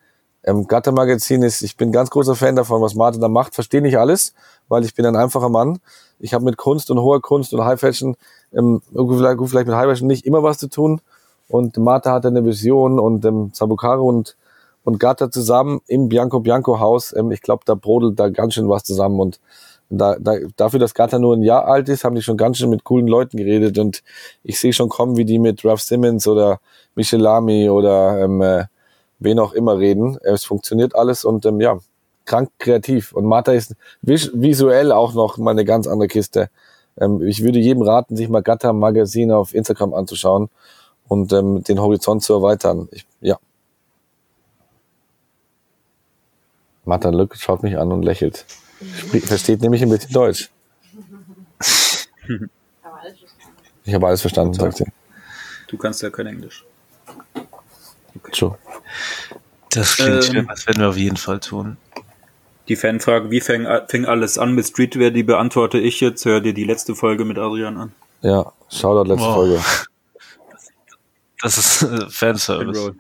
[0.44, 3.56] ähm, Gatta Magazin ist, ich bin ganz großer Fan davon, was Martin da macht.
[3.56, 4.34] Verstehe nicht alles,
[4.68, 5.80] weil ich bin ein einfacher Mann.
[6.20, 8.16] Ich habe mit Kunst und hoher Kunst und High Fashion,
[8.54, 11.02] ähm, vielleicht, gut, vielleicht mit High Fashion nicht immer was zu tun.
[11.48, 14.38] Und Martha hatte eine Vision und ähm, Sabukaro und,
[14.84, 17.16] und Gatta zusammen im Bianco Bianco Haus.
[17.16, 19.20] Ähm, ich glaube, da brodelt da ganz schön was zusammen.
[19.20, 19.40] Und
[19.90, 22.70] da, da, dafür, dass Gatta nur ein Jahr alt ist, haben die schon ganz schön
[22.70, 23.78] mit coolen Leuten geredet.
[23.78, 24.04] Und
[24.44, 26.60] ich sehe schon kommen, wie die mit Ralph Simmons oder
[26.96, 28.66] Michel Lamy oder ähm, äh,
[29.24, 30.18] wen auch immer reden.
[30.24, 31.80] Es funktioniert alles und ähm, ja,
[32.26, 33.14] krank kreativ.
[33.14, 36.50] Und Martha ist vis visuell auch noch mal eine ganz andere Kiste.
[36.98, 40.50] Ähm, ich würde jedem raten, sich mal Gatta Magazin auf Instagram anzuschauen
[41.08, 42.88] und ähm, den Horizont zu erweitern.
[42.92, 43.38] Ich, ja.
[46.86, 48.46] Martha Lück schaut mich an und lächelt.
[48.98, 50.52] Sprie- Versteht nämlich ein bisschen Deutsch.
[52.84, 53.82] Aber alles verstanden.
[53.86, 54.86] Ich habe alles verstanden, sagt sie.
[55.68, 56.66] Du kannst ja kein Englisch.
[58.34, 58.58] True.
[59.70, 60.22] Das klingt Ähm.
[60.24, 61.78] schön, das werden wir auf jeden Fall tun.
[62.68, 66.24] Die Fanfrage, wie fäng, fing alles an mit Streetwear, die beantworte ich jetzt.
[66.26, 67.92] Hör dir die letzte Folge mit Adrian an.
[68.22, 69.34] Ja, Shoutout letzte Wow.
[69.36, 69.62] Folge.
[71.42, 72.94] Das ist äh, Fanservice.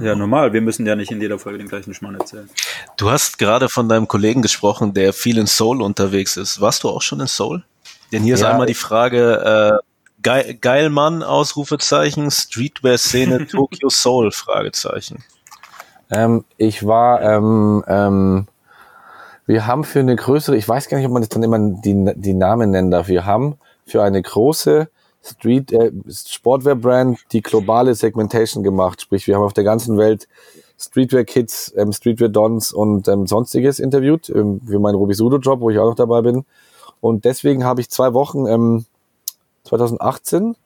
[0.00, 0.54] Ja, normal.
[0.54, 2.48] Wir müssen ja nicht in jeder Folge den gleichen Schmarrn erzählen.
[2.96, 6.62] Du hast gerade von deinem Kollegen gesprochen, der viel in Seoul unterwegs ist.
[6.62, 7.62] Warst du auch schon in Seoul?
[8.10, 8.52] Denn hier ist Ja.
[8.52, 9.84] einmal die Frage, äh,
[10.24, 15.22] geil, geil Mann, Ausrufezeichen, Streetwear-Szene, Tokyo Seoul, Fragezeichen.
[16.10, 18.46] Ähm, ich war, ähm, ähm,
[19.46, 22.12] wir haben für eine größere, ich weiß gar nicht, ob man das dann immer die,
[22.16, 23.06] die Namen nennen darf.
[23.06, 23.56] Wir haben
[23.86, 24.88] für eine große
[25.22, 29.02] Street äh, Sportwear-Brand die globale Segmentation gemacht.
[29.02, 30.28] Sprich, wir haben auf der ganzen Welt
[30.78, 35.94] Streetwear-Kids, ähm, Streetwear-Dons und ähm, sonstiges interviewt ähm, für meinen Robisudo-Job, wo ich auch noch
[35.94, 36.44] dabei bin.
[37.00, 38.86] Und deswegen habe ich zwei Wochen ähm,
[39.64, 40.56] 2018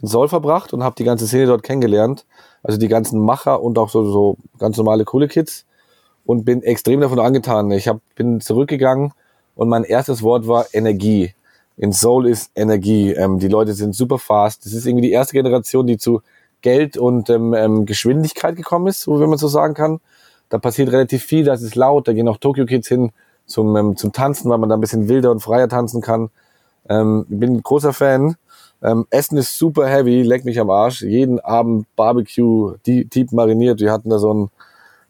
[0.00, 2.24] in Seoul verbracht und habe die ganze Szene dort kennengelernt.
[2.62, 5.66] Also die ganzen Macher und auch so, so ganz normale coole Kids
[6.24, 7.70] und bin extrem davon angetan.
[7.72, 9.12] Ich hab, bin zurückgegangen
[9.54, 11.34] und mein erstes Wort war Energie.
[11.76, 13.12] In Seoul ist Energie.
[13.12, 14.64] Ähm, die Leute sind super fast.
[14.64, 16.22] Das ist irgendwie die erste Generation, die zu
[16.60, 20.00] Geld und ähm, ähm, Geschwindigkeit gekommen ist, so wenn man so sagen kann.
[20.48, 23.10] Da passiert relativ viel, das ist laut, da gehen auch Tokyo Kids hin
[23.46, 26.30] zum, ähm, zum Tanzen, weil man da ein bisschen wilder und freier tanzen kann.
[26.88, 28.36] Ähm, bin großer Fan.
[28.82, 31.02] Ähm, Essen ist super heavy, leck mich am Arsch.
[31.02, 33.80] Jeden Abend Barbecue, die, deep mariniert.
[33.80, 34.50] Wir hatten da so ein,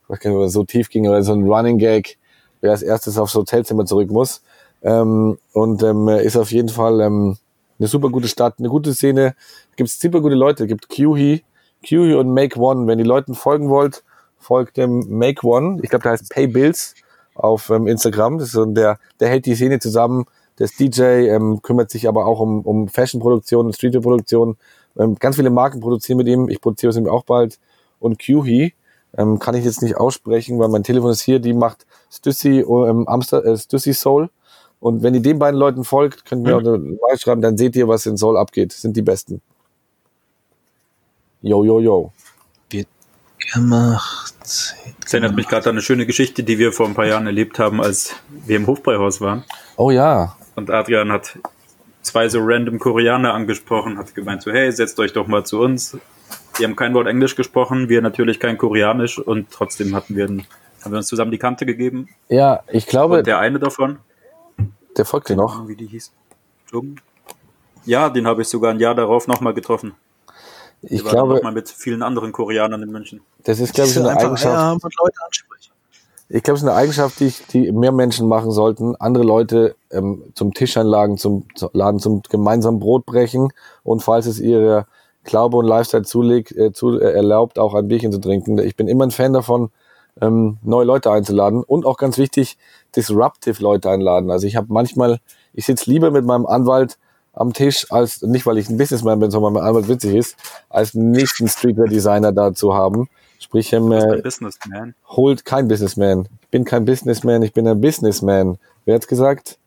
[0.02, 2.18] ich weiß gar nicht, ob das so tief ging, oder so ein Running Gag,
[2.60, 4.42] wer als erstes aufs Hotelzimmer zurück muss.
[4.82, 7.38] Ähm, und ähm, ist auf jeden Fall ähm,
[7.78, 9.34] eine super gute Stadt, eine gute Szene.
[9.76, 11.40] Gibt super gute Leute, gibt QHE,
[11.86, 12.86] QHE und Make One.
[12.86, 14.04] Wenn die Leuten folgen wollt,
[14.38, 15.80] folgt dem Make One.
[15.82, 16.94] Ich glaube, der heißt Pay Bills
[17.34, 18.38] auf ähm, Instagram.
[18.38, 20.26] Das ist so der, der hält die Szene zusammen.
[20.62, 24.56] Der ist DJ, ähm, kümmert sich aber auch um, um Fashion-Produktion, Streetwear-Produktion.
[24.96, 26.48] Ähm, ganz viele Marken produzieren mit ihm.
[26.48, 27.58] Ich produziere es ihm auch bald.
[27.98, 28.70] Und QHE
[29.18, 31.40] ähm, kann ich jetzt nicht aussprechen, weil mein Telefon ist hier.
[31.40, 34.30] Die macht Stussy, ähm, Amster, äh, Stussy Soul.
[34.78, 37.58] Und wenn ihr den beiden Leuten folgt, könnt ihr mir auch eine Mail schreiben, dann
[37.58, 38.70] seht ihr, was in Seoul abgeht.
[38.70, 39.42] Das sind die Besten.
[41.40, 42.12] Yo, yo, yo.
[42.70, 42.86] Wird
[43.52, 44.32] gemacht.
[44.38, 47.58] Das erinnert mich gerade an eine schöne Geschichte, die wir vor ein paar Jahren erlebt
[47.58, 48.14] haben, als
[48.46, 49.42] wir im Hofbräuhaus waren.
[49.76, 50.36] Oh ja.
[50.54, 51.38] Und Adrian hat
[52.02, 55.96] zwei so random Koreaner angesprochen, hat gemeint so, hey, setzt euch doch mal zu uns.
[56.58, 60.44] Die haben kein Wort Englisch gesprochen, wir natürlich kein Koreanisch und trotzdem hatten wir, haben
[60.84, 62.08] wir uns zusammen die Kante gegeben.
[62.28, 63.98] Ja, ich glaube, Und der eine davon,
[64.96, 65.66] der folgt dir noch.
[65.68, 66.12] wie die hieß,
[66.72, 66.96] Jung?
[67.84, 69.94] Ja, den habe ich sogar ein Jahr darauf nochmal getroffen.
[70.82, 73.20] Ich glaube, nochmal mit vielen anderen Koreanern in München.
[73.44, 74.84] das ist, glaube ich, Diese eine einfach Eigenschaft.
[74.84, 75.71] Und Leute ansprechen.
[76.34, 78.96] Ich glaube, es ist eine Eigenschaft, die, ich- die mehr Menschen machen sollten.
[78.96, 83.52] Andere Leute ähm, zum Tisch einladen, zum, zum Laden, zum gemeinsamen Brot brechen
[83.82, 84.86] und falls es ihre
[85.24, 88.58] Glaube und Lifestyle zulegt, äh, zu, äh, erlaubt, auch ein Bierchen zu trinken.
[88.58, 89.70] Ich bin immer ein Fan davon,
[90.22, 92.56] ähm, neue Leute einzuladen und auch ganz wichtig,
[92.96, 94.30] disruptive Leute einladen.
[94.30, 95.20] Also ich habe manchmal,
[95.52, 96.96] ich sitze lieber mit meinem Anwalt
[97.34, 100.36] am Tisch, als nicht weil ich ein Businessman bin, sondern weil mein Anwalt witzig ist,
[100.70, 103.08] als einen nächsten Streetwear-Designer da zu haben.
[103.42, 106.28] Sprich, ähm, Das äh, holt kein Businessman.
[106.42, 108.56] Ich bin kein Businessman, ich bin ein Businessman.
[108.84, 109.58] Wer hat's gesagt?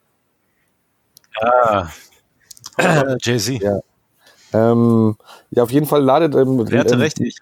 [1.42, 1.92] Ja.
[3.22, 3.62] Jay-Z.
[3.62, 3.82] Ja.
[4.54, 5.18] Ähm,
[5.52, 7.20] ja, auf jeden Fall ladet, ähm, Wer hatte ähm, recht?
[7.20, 7.36] Ich.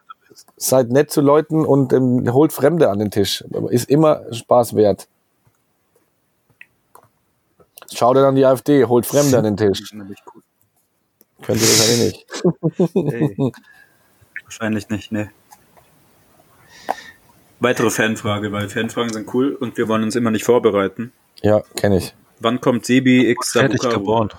[0.57, 3.43] seid nett zu Leuten und ähm, holt Fremde an den Tisch.
[3.69, 5.07] Ist immer Spaß wert.
[7.93, 9.91] Schaut dann an die AfD, holt Fremde an den Das Tisch.
[11.43, 12.26] Könnt ihr wahrscheinlich nicht.
[12.95, 13.51] Hey.
[14.45, 15.30] Wahrscheinlich nicht, ne.
[17.64, 21.14] Weitere Fanfrage, weil Fanfragen sind cool und wir wollen uns immer nicht vorbereiten.
[21.41, 22.14] Ja, kenne ich.
[22.41, 24.30] Wann kommt Sebi X geboren.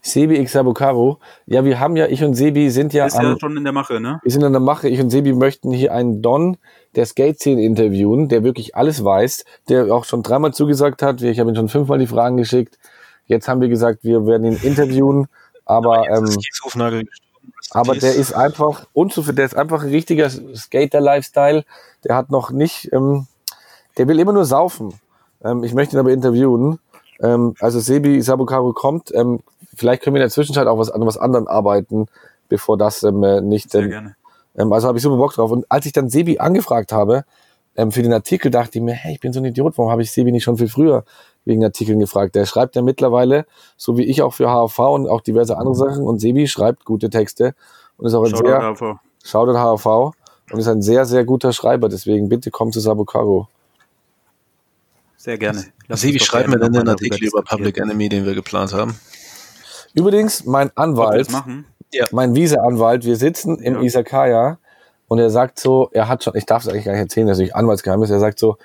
[0.00, 1.18] Sebi X Abukaro.
[1.44, 3.74] Ja, wir haben ja, ich und Sebi sind ja Ist am, ja schon in der
[3.74, 4.20] Mache, ne?
[4.22, 4.88] Wir sind an der Mache.
[4.88, 6.56] Ich und Sebi möchten hier einen Don
[6.96, 11.20] der Skate-Szene interviewen, der wirklich alles weiß, der auch schon dreimal zugesagt hat.
[11.20, 12.78] Ich habe ihm schon fünfmal die Fragen geschickt.
[13.26, 15.28] Jetzt haben wir gesagt, wir werden ihn interviewen.
[15.66, 17.08] Aber, Jetzt ist ähm, in
[17.70, 19.36] aber der ist einfach unzufrieden.
[19.36, 21.64] Der ist einfach ein richtiger Skater-Lifestyle.
[22.04, 23.26] Der hat noch nicht, ähm,
[23.96, 24.94] der will immer nur saufen.
[25.42, 26.78] Ähm, ich möchte ihn aber interviewen.
[27.20, 29.14] Ähm, also Sebi Sabukaru kommt.
[29.14, 29.40] Ähm,
[29.74, 32.06] vielleicht können wir in der Zwischenzeit auch was an was anderem arbeiten,
[32.48, 34.16] bevor das ähm, äh, nicht Sehr ähm, gerne.
[34.56, 35.50] ähm, also habe ich super Bock drauf.
[35.50, 37.24] Und als ich dann Sebi angefragt habe
[37.76, 40.02] ähm, für den Artikel, dachte ich mir, hey, ich bin so ein Idiot, warum habe
[40.02, 41.04] ich Sebi nicht schon viel früher
[41.50, 42.34] wegen Artikeln gefragt?
[42.34, 43.44] Der schreibt ja mittlerweile,
[43.76, 46.04] so wie ich auch für HV und auch diverse andere Sachen.
[46.04, 47.54] Und Sebi schreibt gute Texte
[47.98, 48.98] und ist auch ein Shoutout sehr, AV.
[49.22, 50.14] Shoutout HV
[50.52, 51.88] und ist ein sehr, sehr guter Schreiber.
[51.88, 53.48] Deswegen bitte komm zu Sabukaro.
[55.16, 55.66] Sehr gerne.
[55.88, 57.42] Lass Sebi, uns doch schreib mir gerne dann den Artikel über.
[57.42, 58.98] Public Enemy, den wir geplant haben.
[59.92, 61.66] Übrigens, mein Anwalt, machen?
[62.12, 63.80] mein Visa-Anwalt, wir sitzen im Ja.
[63.82, 64.58] Isakaya
[65.08, 67.38] und er sagt so, er hat schon, ich darf es eigentlich gar nicht erzählen, das
[67.38, 68.56] ist nicht Anwaltsgeheimnis, er sagt so,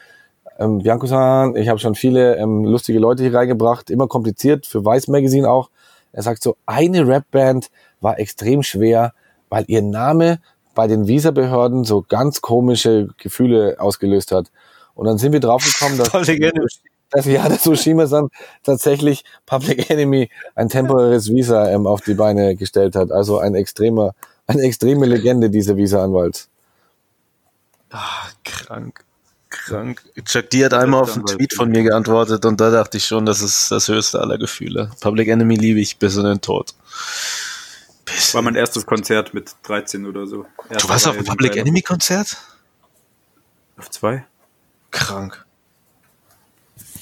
[0.59, 5.07] ähm, Bianco-san, ich habe schon viele ähm, lustige Leute hier reingebracht, immer kompliziert, für Vice
[5.07, 5.69] Magazine auch.
[6.11, 7.69] Er sagt so, eine Rapband
[8.01, 9.13] war extrem schwer,
[9.49, 10.39] weil ihr Name
[10.73, 14.51] bei den Visa-Behörden so ganz komische Gefühle ausgelöst hat.
[14.93, 16.11] Und dann sind wir draufgekommen, dass
[17.11, 18.29] dass ja, dass Ushima-san
[18.63, 23.11] tatsächlich Public Enemy ein temporäres Visa ähm, auf die Beine gestellt hat.
[23.11, 24.13] Also ein extremer,
[24.47, 26.47] eine extreme Legende dieser Visa-Anwalt.
[27.91, 29.04] Ah, krank.
[29.65, 30.03] Krank.
[30.25, 33.25] Chuck D hat einmal auf einen Tweet von mir geantwortet und da dachte ich schon,
[33.25, 34.91] das ist das höchste aller Gefühle.
[35.01, 36.73] Public Enemy liebe ich bis in den Tod.
[38.05, 40.43] Bis War mein erstes Konzert mit 13 oder so.
[40.43, 42.37] du Erste warst auf einem Public Enemy Konzert?
[43.77, 44.25] Auf zwei?
[44.91, 45.45] Krank.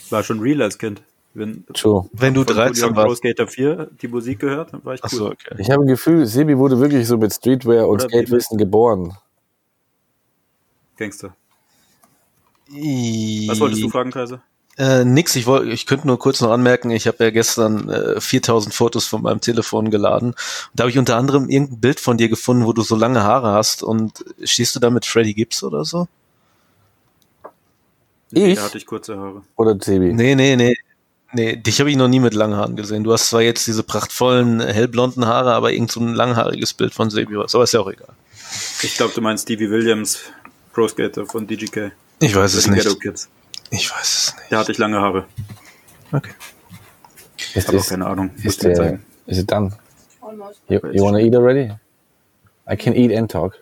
[0.09, 1.01] War schon real als Kind.
[1.33, 2.07] Wenn, True.
[2.13, 3.17] Wenn du von 13 Pro warst.
[3.17, 5.05] Skater 4 die Musik gehört, dann war ich cool.
[5.05, 5.55] Achso, okay.
[5.57, 9.17] Ich habe ein Gefühl, Sebi wurde wirklich so mit Streetwear und Skatewissen geboren.
[10.95, 11.35] Gangster.
[13.49, 14.41] Was wolltest du fragen, Kaiser?
[14.77, 18.19] Äh, nix, ich wollte, ich könnte nur kurz noch anmerken, ich habe ja gestern äh,
[18.19, 20.29] 4000 Fotos von meinem Telefon geladen.
[20.29, 20.35] Und
[20.73, 23.51] da habe ich unter anderem irgendein Bild von dir gefunden, wo du so lange Haare
[23.51, 26.07] hast und stehst du da mit Freddie Gibbs oder so?
[28.31, 28.55] Nee, Ich?
[28.57, 29.43] da hatte ich kurze Haare.
[29.55, 30.11] Oder Sebi?
[30.11, 30.75] Nee, nee, nee.
[31.35, 33.03] Nee, dich habe ich noch nie mit langen Haaren gesehen.
[33.03, 37.09] Du hast zwar jetzt diese prachtvollen, hellblonden Haare, aber irgend so ein langhaariges Bild von
[37.09, 37.53] Sebi was.
[37.53, 38.13] Aber ist ja auch egal.
[38.81, 40.19] Ich glaube, du meinst Stevie Williams,
[40.73, 41.91] Pro Skater von DGK.
[42.23, 43.01] Ich weiß es nicht.
[43.01, 43.29] Kids.
[43.69, 44.51] Ich weiß es nicht.
[44.51, 45.25] Da hatte ich lange Haare.
[46.11, 46.31] Okay.
[47.53, 48.29] Ist, Aber auch keine Ahnung.
[48.35, 49.05] Muss ist, dir der, zeigen.
[49.27, 49.73] is it done?
[50.21, 50.61] Almost.
[50.69, 51.73] You, you wanna eat already?
[52.69, 53.61] I can eat and talk.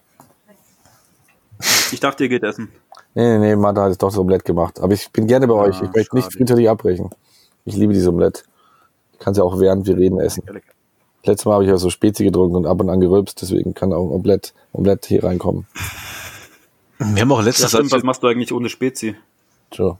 [1.91, 2.69] Ich dachte, ihr geht essen.
[3.15, 4.79] Nee, nee, nee, Martha hat es doch so Omelette gemacht.
[4.79, 5.81] Aber ich bin gerne bei euch.
[5.81, 7.09] Ich möchte nicht frühzeitig abbrechen.
[7.65, 8.43] Ich liebe diese Omelette.
[9.13, 10.43] Ich kann sie auch während wir reden essen.
[10.45, 10.53] Ja.
[11.23, 13.91] Letztes Mal habe ich ja so Spezi getrunken und ab und an gerülpst, deswegen kann
[13.91, 15.65] auch ein Omelette, Omelette hier reinkommen.
[17.03, 19.15] Wir haben auch Ja, letztes stimmt, was machst du eigentlich ohne Spezi?
[19.73, 19.97] So.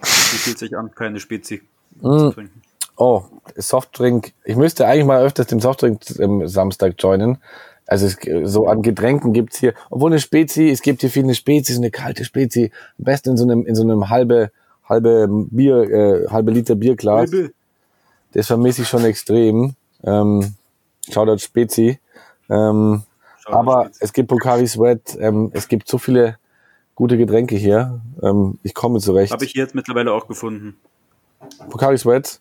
[0.00, 0.06] Wie
[0.38, 1.62] fühlt sich an, keine Spezi
[2.00, 2.18] Mm.
[2.18, 2.62] zu trinken?
[2.96, 3.22] Oh,
[3.56, 4.32] Softdrink.
[4.44, 7.38] Ich müsste eigentlich mal öfters den Softdrink ähm, Samstag joinen.
[7.86, 8.18] Also es,
[8.50, 11.80] so an Getränken gibt's hier, obwohl eine Spezi, es gibt hier viel eine Spezi, so
[11.80, 14.50] eine kalte Spezi, am besten in so einem, in so einem halbe,
[14.88, 17.30] halbe Bier, äh, halbe Liter Bierglas.
[18.32, 19.74] Das vermisse ich schon extrem.
[20.04, 20.54] Ähm,
[21.10, 21.98] Shoutout Spezi.
[22.48, 23.02] Ähm,
[23.46, 26.38] aber es gibt Pocari Sweat, ähm, es gibt so viele
[26.94, 28.00] gute Getränke hier.
[28.22, 29.32] Ähm, ich komme zurecht.
[29.32, 30.76] Habe ich jetzt mittlerweile auch gefunden.
[31.70, 32.40] Pocari Sweat,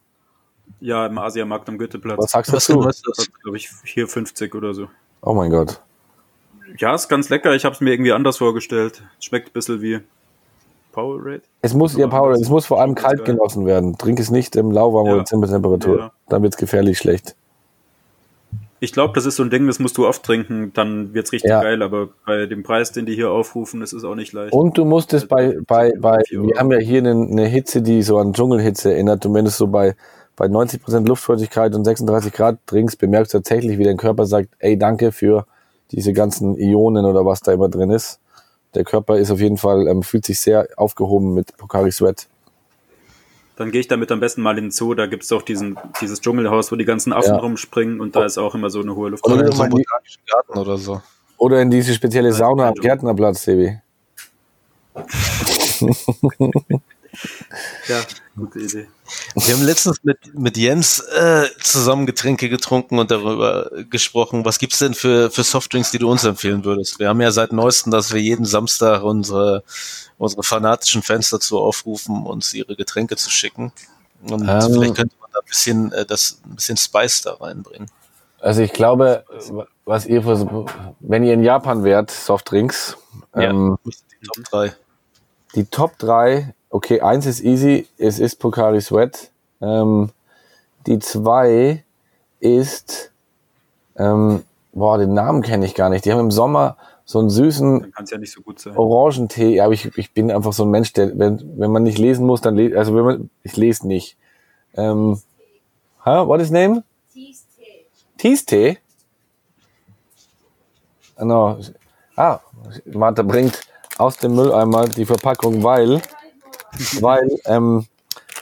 [0.79, 2.17] Ja, im Asiamarkt am Goetheplatz.
[2.19, 3.11] was sagst Was du dazu?
[3.15, 3.27] das?
[3.41, 4.87] glaube ich, hier 50 oder so.
[5.21, 5.81] Oh mein Gott.
[6.77, 7.53] Ja, ist ganz lecker.
[7.55, 9.03] Ich habe es mir irgendwie anders vorgestellt.
[9.19, 9.99] Schmeckt ein bisschen wie
[10.91, 11.41] Powerade.
[11.61, 13.35] Es muss, ja, das es muss vor allem kalt geil.
[13.35, 13.97] genossen werden.
[13.97, 15.13] Trink es nicht im lauwarm Ja.
[15.15, 15.97] oder Zimmertemperatur.
[15.99, 16.11] Ja.
[16.29, 17.35] Dann wird's gefährlich schlecht.
[18.83, 21.51] Ich glaube, das ist so ein Ding, das musst du oft trinken, dann wird's richtig
[21.51, 21.61] Ja.
[21.61, 24.53] geil, aber bei dem Preis, den die hier aufrufen, ist es auch nicht leicht.
[24.53, 27.83] Und du musst es bei, bei, bei, Vier wir haben ja hier eine, eine Hitze,
[27.83, 29.23] die so an Dschungelhitze erinnert.
[29.27, 29.95] Und wenn du es so bei,
[30.35, 34.79] bei 90% Luftfeuchtigkeit und 36 Grad trinkst, bemerkst du tatsächlich, wie dein Körper sagt, ey,
[34.79, 35.45] danke für
[35.91, 38.19] diese ganzen Ionen oder was da immer drin ist.
[38.73, 42.27] Der Körper ist auf jeden Fall, ähm, fühlt sich sehr aufgehoben mit Pocari Sweat.
[43.61, 46.19] Dann gehe ich damit am besten mal in den Zoo, da gibt's doch diesen, dieses
[46.19, 47.39] Dschungelhaus, wo die ganzen Affen Ja.
[47.41, 49.23] rumspringen und da ist auch immer so eine hohe Luft.
[49.23, 50.99] Oder in so botanischen Garten oder so.
[51.37, 53.79] Oder in diese spezielle Sauna am Gärtnerplatz, Sebi.
[57.87, 58.01] Ja,
[58.37, 58.87] gute Idee.
[59.35, 64.79] Wir haben letztens mit, mit Jens äh, zusammen Getränke getrunken und darüber gesprochen, was gibt's
[64.79, 66.99] denn für, für Softdrinks, die du uns empfehlen würdest?
[66.99, 69.63] Wir haben ja seit neuestem, dass wir jeden Samstag unsere,
[70.17, 73.71] unsere fanatischen Fans dazu aufrufen, uns ihre Getränke zu schicken.
[74.23, 74.61] Und Ähm.
[74.61, 77.89] vielleicht könnte man da ein bisschen, äh, das, ein bisschen Spice da reinbringen.
[78.39, 79.23] Also ich glaube,
[79.85, 80.45] was ihr, vers-
[80.99, 82.97] wenn ihr in Japan wärt, Softdrinks,
[83.35, 84.75] ähm, Die Top 3.
[85.55, 89.29] die Top 3, okay, eins ist easy, es ist Pocari Sweat.
[89.61, 90.09] Ähm,
[90.87, 91.83] die zwei
[92.39, 93.11] ist,
[93.95, 94.43] ähm,
[94.73, 96.05] boah, den Namen kenne ich gar nicht.
[96.05, 98.75] Die haben im Sommer so einen süßen ja nicht so gut sein.
[98.75, 99.55] Orangentee.
[99.55, 102.25] Ja, aber ich, ich bin einfach so ein Mensch, der, wenn, wenn man nicht lesen
[102.25, 104.17] muss, dann lese, also wenn man, ich lese nicht.
[104.73, 105.21] Ähm,
[106.05, 106.27] huh?
[106.27, 106.83] What is name?
[108.17, 108.77] Tees-Tee.
[111.17, 111.57] Genau.
[112.15, 112.39] Ah,
[112.85, 113.61] Martha bringt
[113.97, 116.01] aus dem Mülleimer die Verpackung, weil,
[117.01, 117.85] weil, ähm,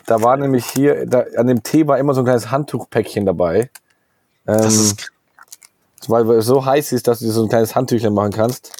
[0.05, 3.69] da war nämlich hier, da, an dem Tee war immer so ein kleines Handtuchpäckchen dabei.
[4.47, 5.11] Ähm, Das ist
[6.07, 8.71] weil es so heiß ist, dass du so ein kleines Handtüchchen machen kannst.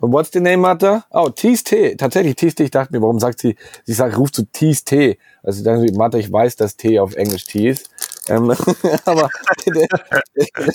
[0.00, 1.04] Und what's the name, Martha?
[1.10, 1.94] Oh, Tees Tee.
[1.94, 2.64] Tatsächlich, Tees Tee.
[2.64, 5.18] Ich dachte mir, warum sagt sie, sie sagt, rufst du Tees Tee.
[5.44, 7.88] Also dann, Martha, ich weiß, dass Tee auf Englisch Tee ist.
[8.28, 8.50] Ähm,
[9.04, 9.30] aber
[9.64, 9.86] der,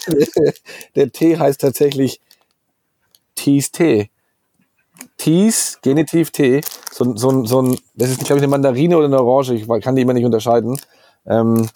[0.07, 0.53] der,
[0.95, 2.21] der Tee heißt tatsächlich
[3.35, 4.09] Tees Tee.
[5.17, 6.61] Tees, Genitiv Tee.
[6.91, 9.53] So, so, so ein, das ist, glaube ich, eine Mandarine oder eine Orange.
[9.53, 10.79] Ich kann die immer nicht unterscheiden.
[11.25, 11.67] Ähm,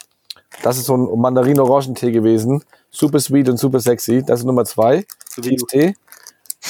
[0.64, 2.64] das ist so ein Mandarin-Orangentee gewesen.
[2.90, 4.24] Super sweet und super sexy.
[4.24, 5.06] Das ist Nummer zwei.
[5.36, 5.42] Du.
[5.42, 5.96] Tee.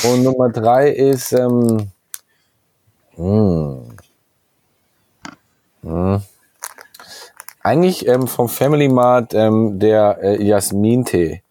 [0.03, 1.91] Und Nummer drei ist, ähm,
[3.17, 3.77] mh,
[5.81, 6.21] mh,
[7.63, 11.41] eigentlich ähm, vom Family Mart ähm, der äh, Jasmin-Tee.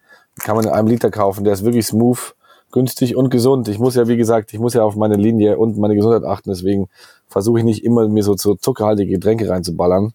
[0.42, 1.44] Kann man in einem Liter kaufen.
[1.44, 2.34] Der ist wirklich smooth,
[2.72, 3.68] günstig und gesund.
[3.68, 6.50] Ich muss ja, wie gesagt, ich muss ja auf meine Linie und meine Gesundheit achten.
[6.50, 6.88] Deswegen
[7.28, 10.12] versuche ich nicht immer mir so, so zuckerhaltige Getränke reinzuballern,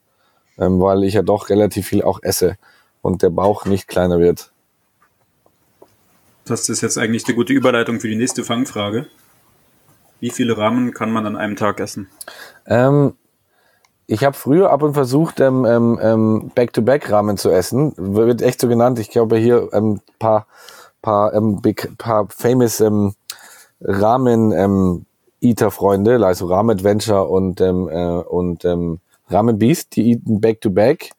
[0.58, 2.58] ähm, weil ich ja doch relativ viel auch esse
[3.02, 4.52] und der Bauch nicht kleiner wird.
[6.46, 9.08] Das ist jetzt eigentlich eine gute Überleitung für die nächste Fangfrage.
[10.20, 12.08] Wie viele Ramen kann man an einem Tag essen?
[12.68, 13.14] Ähm,
[14.08, 17.94] ich habe früher ab und versucht, ähm, ähm, ähm, Back-to-Back-Ramen zu essen.
[17.98, 19.00] Wird echt so genannt.
[19.00, 20.46] Ich glaube hier ähm, paar,
[21.06, 23.16] paar, ähm, bek- paar famous ähm,
[23.82, 29.00] Ramen-Eater-Freunde, also Ramen Adventure und, ähm, äh, und ähm,
[29.30, 31.12] Ramen Beast, die eaten Back-to-Back.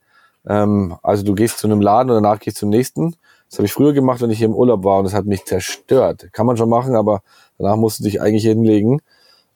[0.45, 3.15] Ähm, also du gehst zu einem Laden und danach gehst zum nächsten.
[3.49, 5.45] Das habe ich früher gemacht, wenn ich hier im Urlaub war und das hat mich
[5.45, 6.27] zerstört.
[6.33, 7.21] Kann man schon machen, aber
[7.57, 9.01] danach musst du dich eigentlich hinlegen.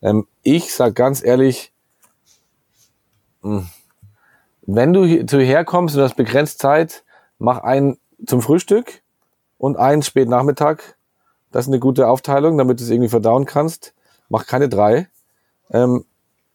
[0.01, 1.73] Ähm, ich sag ganz ehrlich,
[3.41, 3.65] mh,
[4.65, 7.03] wenn du hier, zu herkommst und hast begrenzt Zeit,
[7.39, 9.00] mach einen zum Frühstück
[9.61, 10.95] und einen spät Nachmittag.
[11.51, 13.93] Das ist eine gute Aufteilung, damit du es irgendwie verdauen kannst.
[14.27, 15.07] Mach keine drei.
[15.69, 16.03] Ähm,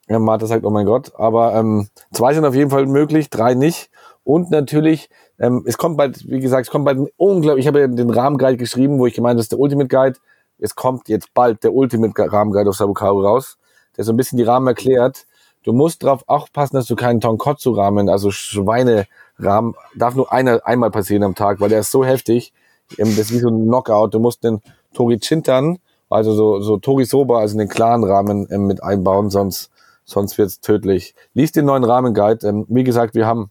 [0.08, 3.54] ja, Martha sagt, oh mein Gott, aber ähm, zwei sind auf jeden Fall möglich, drei
[3.54, 3.90] nicht.
[4.24, 5.08] Und natürlich,
[5.38, 8.10] ähm, es kommt bald, wie gesagt, es kommt bald ein unglaublich, ich habe ja den
[8.10, 10.18] Rahmenguide geschrieben, wo ich gemeint habe, das ist der Ultimate Guide.
[10.58, 13.56] Es kommt jetzt bald der Ultimate Rahmenguide auf Sabukaru raus,
[13.96, 15.26] der so ein bisschen die Rahmen erklärt.
[15.62, 21.22] Du musst darauf aufpassen, dass du keinen Tonkotsu-Rahmen, also Schweinerahmen, darf nur einer einmal passieren
[21.22, 22.52] am Tag, weil der ist so heftig.
[22.96, 24.14] Das ist wie so ein Knockout.
[24.14, 24.60] Du musst den
[24.94, 29.70] Tori Chintan, also so, so Tori Soba, also den klaren Rahmen ähm, mit einbauen, sonst,
[30.04, 31.14] sonst wird's tödlich.
[31.34, 32.46] Lies den neuen Rahmenguide.
[32.46, 33.50] Ähm, wie gesagt, wir haben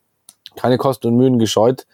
[0.55, 1.85] keine Kosten und Mühen gescheut.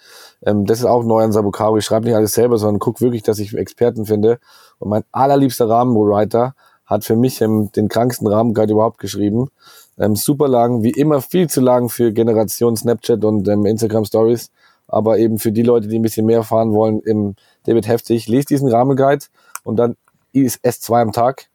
[0.45, 1.77] Ähm, das ist auch neu an Sabukaro.
[1.77, 4.39] Ich schreibe nicht alles selber, sondern guck wirklich, dass ich Experten finde.
[4.79, 6.53] Und mein allerliebster Rahmenwriter
[6.85, 9.49] hat für mich ähm, den kranksten Rahmenguide überhaupt geschrieben.
[9.97, 14.51] Ähm, super lang, wie immer viel zu lang für Generation Snapchat und ähm, Instagram Stories.
[14.91, 18.49] Aber eben für die Leute, die ein bisschen mehr erfahren wollen, im David Heftig, lest
[18.49, 19.25] diesen Rahmenguide
[19.63, 19.95] und dann
[20.33, 21.47] ist S2 am Tag.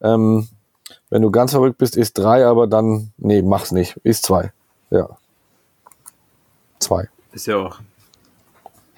[0.00, 0.48] Ähm,
[1.10, 3.98] wenn du ganz verrückt bist, ist drei, aber dann, nee, mach's nicht.
[4.04, 4.52] Ist zwei.
[4.90, 5.08] Ja.
[6.78, 7.08] Zwei.
[7.32, 7.78] Ist ja auch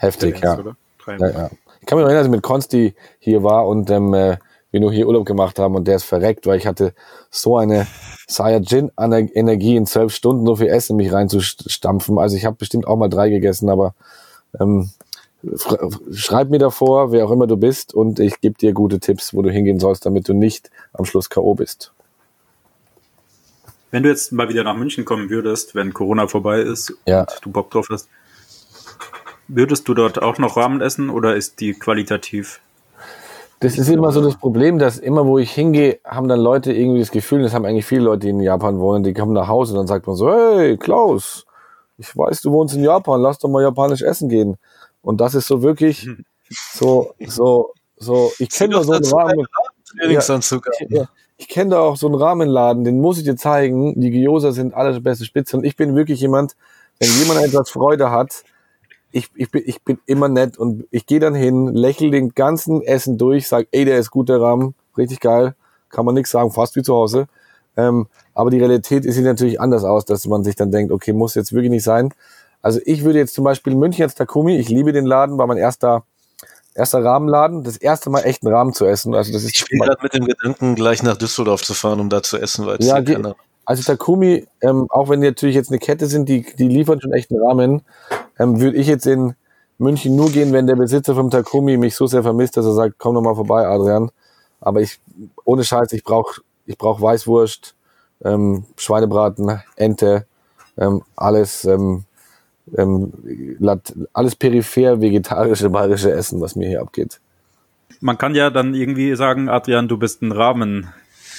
[0.01, 0.57] Heftig, ja.
[0.57, 1.51] Drei ja, ja.
[1.81, 4.39] Ich kann mich noch erinnern, als ich mit Konsti hier war und ähm, äh,
[4.71, 6.95] wir nur hier Urlaub gemacht haben und der ist verreckt, weil ich hatte
[7.31, 7.87] so eine
[8.29, 12.19] Saiyajin-Energie in zwölf Stunden so viel Essen in mich reinzustampfen.
[12.19, 13.95] Also ich habe bestimmt auch mal drei gegessen, aber
[14.59, 14.91] ähm,
[16.13, 19.43] schreib mir davor, wer auch immer du bist und ich gebe dir gute Tipps, wo
[19.43, 21.55] du hingehen sollst, damit du nicht am Schluss K.O.
[21.55, 21.93] bist.
[23.91, 27.21] Wenn du jetzt mal wieder nach München kommen würdest, wenn Corona vorbei ist Ja.
[27.23, 28.09] und du Bock drauf hast,
[29.49, 32.61] würdest du dort auch noch Ramen essen oder ist die qualitativ?
[33.61, 37.01] Das ist immer so das Problem, dass immer, wo ich hingehe, haben dann Leute irgendwie
[37.01, 39.75] das Gefühl, das haben eigentlich viele Leute, die in Japan wohnen, die kommen nach Hause
[39.75, 41.45] und dann sagt man so, hey, Klaus,
[41.99, 44.57] ich weiß, du wohnst in Japan, lass doch mal japanisch essen gehen.
[45.03, 46.09] Und das ist so wirklich
[46.73, 49.47] so, so, so, ich kenne da so einen Rahmen,
[49.99, 50.67] Trainingsanzug.
[50.89, 54.01] ja, ich kenne da auch so einen Rahmenladen, den muss ich dir zeigen.
[54.01, 56.57] Die Gyoza sind allerbeste Spitze und ich bin wirklich jemand,
[56.99, 58.45] wenn jemand etwas Freude hat,
[59.13, 62.83] ich, ich, bin, ich bin immer nett und ich gehe dann hin, lächle den ganzen
[62.83, 65.55] Essen durch, sag, ey, der ist gut, der Rahmen, richtig geil,
[65.89, 67.27] kann man nichts sagen, fast wie zu Hause.
[67.77, 71.35] Ähm, aber die Realität sieht natürlich anders aus, dass man sich dann denkt, okay, muss
[71.35, 72.13] jetzt wirklich nicht sein.
[72.63, 75.57] Also ich würde jetzt zum Beispiel München jetzt Takumi, ich liebe den Laden, war mein
[75.57, 76.05] erster,
[76.75, 79.15] erster Rahmenladen, das erste Mal echt einen Rahmen zu essen.
[79.15, 82.09] Also das ist Ich spiele gerade mit dem Gedanken, gleich nach Düsseldorf zu fahren, um
[82.11, 83.35] da zu essen, weil es Ja, keiner-
[83.71, 87.13] Also Takumi, ähm, auch wenn die natürlich jetzt eine Kette sind, die, die liefern schon
[87.13, 87.83] echt einen Rahmen,
[88.41, 89.35] ähm, würde ich jetzt in
[89.79, 92.97] München nur gehen, wenn der Besitzer vom Takumi mich so sehr vermisst, dass er sagt,
[92.99, 94.11] komm doch mal vorbei, Adrian.
[94.61, 94.99] Aber ich,
[95.45, 97.77] ohne Scheiß, ich brauch ich brauch Weißwurst,
[98.25, 100.27] ähm, Schweinebraten, Ente,
[100.77, 102.03] ähm, alles, ähm,
[102.77, 103.13] ähm,
[103.61, 107.21] lat- alles peripher vegetarische, bayerische Essen, was mir hier abgeht.
[108.01, 110.33] Man kann ja dann irgendwie sagen, Adrian, du bist ein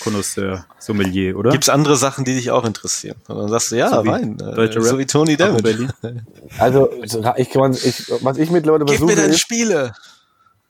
[0.02, 1.52] Ramen-Konnoisseur, Sommelier, oder?
[1.52, 3.18] Gibt's andere Sachen, die dich auch interessieren?
[3.28, 4.38] Und dann sagst du, ja, So Wein.
[4.40, 5.64] äh, deutsche so wie Tony Damage.
[5.64, 5.92] Berlin.
[6.58, 9.94] Also ich ich, was ich mittlerweile Gib versuche, mir deine ist, Spiele.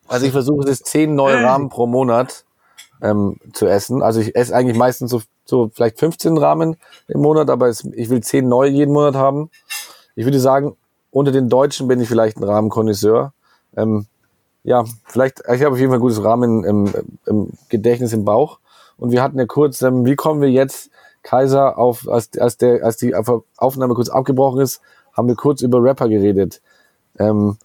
[0.06, 1.44] Also ich versuche es zehn neue Hey.
[1.44, 2.44] Rahmen pro Monat
[3.00, 4.02] ähm, zu essen.
[4.02, 6.76] Also ich esse eigentlich meistens so, so vielleicht 15 Rahmen
[7.08, 9.50] im Monat, aber es, ich will zehn neue jeden Monat haben.
[10.14, 10.76] Ich würde sagen,
[11.10, 13.32] unter den Deutschen bin ich vielleicht ein Rahmenkonnoisseur.
[13.76, 14.06] Ähm,
[14.64, 16.92] ja, vielleicht, ich habe auf jeden Fall ein gutes Rahmen im,
[17.26, 18.60] im Gedächtnis im Bauch.
[18.96, 20.90] Und wir hatten ja kurz, ähm, wie kommen wir jetzt,
[21.22, 23.14] Kaiser, auf, als, als, der, als die
[23.56, 24.80] Aufnahme kurz abgebrochen ist,
[25.12, 26.60] haben wir kurz über Rapper geredet.
[27.18, 27.56] Ähm,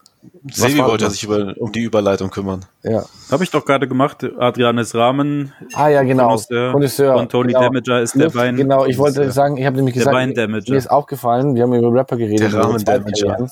[0.50, 2.64] Sevi war- wollte sich über, um die Überleitung kümmern.
[2.82, 3.04] ja.
[3.30, 4.24] Habe ich doch gerade gemacht.
[4.38, 5.52] Adrian ist Ramen.
[5.74, 6.36] Ah ja, genau.
[6.72, 7.16] Connoisseur.
[7.16, 7.62] Und Tony genau.
[7.62, 8.56] Damager ist der Wein.
[8.56, 11.92] Genau, ich wollte sagen, ich habe nämlich Der gesagt, mir ist aufgefallen, wir haben über
[11.92, 12.52] Rapper geredet.
[12.52, 13.48] Der Rahmen Damager.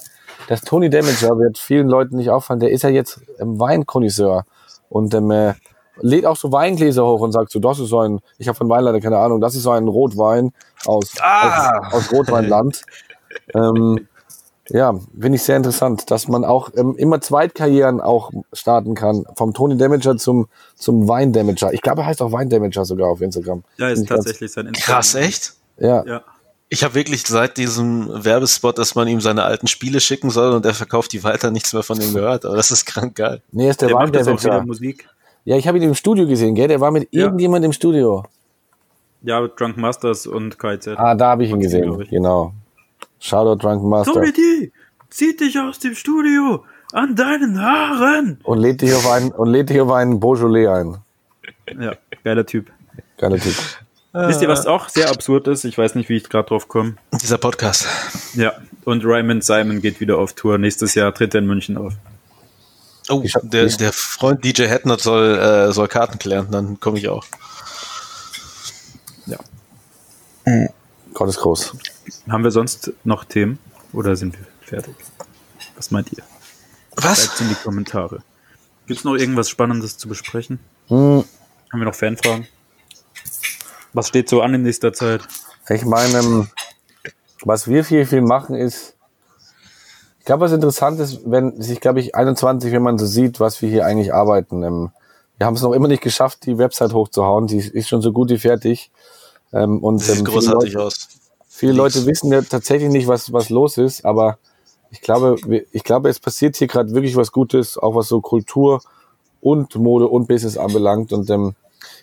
[0.48, 4.44] Dass Tony Damager wird vielen Leuten nicht auffallen, der ist ja jetzt ähm, Weinkonnoisseur
[4.88, 5.54] und ähm, äh,
[6.00, 8.68] lädt auch so Weingläser hoch und sagt so, das ist so ein, ich habe von
[8.68, 10.52] Wein leider keine Ahnung, das ist so ein Rotwein
[10.84, 11.88] aus, Ah!
[11.88, 12.82] aus, aus Rotweinland.
[13.54, 14.06] ähm,
[14.68, 19.24] ja, finde ich sehr interessant, dass man auch ähm, immer Zweitkarrieren auch starten kann.
[19.36, 21.72] Vom Tony Damager zum, zum Wein Damager.
[21.72, 23.62] Ich glaube, er heißt auch Wein Damager sogar auf Instagram.
[23.76, 24.94] Ja, ist tatsächlich sein Instagram.
[24.96, 25.54] Krass, echt?
[25.78, 26.22] Ja, Ja.
[26.68, 30.66] Ich habe wirklich seit diesem Werbespot, dass man ihm seine alten Spiele schicken soll und
[30.66, 32.44] er verkauft die weiter, nichts mehr von ihm gehört.
[32.44, 33.40] Aber das ist krank geil.
[33.52, 34.62] nee, ist der, Der Wein Damager.
[34.64, 35.08] Musik.
[35.46, 36.68] Ja, ich habe ihn im Studio gesehen, gell?
[36.68, 37.22] Der war mit Ja.
[37.24, 38.24] irgendjemand im Studio.
[39.22, 40.98] Ja, Drunk Masters und KZ.
[40.98, 42.00] Ah, da habe ich ihn Maxi, gesehen.
[42.02, 42.10] ich.
[42.10, 42.52] Genau.
[43.20, 44.12] Shoutout Drunken Master.
[44.12, 44.72] Tommy D,
[45.08, 48.38] zieh dich aus dem Studio an deinen Haaren.
[48.44, 50.96] Und lädt dich auf einen, und lädt dich auf einen Beaujolais ein.
[51.80, 51.94] Ja,
[52.24, 52.70] geiler Typ.
[53.16, 53.54] Geiler Typ.
[54.12, 55.64] Wisst ihr, was auch sehr absurd ist?
[55.64, 56.94] Ich weiß nicht, wie ich gerade drauf komme.
[57.22, 57.86] Dieser Podcast.
[58.34, 58.52] Ja,
[58.84, 60.58] und Raymond Simon geht wieder auf Tour.
[60.58, 61.92] Nächstes Jahr tritt er in München auf.
[63.08, 66.98] Oh, Ich hab- der, der Freund DJ Hetnot soll, äh, soll Karten klären, dann komme
[66.98, 67.24] ich auch.
[71.14, 71.72] Gott ist groß.
[72.28, 73.58] Haben wir sonst noch Themen
[73.92, 74.94] oder sind wir fertig?
[75.76, 76.22] Was meint ihr?
[76.96, 77.24] Was?
[77.24, 78.22] Schreibt in die Kommentare.
[78.86, 80.60] Gibt es noch irgendwas Spannendes zu besprechen?
[80.88, 81.24] Hm,
[81.72, 82.46] Haben wir noch Fanfragen?
[83.92, 85.22] Was steht so an in nächster Zeit?
[85.68, 86.48] ich meine, ähm,
[87.42, 88.94] was wir viel, viel machen ist,
[90.26, 93.70] glaube, was interessant ist, wenn sich, glaube ich, 21, wenn man so sieht, was wir
[93.70, 94.62] hier eigentlich arbeiten.
[94.62, 94.90] Ähm,
[95.38, 97.46] wir haben es noch immer nicht geschafft, die Website hochzuhauen.
[97.46, 98.90] Die ist schon so gut wie fertig.
[99.52, 101.08] Ähm, und Sieht ähm, großartig Leute- aus.
[101.48, 101.94] Viele Leaks.
[101.94, 104.36] Leute wissen ja tatsächlich nicht, was, was los ist, aber
[104.90, 105.36] ich glaube,
[105.72, 108.82] ich glaube, es passiert hier gerade wirklich was Gutes, auch was so Kultur
[109.40, 111.12] und Mode und Business anbelangt.
[111.12, 111.54] Und ähm,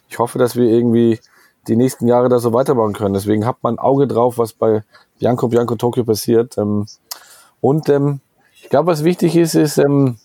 [0.09, 1.19] ich hoffe, dass wir irgendwie
[1.67, 3.13] die nächsten Jahre da so weitermachen können.
[3.13, 4.83] Deswegen habt man ein Auge drauf, was bei
[5.19, 6.57] Bianco Bianco Tokyo passiert.
[6.57, 6.87] Ähm,
[7.63, 8.19] und ähm,
[8.61, 10.17] ich glaube, was wichtig ist, ist, ähm,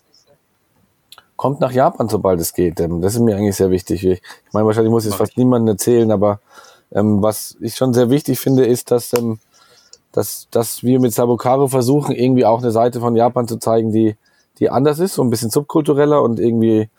[1.37, 2.81] kommt nach Japan, sobald es geht.
[2.81, 4.03] Ähm, das ist mir eigentlich sehr wichtig.
[4.03, 6.41] Ich, ich meine, wahrscheinlich muss es fast niemandem erzählen, aber
[6.91, 9.39] ähm, was ich schon sehr wichtig finde, ist, dass, ähm,
[10.11, 14.17] dass, dass wir mit Sabukaro versuchen, irgendwie auch eine Seite von Japan zu zeigen, die,
[14.59, 16.89] die anders ist, so ein bisschen subkultureller und irgendwie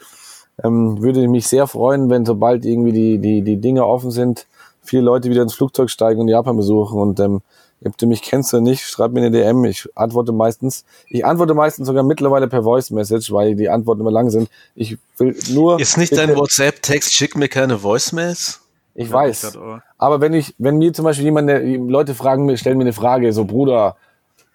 [0.65, 4.47] ähm, würde mich sehr freuen, wenn sobald irgendwie die, die, die Dinge offen sind,
[4.81, 7.43] viele Leute wieder ins Flugzeug steigen und Japan besuchen und ähm,
[7.85, 9.65] ob du mich kennst oder nicht, schreib mir eine DM.
[9.65, 10.85] Ich antworte meistens.
[11.09, 14.51] Ich antworte meistens sogar mittlerweile per Voice Message, weil die Antworten immer lang sind.
[14.74, 15.81] Ich will nur.
[15.81, 18.61] Ist nicht dein WhatsApp-Text, schick mir keine Voicemails?
[18.94, 19.43] Ich weiß.
[19.43, 19.78] grad auch.
[19.98, 22.93] Aber wenn ich, wenn mir zum Beispiel jemand, der- Leute fragen mir, stellen mir eine
[22.93, 23.97] Frage, so Bruder,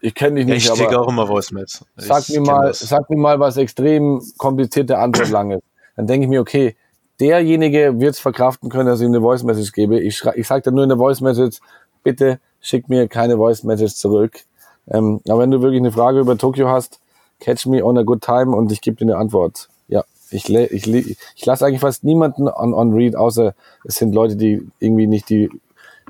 [0.01, 1.83] ich kenne dich Ja, nicht, ich schicke auch immer Voicemails.
[1.95, 2.79] sag Ich mir mal, das.
[2.81, 5.63] sag mir mal was extrem komplizierte Antwort lang ist.
[5.95, 6.75] Dann denke ich mir, okay,
[7.19, 9.99] derjenige wird es verkraften können, dass ich ihm eine Voice Message gebe.
[9.99, 11.59] Ich, ich sage dann nur in der Voice Message,
[12.03, 14.39] bitte schick mir keine Voice Message zurück.
[14.87, 16.99] Ähm, aber wenn du wirklich eine Frage über Tokio hast,
[17.39, 19.69] catch me on a good time und ich gebe dir eine Antwort.
[19.87, 24.35] Ja, ich, ich, ich lasse eigentlich fast niemanden on, on read, außer es sind Leute,
[24.35, 25.49] die irgendwie nicht die,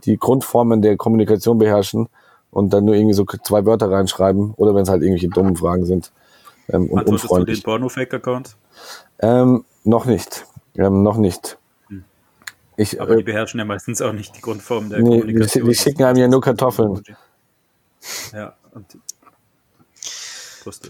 [0.06, 2.08] die Grundformen der Kommunikation beherrschen
[2.52, 5.86] und dann nur irgendwie so zwei Wörter reinschreiben oder wenn es halt irgendwelche dummen Fragen
[5.86, 6.14] sind
[6.70, 7.64] ähm, und Antwortest du den unfreundlich.
[7.64, 8.56] Porno-Fake-Account?
[9.20, 10.46] Ähm, noch nicht.
[10.78, 11.58] Ähm, noch nicht.
[12.78, 15.70] Ich, Aber die äh, beherrschen ja meistens auch nicht die Grundform der Nee, die Kommunikation.
[15.70, 17.02] die schicken einem ja nur Kartoffeln.
[18.34, 18.86] Ja, und.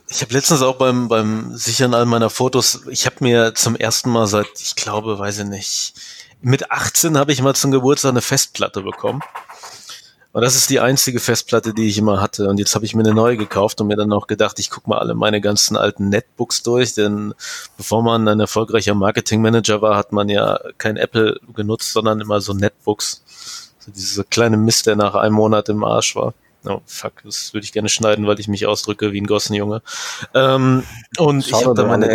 [0.08, 4.10] Ich habe letztens auch beim, beim Sichern all meiner Fotos, ich habe mir zum ersten
[4.10, 5.94] Mal seit, ich glaube, weiß ich nicht,
[6.40, 9.22] mit 18 habe ich mal zum Geburtstag eine Festplatte bekommen.
[10.36, 12.50] Und das ist die einzige Festplatte, die ich immer hatte.
[12.50, 14.90] Und jetzt habe ich mir eine neue gekauft und mir dann auch gedacht, ich gucke
[14.90, 17.34] mal alle meine ganzen alten Netbooks durch, denn
[17.78, 22.52] bevor man ein erfolgreicher Marketingmanager war, hat man ja kein Apple genutzt, sondern immer so
[22.52, 23.24] Netbooks.
[23.80, 26.34] So diese kleine Mist, der nach einem Monat im Arsch war.
[26.66, 29.82] Oh, fuck, das würde ich gerne schneiden, weil ich mich ausdrücke wie ein Gossenjunge.
[30.34, 30.84] Ähm,
[31.18, 32.08] und ich Schau habe da meine,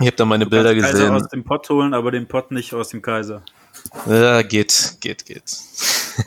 [0.00, 1.14] ich hab da meine Bilder Kaiser gesehen.
[1.14, 3.42] aus dem Pott holen, aber den Pott nicht aus dem Kaiser.
[4.06, 5.44] Ja, geht, geht, geht.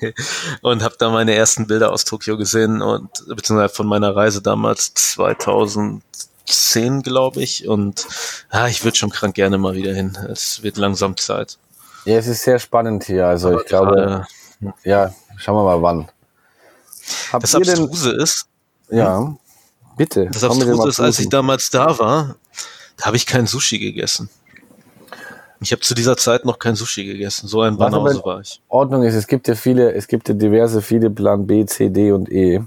[0.62, 4.94] und habe da meine ersten Bilder aus Tokio gesehen und beziehungsweise von meiner Reise damals
[4.94, 7.68] 2010, glaube ich.
[7.68, 8.07] Und
[8.52, 10.18] ja, ich würde schon krank gerne mal wieder hin.
[10.30, 11.57] Es wird langsam Zeit.
[12.06, 13.28] Ja, es ist sehr spannend hier.
[13.28, 14.28] Also ich glaube,
[14.62, 16.10] Äh, ja, schauen wir mal wann.
[17.32, 18.48] Habt das ihr denn, Abstruse ist,
[18.90, 19.36] ja,
[19.98, 20.28] bitte.
[20.32, 22.36] das Abstruse ist, als ich damals da war,
[22.98, 24.30] da habe ich kein Sushi gegessen.
[25.61, 27.48] Ich habe zu dieser Zeit noch kein Sushi gegessen.
[27.48, 28.61] So ein Banause war ich.
[28.68, 32.11] Ordnung ist, es gibt ja viele, es gibt ja diverse, viele Plan B, C, D
[32.11, 32.61] und E.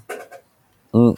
[0.93, 1.17] Hm.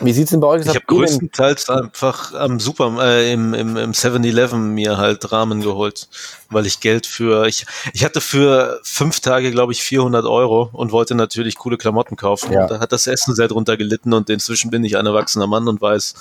[0.00, 0.68] Wie sieht's denn bei euch aus?
[0.68, 6.08] Ich habe größtenteils einfach am Super äh, im im, im 7-Eleven mir halt Ramen geholt,
[6.50, 10.92] weil ich Geld für ich ich hatte für fünf Tage glaube ich 400 Euro und
[10.92, 12.52] wollte natürlich coole Klamotten kaufen.
[12.52, 12.62] Ja.
[12.62, 15.66] Und da hat das Essen sehr drunter gelitten und inzwischen bin ich ein erwachsener Mann
[15.66, 16.14] und weiß,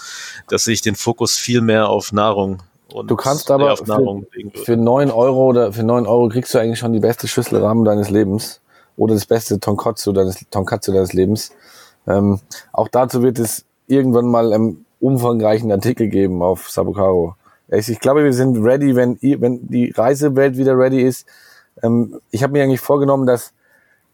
[0.49, 2.63] dass ich den Fokus viel mehr auf Nahrung
[3.07, 6.93] Du kannst aber für, für 9 Euro oder für 9 Euro kriegst du eigentlich schon
[6.93, 8.61] die beste Schüssel Rahmen deines Lebens
[8.97, 11.51] oder das beste Tonkatsu deines, Tonkatsu deines Lebens.
[12.07, 12.39] Ähm,
[12.71, 17.35] auch dazu wird es irgendwann mal einen umfangreichen Artikel geben auf Sabukaro.
[17.69, 21.25] Ich, ich glaube, wir sind ready, wenn, wenn die Reisewelt wieder ready ist.
[21.81, 23.53] Ähm, ich habe mir eigentlich vorgenommen, dass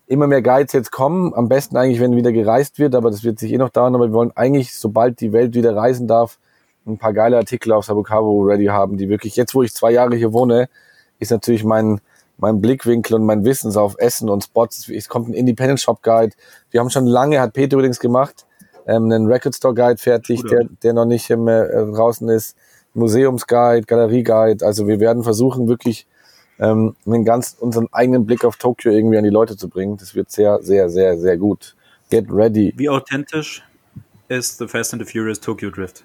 [0.05, 1.33] immer mehr Guides jetzt kommen.
[1.33, 3.95] Am besten eigentlich, wenn wieder gereist wird, aber das wird sich eh noch dauern.
[3.95, 6.39] Aber wir wollen eigentlich, sobald die Welt wieder reisen darf,
[6.87, 10.15] ein paar geile Artikel auf Sabukaro ready haben, die wirklich, jetzt wo ich zwei Jahre
[10.15, 10.69] hier wohne,
[11.19, 11.99] ist natürlich mein,
[12.37, 14.89] mein Blickwinkel und mein Wissen auf Essen und Spots.
[14.89, 16.35] Es kommt ein Independent Shop Guide.
[16.71, 18.45] Wir haben schon lange, hat Peter übrigens gemacht,
[18.87, 22.55] ähm, einen Record Store Guide fertig, der, der noch nicht ähm, äh, draußen ist.
[22.93, 24.65] Museumsguide, Galerieguide.
[24.65, 26.07] Also wir werden versuchen, wirklich
[26.59, 29.97] ähm, einen ganz unseren eigenen Blick auf Tokio irgendwie an die Leute zu bringen.
[29.97, 31.75] Das wird sehr, sehr, sehr, sehr gut.
[32.09, 32.73] Get ready.
[32.75, 33.63] Wie authentisch
[34.27, 36.03] ist The Fast and the Furious Tokyo Drift?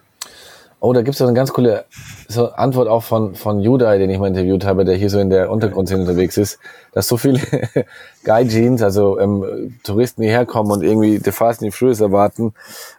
[0.84, 1.84] Oh, da gibt's so eine ganz coole
[2.26, 5.30] so Antwort auch von, von Judai, den ich mal interviewt habe, der hier so in
[5.30, 6.58] der Untergrundszene unterwegs ist,
[6.90, 7.38] dass so viele
[8.24, 12.52] Guy-Jeans, also ähm, Touristen hierher kommen und irgendwie The Fast and the Furious erwarten.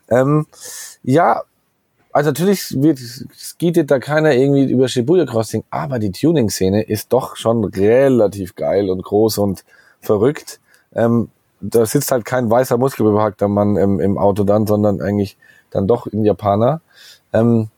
[0.10, 0.47] Ähm,
[1.03, 1.41] ja,
[2.14, 7.35] also natürlich wird skietet da keiner irgendwie über Shibuya Crossing, aber die Tuning-Szene ist doch
[7.35, 9.65] schon relativ geil und groß und
[9.99, 10.61] verrückt.
[10.95, 11.27] Ähm,
[11.60, 15.35] da sitzt halt kein weißer muskelbepackter Mann im, im Auto dann, sondern eigentlich
[15.72, 16.80] dann doch ein Japaner.
[17.34, 17.69] Ähm,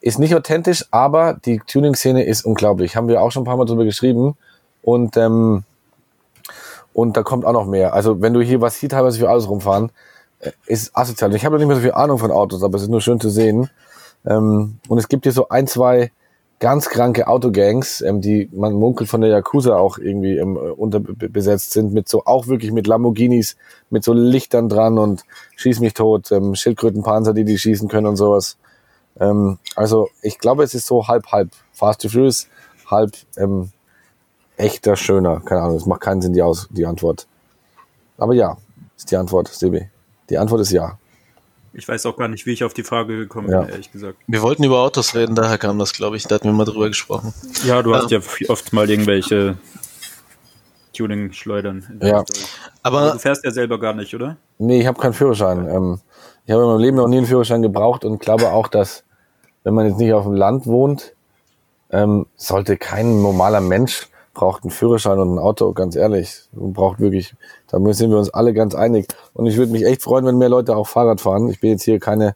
[0.00, 2.94] ist nicht authentisch, aber die Tuning-Szene ist unglaublich.
[2.94, 4.36] Haben wir auch schon ein paar Mal drüber geschrieben.
[4.82, 5.64] Und, ähm,
[6.92, 7.94] und da kommt auch noch mehr.
[7.94, 9.90] Also wenn du hier was hier teilweise für Autos rumfahren,
[10.40, 11.34] äh, ist asozial.
[11.34, 13.30] Ich habe nicht mehr so viel Ahnung von Autos, aber es ist nur schön zu
[13.30, 13.70] sehen.
[14.26, 16.12] Ähm, und es gibt hier so ein, zwei
[16.60, 21.92] ganz kranke Autogangs, ähm, die man munkelt von der Yakuza auch irgendwie ähm, unterbesetzt sind,
[21.92, 23.56] mit so auch wirklich mit Lamborghinis,
[23.90, 25.24] mit so Lichtern dran und
[25.56, 28.56] schieß mich tot, ähm, Schildkrötenpanzer, die die schießen können und sowas.
[29.20, 32.48] Ähm, also ich glaube, es ist so halb halb Fast to Furious,
[32.90, 33.70] halb ähm,
[34.56, 35.40] echter schöner.
[35.40, 37.26] Keine Ahnung, es macht keinen Sinn die Aus die Antwort.
[38.18, 38.56] Aber ja,
[38.96, 39.88] ist die Antwort, Sebi.
[40.30, 40.98] Die Antwort ist ja.
[41.76, 43.62] Ich weiß auch gar nicht, wie ich auf die Frage gekommen Ja.
[43.62, 44.18] bin, ehrlich gesagt.
[44.28, 46.22] Wir wollten über Autos reden, daher kam das, glaube ich.
[46.24, 47.34] Da hatten wir mal drüber gesprochen.
[47.64, 49.58] Ja, du hast ja oft mal irgendwelche
[50.92, 51.84] Tuning-Schleudern.
[51.90, 52.24] in der Ja.
[52.82, 54.36] Aber du fährst ja selber gar nicht, oder?
[54.58, 55.68] Nee, ich habe keinen Führerschein.
[55.68, 56.00] Ähm,
[56.44, 59.04] ich habe in meinem Leben noch nie einen Führerschein gebraucht und glaube auch, dass
[59.62, 61.14] wenn man jetzt nicht auf dem Land wohnt,
[61.90, 66.42] ähm, sollte kein normaler Mensch braucht einen Führerschein und ein Auto, ganz ehrlich.
[66.52, 67.34] Man braucht wirklich,
[67.68, 69.06] da sind wir uns alle ganz einig.
[69.32, 71.48] Und ich würde mich echt freuen, wenn mehr Leute auch Fahrrad fahren.
[71.48, 72.34] Ich bin jetzt hier keine,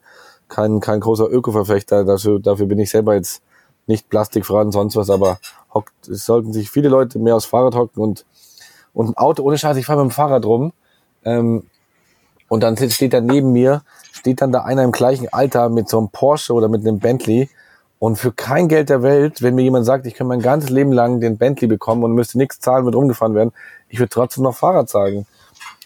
[0.49, 3.43] kein, kein großer Öko-Verfechter, dafür, dafür bin ich selber jetzt
[3.87, 5.39] nicht plastikfrei und sonst was, aber
[5.75, 8.25] hockt, es sollten sich viele Leute mehr aufs Fahrrad hocken und,
[8.95, 10.73] und ein Auto, ohne Scheiß, ich fahre mit dem Fahrrad rum,
[11.25, 11.65] ähm,
[12.49, 15.99] und dann steht da neben mir, steht dann da einer im gleichen Alter mit so
[15.99, 17.49] einem Porsche oder mit einem Bentley.
[17.99, 20.93] Und für kein Geld der Welt, wenn mir jemand sagt, ich kann mein ganzes Leben
[20.93, 23.53] lang den Bentley bekommen und müsste nichts zahlen, wird rumgefahren werden,
[23.89, 25.27] ich würde trotzdem noch Fahrrad sagen.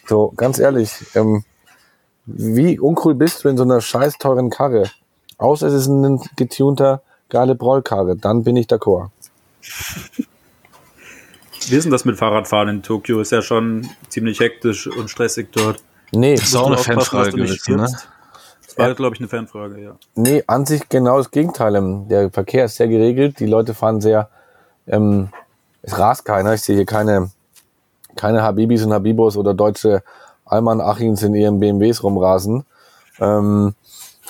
[0.07, 1.43] So, ganz ehrlich, ähm,
[2.25, 4.89] wie uncool bist du in so einer scheiß teuren Karre?
[5.37, 9.09] Außer es ist ein getunter, geile Brollkarre, dann bin ich d'accord.
[11.69, 13.21] Wie ist denn das mit Fahrradfahren in Tokio?
[13.21, 15.81] Ist ja schon ziemlich hektisch und stressig dort.
[16.13, 17.83] Nee, das ist auch eine Fanfrage gewesen, ne?
[17.83, 19.95] Das war, glaube ich, eine Fanfrage, ja.
[20.15, 21.75] Nee, an sich genau das Gegenteil.
[21.75, 24.29] Ähm, Der Verkehr ist sehr geregelt, die Leute fahren sehr,
[24.87, 25.29] ähm,
[25.81, 26.53] es rast keiner.
[26.53, 27.31] Ich sehe hier keine,
[28.15, 30.03] keine Habibis und Habibos oder deutsche
[30.45, 32.65] Alman Achins in ihren BMWs rumrasen.
[33.19, 33.75] Ähm,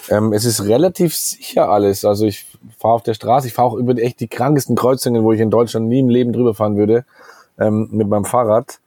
[0.10, 2.06] ähm, es ist relativ sicher alles.
[2.06, 2.46] Also ich
[2.80, 5.50] fahre auf der Straße, ich fahre auch über echt die krankesten Kreuzungen, wo ich in
[5.50, 7.06] Deutschland nie im Leben drüber fahren würde,
[7.60, 8.80] ähm, mit meinem Fahrrad.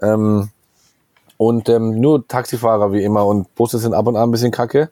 [0.00, 0.50] Ähm,
[1.38, 4.90] und ähm, nur Taxifahrer wie immer und Busse sind ab und an ein bisschen kacke.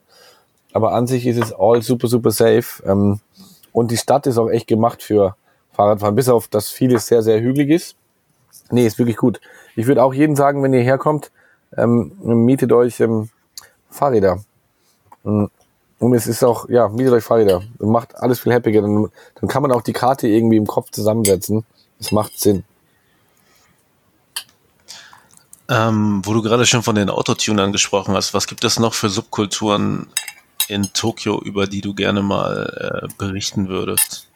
[0.73, 2.83] Aber an sich ist es all super, super safe.
[2.85, 3.19] Ähm,
[3.73, 5.35] und die Stadt ist auch echt gemacht für
[5.73, 7.95] Fahrradfahren, bis auf, dass vieles sehr, sehr hügelig ist.
[8.71, 9.39] Nee, ist wirklich gut.
[9.75, 11.31] Ich würde auch jedem sagen, wenn ihr herkommt,
[11.75, 13.29] ähm, mietet euch ähm,
[13.89, 14.39] Fahrräder.
[15.23, 15.45] Mm.
[15.99, 17.63] Und es ist auch, ja, mietet euch Fahrräder.
[17.79, 18.81] Macht alles viel happiger.
[18.81, 21.65] Dann, dann kann man auch die Karte irgendwie im Kopf zusammensetzen.
[21.97, 22.63] Das macht Sinn.
[25.69, 29.09] Ähm, wo du gerade schon von den Autotunern gesprochen hast, was gibt es noch für
[29.09, 30.07] Subkulturen
[30.69, 34.27] in Tokio, über die du gerne mal äh, berichten würdest?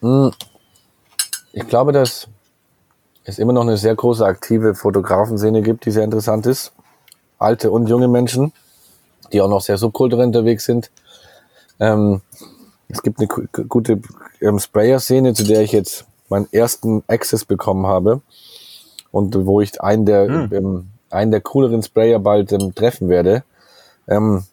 [0.00, 0.28] Mm.
[1.52, 2.28] Ich glaube, dass
[3.24, 6.72] es immer noch eine sehr große aktive Fotografenszene gibt, die sehr interessant ist.
[7.38, 8.52] Alte und junge Menschen,
[9.32, 10.90] die auch noch sehr subkulturell unterwegs sind.
[11.78, 12.22] Ähm,
[12.88, 14.00] es gibt eine gu- gu- gute
[14.40, 18.22] ähm, Sprayer-Szene, zu der ich jetzt meinen ersten Access bekommen habe
[19.12, 23.44] und wo ich einen der, ähm, einen der cooleren Sprayer bald ähm, treffen werde.
[24.08, 24.44] Ähm,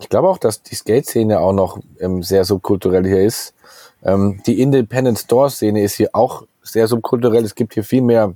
[0.00, 3.54] ich glaube auch, dass die Skate-Szene auch noch ähm, sehr subkulturell hier ist.
[4.02, 7.44] Ähm, die Independent Store-Szene ist hier auch sehr subkulturell.
[7.44, 8.34] Es gibt hier viel mehr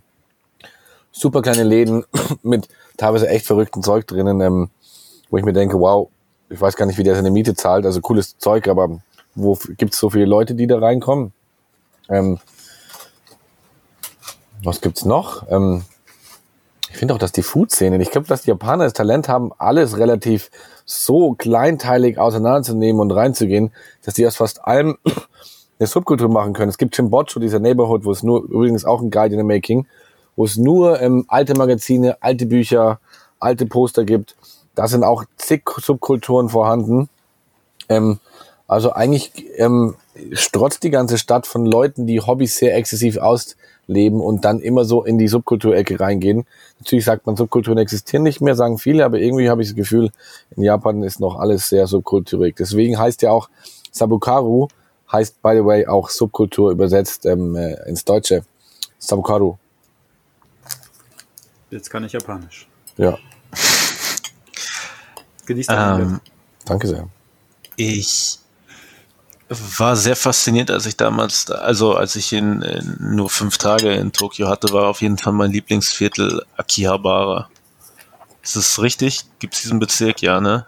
[1.10, 2.04] super kleine Läden
[2.42, 4.70] mit teilweise echt verrückten Zeug drinnen, ähm,
[5.30, 6.08] wo ich mir denke, wow,
[6.50, 7.86] ich weiß gar nicht, wie der seine Miete zahlt.
[7.86, 9.00] Also cooles Zeug, aber
[9.34, 11.32] wo gibt es so viele Leute, die da reinkommen?
[12.10, 12.38] Ähm,
[14.64, 15.46] was gibt's noch?
[15.50, 15.82] Ähm,
[16.90, 19.96] ich finde auch, dass die Food-Szene, ich glaube, dass die Japaner das Talent haben, alles
[19.96, 20.50] relativ
[20.84, 23.72] so kleinteilig auseinanderzunehmen und reinzugehen,
[24.04, 24.98] dass die aus fast allem
[25.78, 26.68] eine Subkultur machen können.
[26.68, 29.86] Es gibt Chimbocho, dieser Neighborhood, wo es nur, übrigens auch ein Guide in the Making,
[30.36, 33.00] wo es nur ähm, alte Magazine, alte Bücher,
[33.40, 34.36] alte Poster gibt.
[34.74, 37.08] Da sind auch zig Subkulturen vorhanden.
[37.88, 38.20] Ähm,
[38.68, 39.96] also eigentlich ähm,
[40.32, 43.18] strotzt die ganze Stadt von Leuten, die Hobbys sehr exzessiv
[43.88, 46.46] ausleben und dann immer so in die Subkulturecke reingehen.
[46.78, 50.10] Natürlich sagt man, Subkulturen existieren nicht mehr, sagen viele, aber irgendwie habe ich das Gefühl,
[50.56, 52.56] in Japan ist noch alles sehr subkulturig.
[52.56, 53.48] Deswegen heißt ja auch
[53.90, 54.68] Sabukaru,
[55.10, 58.44] heißt by the way auch Subkultur übersetzt ähm, äh, ins Deutsche.
[58.98, 59.56] Sabukaru,
[61.70, 62.68] Jetzt kann ich Japanisch.
[62.98, 63.18] ja,
[65.46, 66.20] Genießt den Ähm,
[66.66, 67.08] danke sehr.
[67.76, 68.38] ich
[69.78, 74.12] war sehr fasziniert, als ich damals, also als ich in, in nur fünf Tage in
[74.12, 77.48] Tokio hatte, war auf jeden Fall mein Lieblingsviertel Akihabara.
[78.42, 79.24] Ist das richtig?
[79.38, 80.20] Gibt es diesen Bezirk?
[80.22, 80.66] Ja, ne?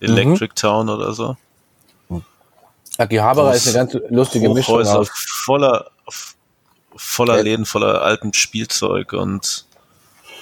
[0.00, 1.36] Electric Town oder so?
[2.98, 5.08] Akihabara ist eine ganz lustige Mischung aus.
[5.44, 5.90] voller,
[6.96, 9.66] voller Äh, Läden, voller altem Spielzeug und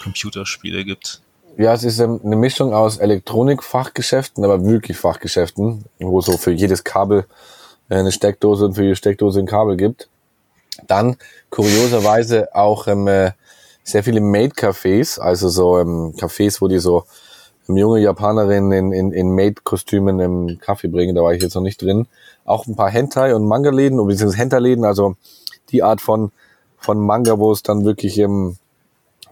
[0.02, 1.20] Computerspiele gibt.
[1.56, 6.84] Ja, es ist ähm, eine Mischung aus Elektronikfachgeschäften, aber wirklich Fachgeschäften, wo so für jedes
[6.84, 7.26] Kabel
[7.88, 10.08] eine Steckdose und für jede Steckdose ein Kabel gibt.
[10.86, 11.16] Dann
[11.50, 13.32] kurioserweise auch ähm, äh,
[13.82, 17.04] sehr viele Maid-Cafés, also so ähm, Cafés, wo die so
[17.68, 21.62] ähm, junge Japanerinnen in, in, in Maid-Kostümen im Kaffee bringen, da war ich jetzt noch
[21.62, 22.06] nicht drin.
[22.44, 25.16] Auch ein paar Hentai- und Manga-Läden, beziehungsweise Hentai-Läden, also
[25.70, 26.30] die Art von,
[26.78, 28.56] von Manga, wo es dann wirklich, ähm,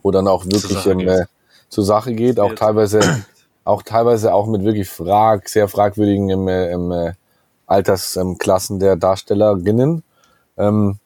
[0.02, 1.08] wo dann auch wirklich Sache ähm, geht.
[1.08, 1.24] äh,
[1.68, 3.00] zur Sache geht, auch teilweise,
[3.64, 7.12] auch teilweise auch mit wirklich frag, sehr fragwürdigen im, äh, im, äh,
[7.66, 10.02] Altersklassen der Darstellerinnen.
[10.56, 10.98] Ähm,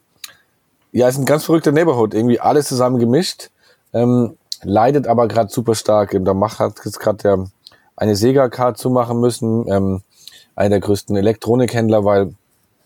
[0.93, 3.51] ja, ist ein ganz verrückter Neighborhood, irgendwie alles zusammen gemischt,
[3.93, 6.17] ähm, leidet aber gerade super stark.
[6.21, 7.47] Da macht hat jetzt gerade der
[7.97, 10.03] eine Sega-Card zumachen müssen, ähm,
[10.57, 12.35] einer der größten Elektronikhändler, weil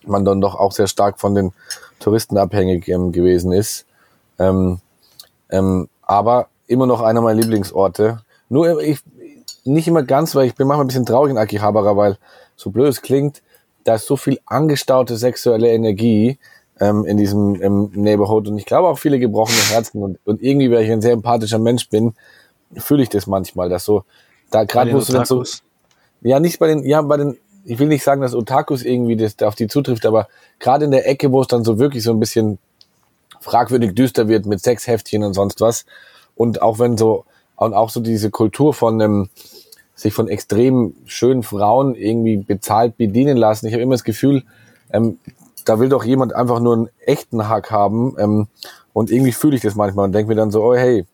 [0.07, 1.53] man dann doch auch sehr stark von den
[1.99, 3.87] Touristen abhängig ähm, gewesen ist.
[4.39, 4.81] Ähm,
[5.51, 8.21] ähm, aber immer noch einer meiner Lieblingsorte.
[8.49, 9.01] Nur ich
[9.65, 12.19] nicht immer ganz, weil ich bin manchmal ein bisschen traurig in Akihabara, weil
[12.57, 13.43] so blöd es klingt,
[13.85, 16.39] da ist so viel angestaute sexuelle Energie
[16.81, 20.70] ähm, in diesem ähm, Neighborhood und ich glaube auch viele gebrochene Herzen und, und irgendwie,
[20.70, 22.15] weil ich ein sehr empathischer Mensch bin,
[22.77, 24.05] fühle ich das manchmal, dass so
[24.51, 25.62] da gerade wo du dann so Otakus.
[26.23, 29.40] ja, nicht bei den, ja, bei den, ich will nicht sagen, dass Otakus irgendwie das
[29.43, 30.28] auf die zutrifft, aber
[30.59, 32.59] gerade in der Ecke, wo es dann so wirklich so ein bisschen
[33.40, 35.85] fragwürdig düster wird mit Sexheftchen und sonst was.
[36.35, 37.24] Und auch wenn so,
[37.56, 39.28] und auch so diese Kultur von ähm,
[39.95, 43.66] sich von extrem schönen Frauen irgendwie bezahlt bedienen lassen.
[43.66, 44.43] Ich habe immer das Gefühl,
[44.93, 45.19] ähm,
[45.65, 48.16] da will doch jemand einfach nur einen echten Hack haben.
[48.19, 48.49] Ähm,
[48.93, 51.05] und irgendwie fühle ich das manchmal und denke mir dann so, oh hey,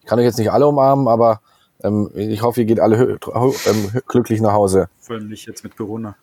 [0.00, 1.40] ich kann euch jetzt nicht alle umarmen, aber
[1.82, 3.18] ähm, ich hoffe, ihr geht alle
[3.66, 4.88] ähm, glücklich nach Hause.
[5.00, 6.16] Vor allem nicht jetzt mit Corona.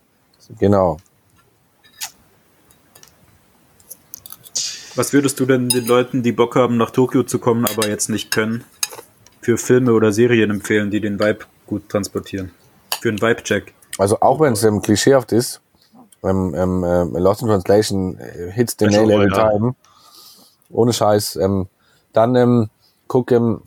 [0.60, 0.98] Genau.
[4.95, 8.10] Was würdest du denn den Leuten, die Bock haben, nach Tokio zu kommen, aber jetzt
[8.10, 8.64] nicht können,
[9.41, 12.52] für Filme oder Serien empfehlen, die den Vibe gut transportieren?
[13.02, 13.73] Für einen Vibe-Check.
[13.98, 15.61] Also auch wenn es ähm, klischeehaft ist,
[16.23, 19.49] ähm, ähm, ähm, Lost in Translation äh, hits the nail every ja.
[19.49, 19.76] time.
[20.69, 21.35] Ohne Scheiß.
[21.38, 21.68] Ähm,
[22.14, 22.69] dann ähm,
[23.07, 23.61] guck ähm,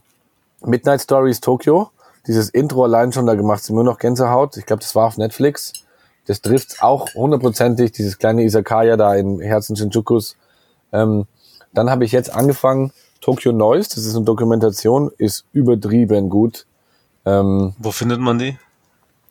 [0.65, 1.91] Midnight Stories Tokyo.
[2.27, 4.57] Dieses Intro allein schon, da gemacht mir nur noch Gänsehaut.
[4.57, 5.73] Ich glaube, das war auf Netflix.
[6.27, 10.37] Das trifft auch hundertprozentig, dieses kleine Isakaya da im Herzen Shinjukus.
[10.93, 11.27] Ähm,
[11.73, 16.67] dann habe ich jetzt angefangen, Tokyo Noise, das ist eine Dokumentation, ist übertrieben gut.
[17.27, 18.59] Ähm, Wo findet man die?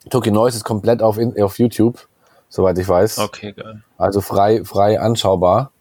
[0.09, 2.07] Tokyo Noise ist komplett auf, auf YouTube,
[2.49, 3.19] soweit ich weiß.
[3.19, 3.83] Okay, geil.
[3.97, 5.71] Also frei, frei anschaubar.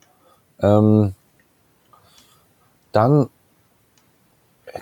[0.60, 1.14] Ähm,
[2.92, 3.28] dann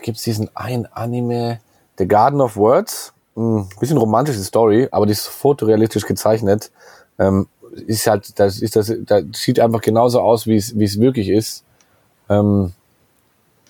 [0.03, 1.61] gibt's diesen einen Anime,
[1.98, 3.12] The Garden of Words.
[3.36, 6.70] Ein bisschen romantische Story, aber die ist fotorealistisch gezeichnet.
[7.19, 7.48] Ähm,
[7.86, 11.28] ist halt, das ist das, das sieht einfach genauso aus, wie es, wie es wirklich
[11.28, 11.62] ist.
[12.31, 12.73] Ähm,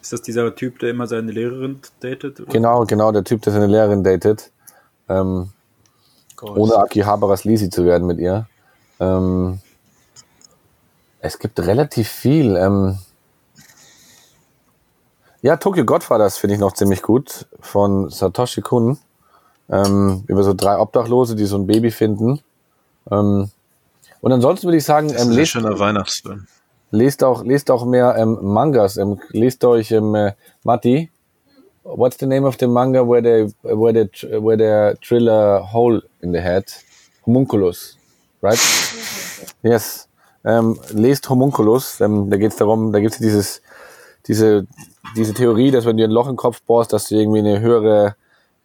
[0.06, 2.38] Ist das dieser Typ, der immer seine Lehrerin datet?
[2.38, 2.52] Oder?
[2.52, 4.52] genau, genau, der Typ, der seine Lehrerin datet.
[5.08, 5.50] Ähm,
[6.40, 8.46] ohne Akihabaras Lisi zu werden mit ihr.
[9.00, 9.58] Ähm,
[11.18, 12.54] es gibt relativ viel.
[12.54, 13.00] Ähm,
[15.42, 18.98] ja, Tokyo Godfathers finde ich noch ziemlich gut von Satoshi Kun.
[19.68, 22.42] Ähm, über so drei Obdachlose, die so ein Baby finden.
[23.10, 23.50] Ähm,
[24.20, 26.46] und ansonsten würde ich sagen, Das ist ähm, ein lest, schöner Weihnachtsfilm.
[26.90, 28.96] Lest auch lest auch mehr ähm, Mangas.
[28.96, 30.32] Ähm, lest euch ähm, äh,
[30.64, 31.10] Matti.
[31.84, 36.32] What's the name of the manga where the where the where the thriller hole in
[36.32, 36.64] the head?
[37.24, 37.96] Homunculus,
[38.42, 38.58] right?
[39.62, 40.08] Yes.
[40.44, 42.00] Ähm, lest Homunculus.
[42.00, 43.62] Ähm, da geht es darum, da gibt es dieses
[44.26, 44.66] diese
[45.16, 48.16] diese Theorie, dass wenn du ein Loch im Kopf bohrst, dass du irgendwie eine höhere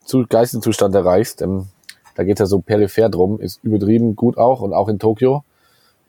[0.03, 1.41] zu Geisteszustand erreichst.
[1.41, 1.67] Ähm,
[2.15, 5.43] da geht es ja so peripher drum, ist übertrieben gut auch und auch in Tokio.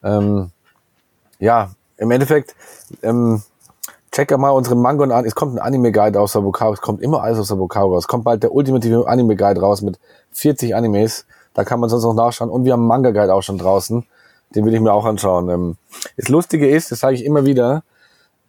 [0.03, 0.49] Ähm,
[1.39, 2.55] ja, im Endeffekt,
[3.01, 3.41] ähm,
[4.11, 5.25] check mal unsere Mango an.
[5.25, 6.73] Es kommt ein Anime-Guide aus Sabukaro.
[6.73, 8.03] Es kommt immer alles aus Sabukaro raus.
[8.03, 9.99] Es kommt bald der ultimative Anime-Guide raus mit
[10.31, 11.25] 40 Animes.
[11.53, 12.49] Da kann man sonst noch nachschauen.
[12.49, 14.05] Und wir haben einen Manga-Guide auch schon draußen.
[14.55, 15.49] Den will ich mir auch anschauen.
[15.49, 15.77] Ähm,
[16.17, 17.83] das Lustige ist, das sage ich immer wieder,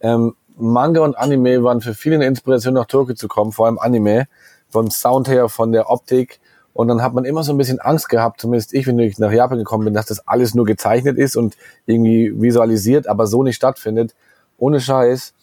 [0.00, 3.78] ähm, Manga und Anime waren für viele eine Inspiration, nach Tokio zu kommen, vor allem
[3.78, 4.28] Anime,
[4.68, 6.40] vom Sound her, von der Optik.
[6.74, 9.32] Und dann hat man immer so ein bisschen Angst gehabt, zumindest ich, wenn ich nach
[9.32, 11.56] Japan gekommen bin, dass das alles nur gezeichnet ist und
[11.86, 14.14] irgendwie visualisiert, aber so nicht stattfindet.
[14.58, 15.34] Ohne Scheiß,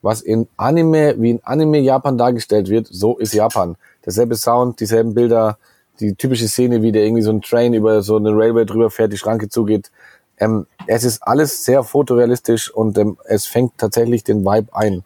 [0.00, 3.76] was in Anime, wie in Anime Japan dargestellt wird, so ist Japan.
[4.04, 5.58] Derselbe Sound, dieselben Bilder,
[5.98, 9.12] die typische Szene, wie der irgendwie so ein Train über so eine Railway drüber fährt,
[9.12, 9.90] die Schranke zugeht.
[10.38, 15.02] Ähm, es ist alles sehr fotorealistisch und ähm, es fängt tatsächlich den Vibe ein.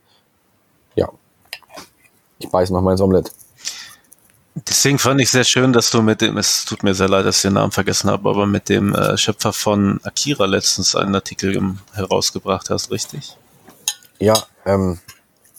[0.95, 1.09] Ja.
[2.39, 3.33] Ich beiß noch mal ins Omelett.
[4.55, 7.37] Deswegen fand ich sehr schön, dass du mit dem, es tut mir sehr leid, dass
[7.37, 11.55] ich den Namen vergessen habe, aber mit dem äh, Schöpfer von Akira letztens einen Artikel
[11.55, 13.37] im, herausgebracht hast, richtig?
[14.19, 14.35] Ja,
[14.67, 14.99] ähm,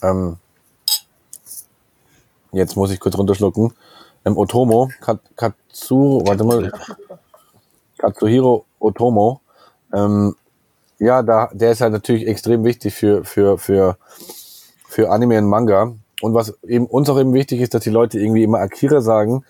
[0.01, 0.37] ähm,
[2.51, 3.73] jetzt muss ich kurz runterschlucken.
[4.25, 6.71] Ähm, Otomo, Kat, Katsu, warte mal,
[7.97, 9.39] Katsuhiro Otomo.
[9.93, 10.35] Ähm,
[10.99, 13.97] ja, da, der ist halt natürlich extrem wichtig für, für, für,
[14.87, 15.93] für Anime und Manga.
[16.21, 19.43] Und was eben uns auch eben wichtig ist, dass die Leute irgendwie immer Akira sagen,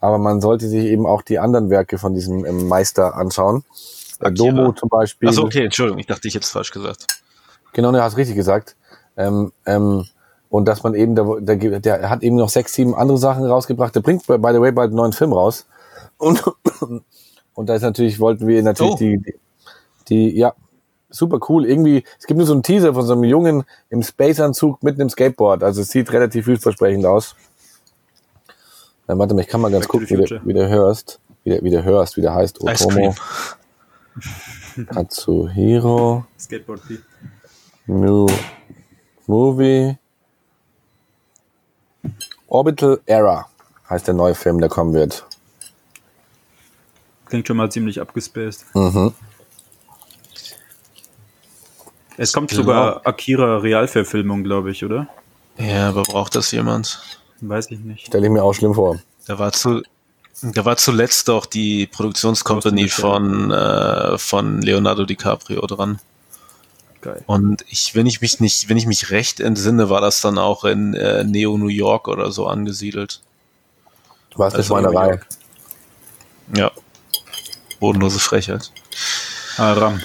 [0.00, 3.64] aber man sollte sich eben auch die anderen Werke von diesem ähm, Meister anschauen.
[4.20, 4.50] Äh, Akira.
[4.50, 5.28] Domo zum Beispiel.
[5.28, 7.06] Achso, okay, Entschuldigung, ich dachte, ich hätte es falsch gesagt.
[7.72, 8.76] Genau, du hast richtig gesagt.
[9.16, 10.04] Ähm, ähm,
[10.48, 13.94] und dass man eben, der, der, der hat eben noch sechs, sieben andere Sachen rausgebracht.
[13.94, 15.66] Der bringt, by the way, bald einen neuen Film raus.
[16.18, 16.42] Und,
[17.54, 18.96] und da ist natürlich, wollten wir natürlich Oh.
[18.96, 19.34] die, die,
[20.08, 20.54] die, ja,
[21.10, 21.66] super cool.
[21.66, 25.08] Irgendwie, es gibt nur so einen Teaser von so einem Jungen im Space-Anzug mit einem
[25.08, 25.62] Skateboard.
[25.62, 27.36] Also es sieht relativ vielversprechend aus.
[29.06, 30.40] Dann warte mal, ich kann mal ganz gucken, wie der, Future.
[30.44, 32.60] wie der hörst, wie der, wie der hörst, wie der heißt.
[32.60, 33.14] Otomo.
[34.88, 36.26] Katsuhiro.
[36.38, 36.98] Skateboard P.
[37.86, 38.26] New
[39.26, 39.96] Movie.
[42.48, 43.46] Orbital Era
[43.88, 45.24] heißt der neue Film, der kommen wird.
[47.26, 48.64] Klingt schon mal ziemlich abgespaced.
[48.74, 49.12] Mhm.
[52.16, 52.62] Es kommt Genau.
[52.62, 55.08] sogar Akira Realverfilmung, glaube ich, oder?
[55.58, 57.00] Ja, aber braucht das jemand?
[57.40, 58.06] Weiß ich nicht.
[58.06, 58.98] Stelle ich mir auch schlimm vor.
[59.26, 59.82] Da war zu,
[60.42, 65.98] da war zuletzt doch die Produktionscompany von, äh, von Leonardo DiCaprio dran.
[67.00, 67.22] Geil.
[67.26, 70.64] Und ich, wenn ich mich nicht, wenn ich mich recht entsinne, war das dann auch
[70.64, 73.20] in äh, Neo New York oder so angesiedelt.
[74.34, 75.26] Was eine Also York.
[76.54, 76.70] Ja.
[77.80, 78.70] Bodenlose Frechheit.
[79.56, 80.00] Aram.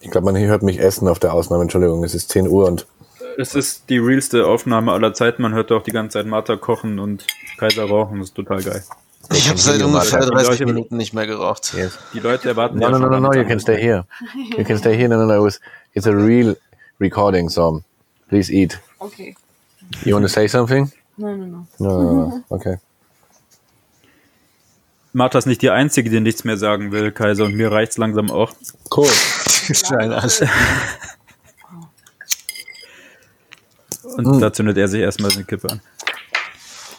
[0.00, 1.62] Ich glaube, man hört mich essen auf der Aufnahme.
[1.62, 2.86] Entschuldigung, es ist 10 Uhr und
[3.38, 5.42] Es ist die realste Aufnahme aller Zeiten.
[5.42, 7.26] Man hört auch die ganze Zeit Martha kochen und
[7.58, 8.18] Kaiser rauchen.
[8.20, 8.82] Das ist total geil.
[9.32, 10.30] Ich habe seit ungefähr mal.
[10.30, 11.74] 30 Leute- Minuten nicht mehr geraucht.
[11.76, 11.98] yes.
[12.14, 14.04] Die Leute erwarten No, no, no, no, no, you can stay here.
[14.56, 15.08] You can stay here.
[15.08, 15.34] No, no, no.
[15.34, 15.60] It was,
[15.94, 16.56] it's a real
[17.00, 17.82] recording, so
[18.28, 18.78] please eat.
[19.00, 19.34] Okay.
[20.04, 20.92] You want to say something?
[21.18, 21.66] No, no, no.
[21.80, 22.44] No, no, no, no.
[22.50, 22.76] Okay.
[25.16, 27.46] Martha ist nicht die Einzige, die nichts mehr sagen will, Kaiser.
[27.46, 28.52] Und mir reicht's langsam auch.
[28.94, 29.08] Cool.
[34.18, 35.80] Und da zündet er sich erstmal eine Kippe an.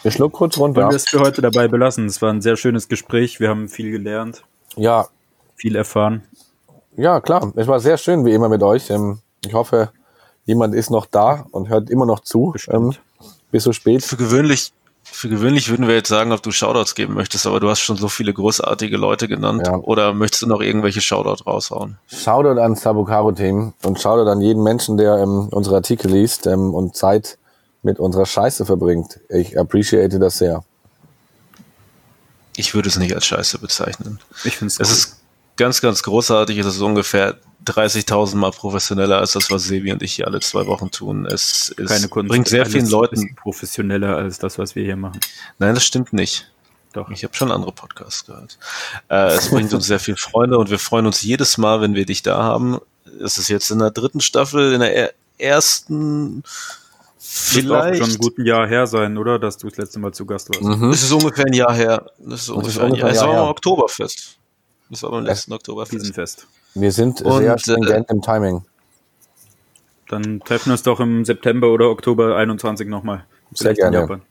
[0.02, 0.89] Wir schluck kurz Wollen runter.
[0.89, 2.07] wir es für heute dabei belassen?
[2.07, 3.39] Es war ein sehr schönes Gespräch.
[3.39, 4.44] Wir haben viel gelernt,
[4.76, 5.07] Ja,
[5.56, 6.23] viel erfahren.
[6.95, 7.53] Ja, klar.
[7.56, 8.89] Es war sehr schön, wie immer mit euch.
[8.89, 9.91] Ähm, ich hoffe,
[10.45, 12.56] jemand ist noch da und hört immer noch zu.
[12.68, 12.99] Ähm, Bestimmt.
[13.52, 14.03] bis so spät.
[14.03, 14.73] Für gewöhnlich,
[15.11, 17.97] für gewöhnlich würden wir jetzt sagen, ob du Shoutouts geben möchtest, aber du hast schon
[17.97, 19.63] so viele großartige Leute genannt.
[19.65, 19.77] Ja.
[19.77, 21.97] Oder möchtest du noch irgendwelche Shoutouts raushauen?
[22.07, 26.95] Shoutout an Sabukaro-Team und Shoutout an jeden Menschen, der ähm, unsere Artikel liest ähm, und
[26.95, 27.38] Zeit
[27.81, 29.19] mit unserer Scheiße verbringt.
[29.29, 30.63] Ich appreciate das sehr.
[32.55, 34.19] Ich würde es nicht als Scheiße bezeichnen.
[34.43, 35.16] Ich finde Es ist
[35.57, 36.57] ganz, ganz großartig.
[36.59, 37.35] Es ist ungefähr
[37.65, 41.25] 30.000 Mal professioneller als das, was Sebi und ich hier alle zwei Wochen tun.
[41.25, 42.29] Es ist, keine Kunst.
[42.29, 43.35] bringt sehr vielen ist Leuten.
[43.35, 45.19] professioneller als das, was wir hier machen.
[45.59, 46.49] Nein, das stimmt nicht.
[46.93, 47.09] Doch.
[47.09, 48.57] Ich habe schon andere Podcasts gehört.
[49.09, 52.05] Äh, es bringt uns sehr viel Freunde und wir freuen uns jedes Mal, wenn wir
[52.05, 52.79] dich da haben.
[53.21, 56.43] Es ist jetzt in der dritten Staffel, in der er- ersten
[57.51, 58.03] Wird auch schon vielleicht.
[58.03, 59.38] ein guten Jahr her sein, oder?
[59.38, 60.61] Dass du das letzte Mal zu Gast warst.
[60.63, 60.89] Mhm.
[60.89, 62.09] Es ist ungefähr ein Jahr her.
[62.17, 63.09] Das ist ungefähr, ein ungefähr Jahr.
[63.09, 63.43] ein Es Jahr war her.
[63.43, 64.38] am Oktoberfest.
[64.89, 65.93] Das war beim letzten Oktoberfest.
[66.01, 66.47] Riesenfest.
[66.76, 68.64] Wir sind Und, sehr äh, stringent im Timing.
[70.09, 73.26] Dann treffen wir uns doch im September oder Oktober 21 nochmal.
[73.53, 73.97] Sehr gerne.
[73.99, 74.22] Japan.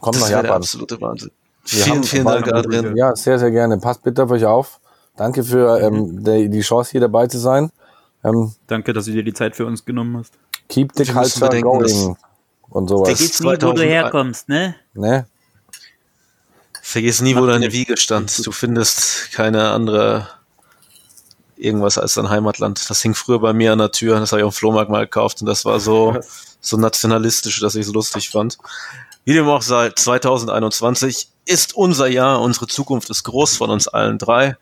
[0.00, 0.62] Kommt Das nach wäre der Japan.
[0.62, 1.30] absolute Wahnsinn.
[1.66, 2.96] Wir vielen, vielen Dank, Adrian.
[2.96, 3.78] Ja, sehr, sehr gerne.
[3.78, 4.80] Passt bitte auf euch auf.
[5.16, 7.70] Danke für ähm, die, die Chance, hier dabei zu sein.
[8.24, 10.34] Ähm, Danke, dass du dir die Zeit für uns genommen hast.
[10.68, 12.16] keep the culture bedenken, going
[12.70, 13.08] und sowas.
[13.08, 14.74] Vergiss nie, wo du 2000 herkommst, ne?
[14.94, 15.26] Ne?
[16.88, 17.70] Vergiss nie, wo deine.
[17.70, 18.46] Wiege stand.
[18.46, 20.26] Du findest keine andere
[21.54, 22.88] irgendwas als dein Heimatland.
[22.88, 24.18] Das hing früher bei mir an der Tür.
[24.18, 26.18] Das habe ich auf dem Flohmarkt mal gekauft und das war so,
[26.62, 28.56] so nationalistisch, dass ich es lustig fand.
[29.26, 32.40] Wie dem auch sei, 2021 ist unser Jahr.
[32.40, 34.56] Unsere Zukunft ist groß von uns allen drei.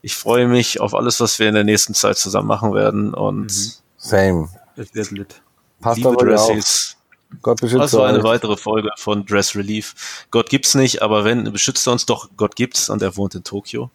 [0.00, 3.52] Ich freue mich auf alles, was wir in der nächsten Zeit zusammen machen werden und
[3.98, 4.48] Same.
[4.76, 5.42] Es wird lit.
[5.82, 6.16] Passt liebe.
[6.16, 6.96] Dressies.
[7.42, 8.24] Gott beschütze Das war eine euch.
[8.24, 10.26] weitere Folge von Dress Relief.
[10.30, 13.44] Gott gibt's nicht, aber wenn, beschützt er uns doch, Gott gibt's und er wohnt in
[13.44, 13.90] Tokio.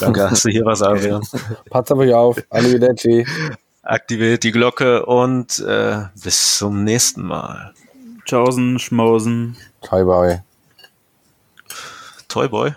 [0.00, 1.22] Danke, hast du hier was, Adrian.
[1.70, 2.42] Passt auf euch auf.
[2.50, 3.26] Arrivederci.
[3.82, 7.74] Aktiviert die Glocke und äh, bis zum nächsten Mal.
[8.24, 9.56] Tschaußen, Schmausen.
[9.90, 10.44] Bye bye.
[12.28, 12.74] Toy Boy.